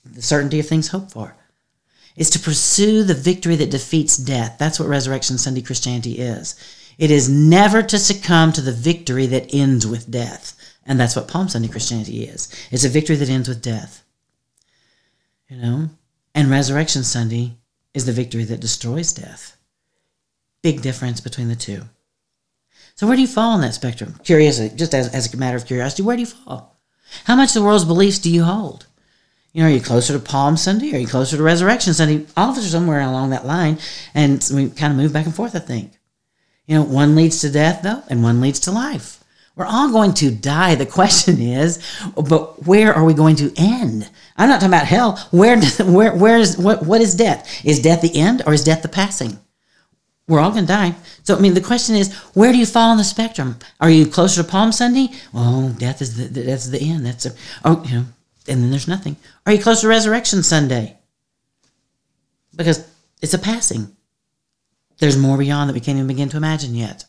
the 0.03 0.21
certainty 0.21 0.59
of 0.59 0.67
things 0.67 0.87
hoped 0.89 1.11
for, 1.11 1.35
is 2.15 2.29
to 2.31 2.39
pursue 2.39 3.03
the 3.03 3.13
victory 3.13 3.55
that 3.55 3.71
defeats 3.71 4.17
death. 4.17 4.57
That's 4.59 4.79
what 4.79 4.89
Resurrection 4.89 5.37
Sunday 5.37 5.61
Christianity 5.61 6.19
is. 6.19 6.55
It 6.97 7.09
is 7.09 7.29
never 7.29 7.81
to 7.83 7.97
succumb 7.97 8.51
to 8.53 8.61
the 8.61 8.71
victory 8.71 9.25
that 9.27 9.53
ends 9.53 9.85
with 9.87 10.11
death. 10.11 10.55
And 10.85 10.99
that's 10.99 11.15
what 11.15 11.27
Palm 11.27 11.49
Sunday 11.49 11.69
Christianity 11.69 12.25
is. 12.25 12.49
It's 12.71 12.83
a 12.83 12.89
victory 12.89 13.15
that 13.15 13.29
ends 13.29 13.49
with 13.49 13.61
death. 13.61 14.03
You 15.49 15.57
know? 15.57 15.89
And 16.35 16.49
Resurrection 16.49 17.03
Sunday 17.03 17.57
is 17.93 18.05
the 18.05 18.11
victory 18.11 18.43
that 18.45 18.59
destroys 18.59 19.13
death. 19.13 19.57
Big 20.61 20.81
difference 20.81 21.21
between 21.21 21.47
the 21.49 21.55
two. 21.55 21.83
So 22.95 23.07
where 23.07 23.15
do 23.15 23.21
you 23.21 23.27
fall 23.27 23.53
on 23.53 23.61
that 23.61 23.73
spectrum? 23.73 24.19
Curiosity, 24.23 24.75
just 24.75 24.93
as, 24.93 25.13
as 25.13 25.33
a 25.33 25.37
matter 25.37 25.57
of 25.57 25.65
curiosity, 25.65 26.03
where 26.03 26.15
do 26.15 26.21
you 26.21 26.27
fall? 26.27 26.79
How 27.25 27.35
much 27.35 27.49
of 27.49 27.55
the 27.55 27.63
world's 27.63 27.85
beliefs 27.85 28.19
do 28.19 28.29
you 28.29 28.43
hold? 28.43 28.87
You 29.51 29.61
know, 29.61 29.69
are 29.69 29.71
you 29.71 29.81
closer 29.81 30.13
to 30.13 30.19
Palm 30.19 30.57
Sunday? 30.57 30.95
Are 30.95 30.99
you 30.99 31.07
closer 31.07 31.37
to 31.37 31.43
Resurrection 31.43 31.93
Sunday? 31.93 32.25
All 32.35 32.49
of 32.49 32.57
us 32.57 32.65
are 32.65 32.69
somewhere 32.69 33.01
along 33.01 33.29
that 33.29 33.45
line, 33.45 33.77
and 34.15 34.43
we 34.53 34.69
kind 34.69 34.91
of 34.91 34.97
move 34.97 35.13
back 35.13 35.25
and 35.25 35.35
forth, 35.35 35.55
I 35.55 35.59
think. 35.59 35.91
You 36.65 36.75
know, 36.75 36.83
one 36.83 37.15
leads 37.15 37.41
to 37.41 37.51
death, 37.51 37.83
though, 37.83 38.03
and 38.09 38.23
one 38.23 38.41
leads 38.41 38.59
to 38.61 38.71
life. 38.71 39.22
We're 39.55 39.65
all 39.65 39.91
going 39.91 40.13
to 40.15 40.31
die. 40.31 40.75
The 40.75 40.85
question 40.85 41.39
is, 41.39 41.79
but 42.15 42.65
where 42.65 42.93
are 42.93 43.05
we 43.05 43.13
going 43.13 43.35
to 43.35 43.53
end? 43.55 44.09
I'm 44.35 44.49
not 44.49 44.55
talking 44.55 44.73
about 44.73 44.87
hell. 44.87 45.17
Where, 45.31 45.61
where, 45.85 46.15
where 46.15 46.37
is, 46.37 46.57
what, 46.57 46.83
what 46.85 47.01
is 47.01 47.13
death? 47.15 47.63
Is 47.63 47.81
death 47.81 48.01
the 48.01 48.15
end 48.15 48.41
or 48.47 48.53
is 48.53 48.63
death 48.63 48.81
the 48.81 48.87
passing? 48.87 49.39
We're 50.27 50.39
all 50.39 50.51
going 50.51 50.63
to 50.63 50.67
die. 50.67 50.95
So, 51.23 51.35
I 51.35 51.39
mean, 51.39 51.53
the 51.53 51.61
question 51.61 51.95
is, 51.95 52.13
where 52.33 52.51
do 52.51 52.57
you 52.57 52.65
fall 52.65 52.89
on 52.89 52.97
the 52.97 53.03
spectrum? 53.03 53.57
Are 53.79 53.89
you 53.89 54.07
closer 54.07 54.41
to 54.41 54.49
Palm 54.49 54.71
Sunday? 54.71 55.09
Oh, 55.33 55.75
death 55.77 56.01
is 56.01 56.17
the, 56.17 56.41
that's 56.41 56.69
the 56.69 56.81
end. 56.81 57.05
That's 57.05 57.25
a, 57.25 57.33
oh, 57.63 57.83
you 57.85 57.95
know, 57.95 58.05
and 58.47 58.63
then 58.63 58.71
there's 58.71 58.87
nothing. 58.87 59.17
Are 59.45 59.53
you 59.53 59.61
closer 59.61 59.81
to 59.81 59.87
Resurrection 59.89 60.41
Sunday? 60.41 60.97
Because 62.55 62.87
it's 63.21 63.33
a 63.33 63.39
passing. 63.39 63.95
There's 64.97 65.17
more 65.17 65.37
beyond 65.37 65.69
that 65.69 65.73
we 65.73 65.79
can't 65.79 65.97
even 65.97 66.07
begin 66.07 66.29
to 66.29 66.37
imagine 66.37 66.73
yet. 66.73 67.05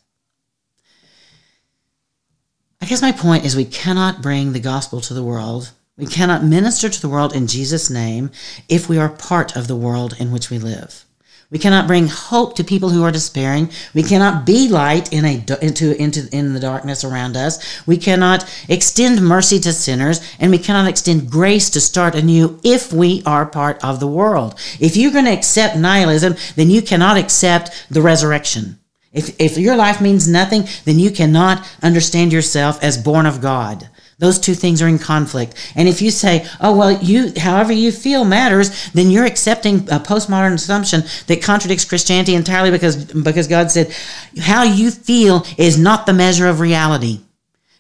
I 2.85 2.87
guess 2.87 3.01
my 3.01 3.13
point 3.13 3.47
is 3.47 3.57
we 3.57 3.65
cannot 3.65 4.21
bring 4.21 4.53
the 4.53 4.61
gospel 4.61 5.01
to 5.01 5.15
the 5.15 5.23
world. 5.23 5.71
We 5.97 6.05
cannot 6.05 6.45
minister 6.45 6.91
to 6.91 7.01
the 7.01 7.09
world 7.09 7.35
in 7.35 7.47
Jesus' 7.47 7.89
name 7.89 8.31
if 8.69 8.91
we 8.91 8.99
are 8.99 9.09
part 9.09 9.57
of 9.57 9.69
the 9.69 9.75
world 9.75 10.15
in 10.19 10.31
which 10.31 10.51
we 10.51 10.59
live. 10.59 11.07
We 11.51 11.59
cannot 11.59 11.87
bring 11.87 12.09
hope 12.09 12.57
to 12.57 12.63
people 12.63 12.91
who 12.91 13.03
are 13.03 13.11
despairing. 13.11 13.71
We 13.95 14.03
cannot 14.03 14.45
be 14.45 14.69
light 14.69 15.11
in 15.15 15.25
a 15.25 15.43
into 15.63 15.99
into 15.99 16.29
in 16.31 16.53
the 16.53 16.61
darkness 16.61 17.05
around 17.05 17.39
us. 17.39 17.87
We 17.87 17.97
cannot 17.97 18.45
extend 18.69 19.27
mercy 19.27 19.59
to 19.61 19.73
sinners, 19.73 20.21
and 20.39 20.51
we 20.51 20.59
cannot 20.59 20.87
extend 20.87 21.31
grace 21.31 21.71
to 21.71 21.81
start 21.81 22.15
anew 22.15 22.61
if 22.63 22.93
we 22.93 23.23
are 23.25 23.47
part 23.47 23.83
of 23.83 23.99
the 23.99 24.07
world. 24.07 24.61
If 24.79 24.95
you're 24.95 25.11
going 25.11 25.25
to 25.25 25.31
accept 25.31 25.79
nihilism, 25.79 26.35
then 26.55 26.69
you 26.69 26.83
cannot 26.83 27.17
accept 27.17 27.87
the 27.89 28.03
resurrection. 28.03 28.79
If 29.15 29.41
if 29.41 29.57
your 29.57 29.77
life 29.77 30.01
means 30.01 30.29
nothing, 30.29 30.67
then 30.85 30.99
you 30.99 31.11
cannot 31.11 31.67
understand 31.83 32.33
yourself 32.33 32.83
as 32.83 32.99
born 32.99 33.25
of 33.25 33.41
God. 33.41 33.89
Those 34.19 34.39
two 34.39 34.55
things 34.55 34.81
are 34.81 34.89
in 34.89 34.99
conflict. 34.99 35.55
And 35.75 35.89
if 35.89 36.01
you 36.01 36.11
say, 36.11 36.47
oh, 36.61 36.77
well, 36.77 36.93
you, 37.03 37.33
however 37.37 37.73
you 37.73 37.91
feel 37.91 38.25
matters, 38.25 38.91
then 38.91 39.11
you're 39.11 39.25
accepting 39.25 39.81
a 39.91 39.99
postmodern 39.99 40.55
assumption 40.55 41.03
that 41.27 41.43
contradicts 41.43 41.85
Christianity 41.85 42.35
entirely 42.35 42.71
because, 42.71 43.13
because 43.13 43.49
God 43.49 43.71
said, 43.73 43.95
how 44.41 44.63
you 44.63 44.91
feel 44.93 45.45
is 45.59 45.77
not 45.77 46.07
the 46.07 46.13
measure 46.13 46.47
of 46.47 46.61
reality. 46.61 47.21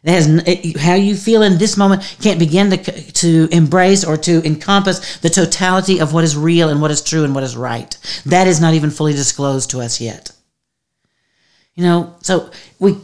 It 0.02 0.10
has, 0.10 0.26
it, 0.26 0.76
how 0.76 0.94
you 0.94 1.16
feel 1.16 1.42
in 1.42 1.56
this 1.56 1.76
moment 1.76 2.02
can't 2.20 2.38
begin 2.38 2.68
to, 2.70 3.12
to 3.12 3.48
embrace 3.50 4.04
or 4.04 4.16
to 4.18 4.44
encompass 4.44 5.18
the 5.18 5.30
totality 5.30 5.98
of 6.00 6.12
what 6.12 6.24
is 6.24 6.36
real 6.36 6.68
and 6.68 6.82
what 6.82 6.90
is 6.90 7.00
true 7.00 7.24
and 7.24 7.34
what 7.34 7.44
is 7.44 7.56
right. 7.56 7.96
That 8.26 8.46
is 8.46 8.60
not 8.60 8.74
even 8.74 8.90
fully 8.90 9.14
disclosed 9.14 9.70
to 9.70 9.80
us 9.80 10.00
yet. 10.00 10.33
You 11.74 11.84
know, 11.84 12.14
so 12.22 12.50
we 12.78 12.96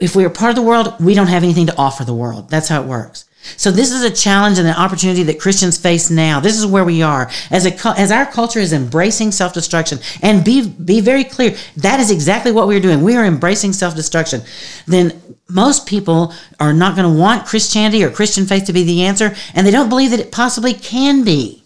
if 0.00 0.16
we 0.16 0.24
are 0.24 0.30
part 0.30 0.50
of 0.50 0.56
the 0.56 0.62
world, 0.62 0.94
we 1.00 1.14
don't 1.14 1.28
have 1.28 1.44
anything 1.44 1.66
to 1.66 1.76
offer 1.76 2.04
the 2.04 2.14
world. 2.14 2.50
That's 2.50 2.68
how 2.68 2.82
it 2.82 2.86
works. 2.86 3.26
So 3.56 3.70
this 3.70 3.92
is 3.92 4.02
a 4.02 4.10
challenge 4.10 4.58
and 4.58 4.66
an 4.66 4.74
opportunity 4.74 5.22
that 5.24 5.38
Christians 5.38 5.76
face 5.78 6.10
now. 6.10 6.40
This 6.40 6.58
is 6.58 6.64
where 6.64 6.84
we 6.84 7.02
are 7.02 7.30
as 7.50 7.66
a 7.66 7.98
as 7.98 8.10
our 8.10 8.24
culture 8.24 8.58
is 8.58 8.72
embracing 8.72 9.32
self-destruction. 9.32 9.98
And 10.22 10.44
be 10.44 10.66
be 10.68 11.00
very 11.00 11.24
clear, 11.24 11.54
that 11.76 12.00
is 12.00 12.10
exactly 12.10 12.52
what 12.52 12.66
we're 12.66 12.80
doing. 12.80 13.02
We 13.02 13.16
are 13.16 13.24
embracing 13.24 13.74
self-destruction. 13.74 14.42
Then 14.86 15.20
most 15.48 15.86
people 15.86 16.32
are 16.58 16.72
not 16.72 16.96
going 16.96 17.12
to 17.12 17.20
want 17.20 17.46
Christianity 17.46 18.02
or 18.02 18.10
Christian 18.10 18.46
faith 18.46 18.64
to 18.64 18.72
be 18.72 18.82
the 18.82 19.02
answer, 19.04 19.34
and 19.54 19.66
they 19.66 19.70
don't 19.70 19.90
believe 19.90 20.10
that 20.10 20.20
it 20.20 20.32
possibly 20.32 20.72
can 20.72 21.22
be. 21.22 21.64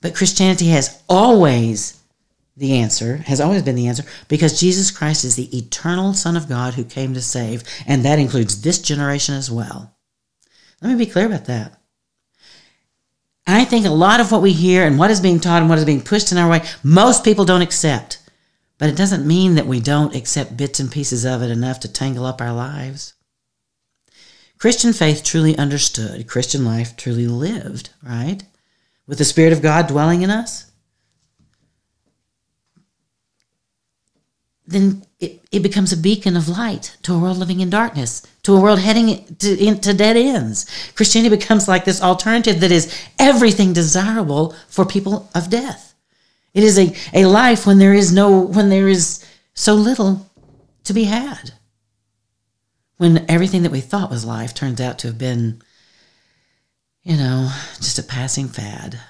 But 0.00 0.16
Christianity 0.16 0.68
has 0.68 1.00
always 1.08 1.97
the 2.58 2.74
answer, 2.74 3.18
has 3.18 3.40
always 3.40 3.62
been 3.62 3.76
the 3.76 3.86
answer, 3.86 4.04
because 4.28 4.60
Jesus 4.60 4.90
Christ 4.90 5.24
is 5.24 5.36
the 5.36 5.56
eternal 5.56 6.12
Son 6.12 6.36
of 6.36 6.48
God 6.48 6.74
who 6.74 6.84
came 6.84 7.14
to 7.14 7.22
save, 7.22 7.62
and 7.86 8.04
that 8.04 8.18
includes 8.18 8.62
this 8.62 8.80
generation 8.80 9.34
as 9.34 9.50
well. 9.50 9.96
Let 10.82 10.90
me 10.90 11.04
be 11.04 11.10
clear 11.10 11.26
about 11.26 11.46
that. 11.46 11.80
I 13.46 13.64
think 13.64 13.86
a 13.86 13.90
lot 13.90 14.20
of 14.20 14.30
what 14.30 14.42
we 14.42 14.52
hear 14.52 14.86
and 14.86 14.98
what 14.98 15.10
is 15.10 15.20
being 15.20 15.40
taught 15.40 15.62
and 15.62 15.70
what 15.70 15.78
is 15.78 15.84
being 15.84 16.02
pushed 16.02 16.32
in 16.32 16.38
our 16.38 16.50
way, 16.50 16.62
most 16.82 17.24
people 17.24 17.44
don't 17.44 17.62
accept. 17.62 18.18
But 18.76 18.90
it 18.90 18.96
doesn't 18.96 19.26
mean 19.26 19.54
that 19.54 19.66
we 19.66 19.80
don't 19.80 20.14
accept 20.14 20.56
bits 20.56 20.78
and 20.78 20.92
pieces 20.92 21.24
of 21.24 21.42
it 21.42 21.50
enough 21.50 21.80
to 21.80 21.92
tangle 21.92 22.26
up 22.26 22.40
our 22.40 22.52
lives. 22.52 23.14
Christian 24.58 24.92
faith 24.92 25.24
truly 25.24 25.56
understood, 25.56 26.26
Christian 26.26 26.64
life 26.64 26.96
truly 26.96 27.26
lived, 27.26 27.90
right? 28.02 28.42
With 29.06 29.18
the 29.18 29.24
Spirit 29.24 29.52
of 29.52 29.62
God 29.62 29.86
dwelling 29.86 30.22
in 30.22 30.30
us 30.30 30.67
then 34.68 35.02
it, 35.18 35.40
it 35.50 35.62
becomes 35.62 35.92
a 35.92 35.96
beacon 35.96 36.36
of 36.36 36.46
light 36.46 36.96
to 37.02 37.14
a 37.14 37.18
world 37.18 37.38
living 37.38 37.60
in 37.60 37.70
darkness, 37.70 38.22
to 38.42 38.54
a 38.54 38.60
world 38.60 38.78
heading 38.78 39.24
to, 39.36 39.58
into 39.58 39.94
dead 39.94 40.16
ends. 40.16 40.66
Christianity 40.94 41.34
becomes 41.34 41.66
like 41.66 41.86
this 41.86 42.02
alternative 42.02 42.60
that 42.60 42.70
is 42.70 42.94
everything 43.18 43.72
desirable 43.72 44.54
for 44.68 44.84
people 44.84 45.30
of 45.34 45.48
death. 45.48 45.94
It 46.52 46.62
is 46.62 46.78
a, 46.78 46.94
a 47.14 47.24
life 47.24 47.66
when 47.66 47.78
there 47.78 47.94
is 47.94 48.12
no 48.12 48.40
when 48.40 48.68
there 48.68 48.88
is 48.88 49.24
so 49.54 49.74
little 49.74 50.30
to 50.84 50.92
be 50.92 51.04
had. 51.04 51.52
When 52.98 53.24
everything 53.30 53.62
that 53.62 53.72
we 53.72 53.80
thought 53.80 54.10
was 54.10 54.24
life 54.24 54.52
turns 54.52 54.80
out 54.82 54.98
to 54.98 55.06
have 55.06 55.18
been, 55.18 55.62
you 57.04 57.16
know, 57.16 57.50
just 57.76 57.98
a 57.98 58.02
passing 58.02 58.48
fad. 58.48 59.00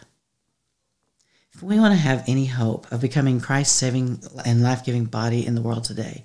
If 1.58 1.64
we 1.64 1.80
want 1.80 1.92
to 1.92 1.98
have 1.98 2.22
any 2.28 2.46
hope 2.46 2.86
of 2.92 3.00
becoming 3.00 3.40
Christ's 3.40 3.74
saving 3.74 4.20
and 4.44 4.62
life 4.62 4.84
giving 4.84 5.06
body 5.06 5.44
in 5.44 5.56
the 5.56 5.60
world 5.60 5.82
today, 5.82 6.24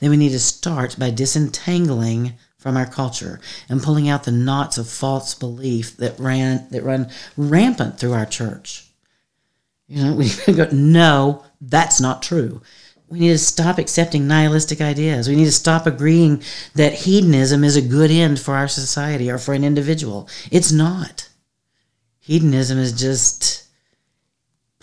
then 0.00 0.10
we 0.10 0.16
need 0.16 0.32
to 0.32 0.40
start 0.40 0.98
by 0.98 1.10
disentangling 1.10 2.32
from 2.58 2.76
our 2.76 2.84
culture 2.84 3.38
and 3.68 3.80
pulling 3.80 4.08
out 4.08 4.24
the 4.24 4.32
knots 4.32 4.76
of 4.76 4.88
false 4.88 5.32
belief 5.36 5.96
that 5.98 6.18
ran 6.18 6.66
that 6.72 6.82
run 6.82 7.08
rampant 7.36 8.00
through 8.00 8.14
our 8.14 8.26
church. 8.26 8.88
You 9.86 10.02
know, 10.02 10.14
we 10.46 10.52
go, 10.52 10.66
no, 10.72 11.44
that's 11.60 12.00
not 12.00 12.20
true. 12.20 12.60
We 13.08 13.20
need 13.20 13.28
to 13.28 13.38
stop 13.38 13.78
accepting 13.78 14.26
nihilistic 14.26 14.80
ideas. 14.80 15.28
We 15.28 15.36
need 15.36 15.44
to 15.44 15.52
stop 15.52 15.86
agreeing 15.86 16.42
that 16.74 16.94
hedonism 16.94 17.62
is 17.62 17.76
a 17.76 17.80
good 17.80 18.10
end 18.10 18.40
for 18.40 18.56
our 18.56 18.66
society 18.66 19.30
or 19.30 19.38
for 19.38 19.54
an 19.54 19.62
individual. 19.62 20.28
It's 20.50 20.72
not. 20.72 21.28
Hedonism 22.18 22.76
is 22.76 22.92
just 22.92 23.63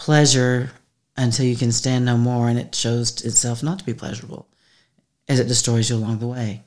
pleasure 0.02 0.72
until 1.16 1.46
you 1.46 1.56
can 1.56 1.72
stand 1.72 2.04
no 2.04 2.18
more, 2.18 2.50
and 2.50 2.58
it 2.58 2.74
shows 2.74 3.24
itself 3.24 3.62
not 3.62 3.78
to 3.78 3.86
be 3.86 3.94
pleasurable 3.94 4.48
as 5.30 5.40
it 5.40 5.48
destroys 5.48 5.92
you 5.92 5.96
along 5.96 6.18
the 6.18 6.28
way. 6.28 6.64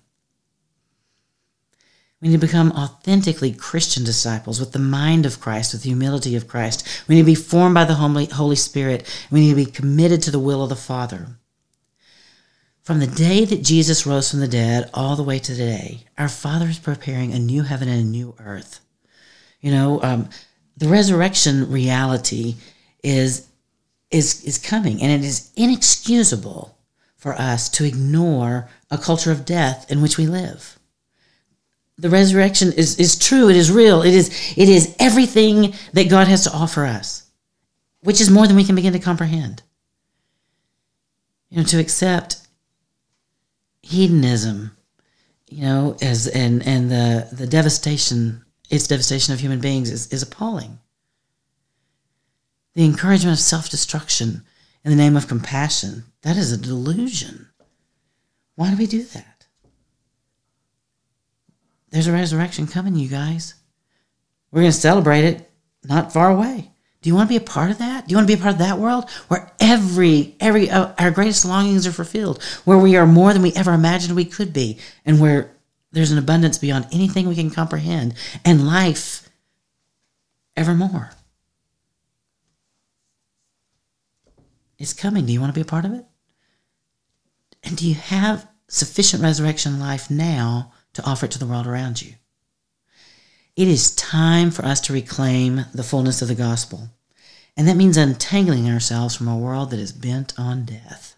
We 2.20 2.28
need 2.28 2.40
to 2.40 2.46
become 2.46 2.70
authentically 2.70 3.52
Christian 3.52 4.04
disciples 4.04 4.60
with 4.60 4.70
the 4.70 4.78
mind 4.78 5.26
of 5.26 5.40
Christ, 5.40 5.72
with 5.72 5.82
the 5.82 5.88
humility 5.88 6.36
of 6.36 6.46
Christ. 6.46 6.86
We 7.08 7.16
need 7.16 7.22
to 7.22 7.26
be 7.26 7.34
formed 7.34 7.74
by 7.74 7.84
the 7.84 7.94
Holy 7.94 8.54
Spirit. 8.54 9.04
We 9.32 9.40
need 9.40 9.50
to 9.50 9.64
be 9.64 9.66
committed 9.66 10.22
to 10.22 10.30
the 10.30 10.38
will 10.38 10.62
of 10.62 10.68
the 10.68 10.76
Father. 10.76 11.26
From 12.82 13.00
the 13.00 13.08
day 13.08 13.44
that 13.44 13.64
Jesus 13.64 14.06
rose 14.06 14.30
from 14.30 14.38
the 14.38 14.46
dead 14.46 14.88
all 14.94 15.16
the 15.16 15.24
way 15.24 15.40
to 15.40 15.52
today, 15.52 16.04
our 16.16 16.28
Father 16.28 16.66
is 16.66 16.78
preparing 16.78 17.32
a 17.32 17.40
new 17.40 17.64
heaven 17.64 17.88
and 17.88 18.00
a 18.00 18.04
new 18.04 18.36
earth. 18.38 18.78
You 19.60 19.72
know, 19.72 20.00
um, 20.04 20.28
the 20.76 20.88
resurrection 20.88 21.68
reality 21.68 22.54
is 23.04 23.46
is 24.10 24.42
is 24.44 24.58
coming. 24.58 25.00
And 25.02 25.12
it 25.12 25.26
is 25.26 25.50
inexcusable 25.56 26.76
for 27.16 27.34
us 27.34 27.68
to 27.70 27.84
ignore 27.84 28.68
a 28.90 28.98
culture 28.98 29.32
of 29.32 29.44
death 29.44 29.90
in 29.90 30.02
which 30.02 30.18
we 30.18 30.26
live. 30.26 30.78
The 31.96 32.10
resurrection 32.10 32.72
is, 32.72 32.98
is 32.98 33.16
true. 33.16 33.48
It 33.48 33.56
is 33.56 33.70
real. 33.70 34.02
It 34.02 34.14
is 34.14 34.54
it 34.56 34.68
is 34.68 34.96
everything 34.98 35.74
that 35.92 36.10
god 36.10 36.26
has 36.28 36.44
to 36.44 36.52
offer 36.52 36.84
us 36.84 37.24
which 38.04 38.20
is 38.20 38.30
more 38.30 38.46
than 38.46 38.54
we 38.54 38.64
can 38.64 38.74
begin 38.74 38.92
to 38.92 38.98
comprehend. 38.98 39.62
You 41.50 41.58
know 41.58 41.64
to 41.64 41.80
accept 41.80 42.38
hedonism 43.82 44.76
you 45.50 45.62
know 45.62 45.96
as 46.00 46.26
and 46.26 46.66
and 46.66 46.90
the 46.90 47.28
the 47.32 47.46
devastation 47.46 48.44
its 48.70 48.86
devastation 48.86 49.34
of 49.34 49.40
human 49.40 49.60
beings 49.60 49.90
is, 49.90 50.10
is 50.10 50.22
appalling 50.22 50.78
the 52.74 52.84
encouragement 52.84 53.38
of 53.38 53.42
self 53.42 53.70
destruction 53.70 54.42
in 54.84 54.90
the 54.90 54.96
name 54.96 55.16
of 55.16 55.28
compassion. 55.28 56.04
That 56.22 56.36
is 56.36 56.52
a 56.52 56.58
delusion. 56.58 57.48
Why 58.56 58.70
do 58.70 58.76
we 58.76 58.86
do 58.86 59.02
that? 59.02 59.46
There's 61.90 62.06
a 62.06 62.12
resurrection 62.12 62.66
coming, 62.66 62.96
you 62.96 63.08
guys. 63.08 63.54
We're 64.50 64.62
going 64.62 64.72
to 64.72 64.78
celebrate 64.78 65.24
it 65.24 65.50
not 65.84 66.12
far 66.12 66.30
away. 66.30 66.70
Do 67.02 67.10
you 67.10 67.14
want 67.14 67.28
to 67.28 67.32
be 67.32 67.44
a 67.44 67.46
part 67.46 67.70
of 67.70 67.78
that? 67.78 68.06
Do 68.06 68.12
you 68.12 68.16
want 68.16 68.28
to 68.28 68.34
be 68.34 68.40
a 68.40 68.42
part 68.42 68.54
of 68.54 68.60
that 68.60 68.78
world 68.78 69.10
where 69.28 69.52
every 69.60 70.34
every 70.40 70.70
uh, 70.70 70.92
our 70.98 71.10
greatest 71.10 71.44
longings 71.44 71.86
are 71.86 71.92
fulfilled, 71.92 72.42
where 72.64 72.78
we 72.78 72.96
are 72.96 73.06
more 73.06 73.32
than 73.32 73.42
we 73.42 73.52
ever 73.52 73.72
imagined 73.72 74.16
we 74.16 74.24
could 74.24 74.52
be, 74.52 74.78
and 75.04 75.20
where 75.20 75.50
there's 75.92 76.10
an 76.10 76.18
abundance 76.18 76.56
beyond 76.56 76.86
anything 76.92 77.28
we 77.28 77.34
can 77.34 77.50
comprehend, 77.50 78.14
and 78.44 78.66
life 78.66 79.28
evermore? 80.56 81.10
Is 84.84 84.92
coming. 84.92 85.26
Do 85.26 85.32
you 85.32 85.40
want 85.40 85.52
to 85.52 85.58
be 85.58 85.62
a 85.62 85.64
part 85.64 85.84
of 85.84 85.92
it? 85.92 86.04
And 87.64 87.76
do 87.76 87.88
you 87.88 87.94
have 87.94 88.46
sufficient 88.68 89.22
resurrection 89.22 89.80
life 89.80 90.10
now 90.10 90.72
to 90.92 91.04
offer 91.04 91.26
it 91.26 91.32
to 91.32 91.38
the 91.38 91.46
world 91.46 91.66
around 91.66 92.02
you? 92.02 92.14
It 93.56 93.68
is 93.68 93.94
time 93.94 94.50
for 94.50 94.64
us 94.64 94.80
to 94.82 94.92
reclaim 94.92 95.66
the 95.72 95.84
fullness 95.84 96.22
of 96.22 96.28
the 96.28 96.34
gospel. 96.34 96.90
And 97.56 97.68
that 97.68 97.76
means 97.76 97.96
untangling 97.96 98.68
ourselves 98.68 99.16
from 99.16 99.28
a 99.28 99.38
world 99.38 99.70
that 99.70 99.78
is 99.78 99.92
bent 99.92 100.34
on 100.38 100.64
death. 100.64 101.16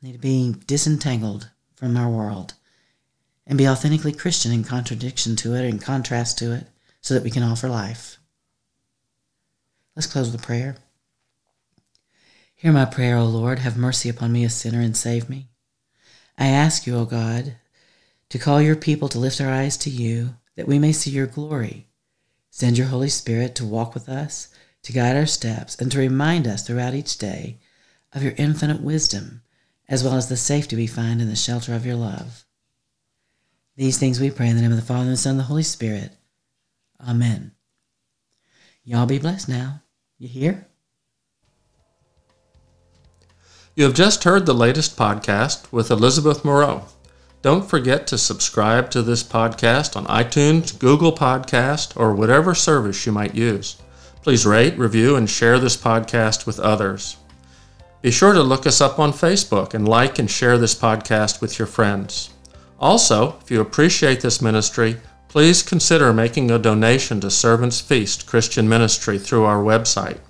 We 0.00 0.08
need 0.08 0.14
to 0.14 0.18
be 0.18 0.54
disentangled 0.66 1.50
from 1.76 1.96
our 1.96 2.08
world 2.08 2.54
and 3.46 3.58
be 3.58 3.68
authentically 3.68 4.12
Christian 4.12 4.52
in 4.52 4.64
contradiction 4.64 5.36
to 5.36 5.54
it, 5.54 5.64
in 5.64 5.78
contrast 5.78 6.38
to 6.38 6.52
it, 6.52 6.66
so 7.02 7.12
that 7.12 7.22
we 7.22 7.30
can 7.30 7.42
offer 7.42 7.68
life. 7.68 8.18
Let's 9.94 10.06
close 10.06 10.30
with 10.30 10.42
a 10.42 10.44
prayer. 10.44 10.76
Hear 12.56 12.72
my 12.72 12.84
prayer, 12.84 13.16
O 13.16 13.24
Lord. 13.24 13.58
Have 13.58 13.76
mercy 13.76 14.08
upon 14.08 14.32
me, 14.32 14.44
a 14.44 14.50
sinner, 14.50 14.80
and 14.80 14.96
save 14.96 15.28
me. 15.28 15.48
I 16.38 16.46
ask 16.46 16.86
you, 16.86 16.96
O 16.96 17.04
God, 17.04 17.56
to 18.30 18.38
call 18.38 18.62
your 18.62 18.76
people 18.76 19.08
to 19.08 19.18
lift 19.18 19.40
our 19.40 19.52
eyes 19.52 19.76
to 19.78 19.90
you, 19.90 20.36
that 20.56 20.68
we 20.68 20.78
may 20.78 20.92
see 20.92 21.10
your 21.10 21.26
glory. 21.26 21.88
Send 22.50 22.78
your 22.78 22.86
Holy 22.86 23.08
Spirit 23.08 23.54
to 23.56 23.64
walk 23.64 23.92
with 23.92 24.08
us, 24.08 24.48
to 24.84 24.92
guide 24.92 25.16
our 25.16 25.26
steps, 25.26 25.76
and 25.80 25.90
to 25.92 25.98
remind 25.98 26.46
us 26.46 26.66
throughout 26.66 26.94
each 26.94 27.18
day 27.18 27.58
of 28.12 28.22
your 28.22 28.34
infinite 28.38 28.80
wisdom, 28.80 29.42
as 29.88 30.04
well 30.04 30.14
as 30.14 30.28
the 30.28 30.36
safety 30.36 30.76
we 30.76 30.86
find 30.86 31.20
in 31.20 31.28
the 31.28 31.36
shelter 31.36 31.74
of 31.74 31.84
your 31.84 31.96
love. 31.96 32.44
These 33.76 33.98
things 33.98 34.20
we 34.20 34.30
pray 34.30 34.48
in 34.48 34.56
the 34.56 34.62
name 34.62 34.70
of 34.70 34.76
the 34.76 34.84
Father, 34.84 35.02
and 35.02 35.12
the 35.12 35.16
Son, 35.16 35.32
and 35.32 35.40
the 35.40 35.44
Holy 35.44 35.64
Spirit. 35.64 36.12
Amen. 37.00 37.52
Y'all 38.84 39.06
be 39.06 39.18
blessed 39.18 39.48
now. 39.48 39.82
You 40.18 40.28
hear? 40.28 40.68
You 43.76 43.82
have 43.82 43.94
just 43.94 44.22
heard 44.22 44.46
the 44.46 44.54
latest 44.54 44.96
podcast 44.96 45.72
with 45.72 45.90
Elizabeth 45.90 46.44
Moreau. 46.44 46.84
Don't 47.42 47.68
forget 47.68 48.06
to 48.06 48.16
subscribe 48.16 48.88
to 48.90 49.02
this 49.02 49.24
podcast 49.24 49.96
on 49.96 50.06
iTunes, 50.06 50.78
Google 50.78 51.10
Podcast, 51.10 51.98
or 51.98 52.14
whatever 52.14 52.54
service 52.54 53.04
you 53.04 53.10
might 53.10 53.34
use. 53.34 53.74
Please 54.22 54.46
rate, 54.46 54.78
review, 54.78 55.16
and 55.16 55.28
share 55.28 55.58
this 55.58 55.76
podcast 55.76 56.46
with 56.46 56.60
others. 56.60 57.16
Be 58.00 58.12
sure 58.12 58.32
to 58.32 58.44
look 58.44 58.64
us 58.64 58.80
up 58.80 59.00
on 59.00 59.12
Facebook 59.12 59.74
and 59.74 59.88
like 59.88 60.20
and 60.20 60.30
share 60.30 60.56
this 60.56 60.76
podcast 60.76 61.40
with 61.40 61.58
your 61.58 61.66
friends. 61.66 62.30
Also, 62.78 63.36
if 63.42 63.50
you 63.50 63.60
appreciate 63.60 64.20
this 64.20 64.40
ministry, 64.40 64.98
please 65.26 65.64
consider 65.64 66.12
making 66.12 66.48
a 66.52 66.60
donation 66.60 67.18
to 67.18 67.28
Servants 67.28 67.80
Feast 67.80 68.28
Christian 68.28 68.68
Ministry 68.68 69.18
through 69.18 69.42
our 69.42 69.64
website. 69.64 70.20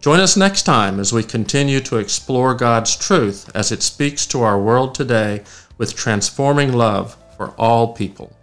Join 0.00 0.18
us 0.18 0.34
next 0.34 0.62
time 0.62 0.98
as 0.98 1.12
we 1.12 1.22
continue 1.22 1.78
to 1.80 1.98
explore 1.98 2.54
God's 2.54 2.96
truth 2.96 3.50
as 3.54 3.70
it 3.70 3.82
speaks 3.82 4.24
to 4.28 4.40
our 4.40 4.58
world 4.58 4.94
today 4.94 5.42
with 5.76 5.94
transforming 5.94 6.72
love 6.72 7.18
for 7.36 7.50
all 7.58 7.92
people. 7.92 8.34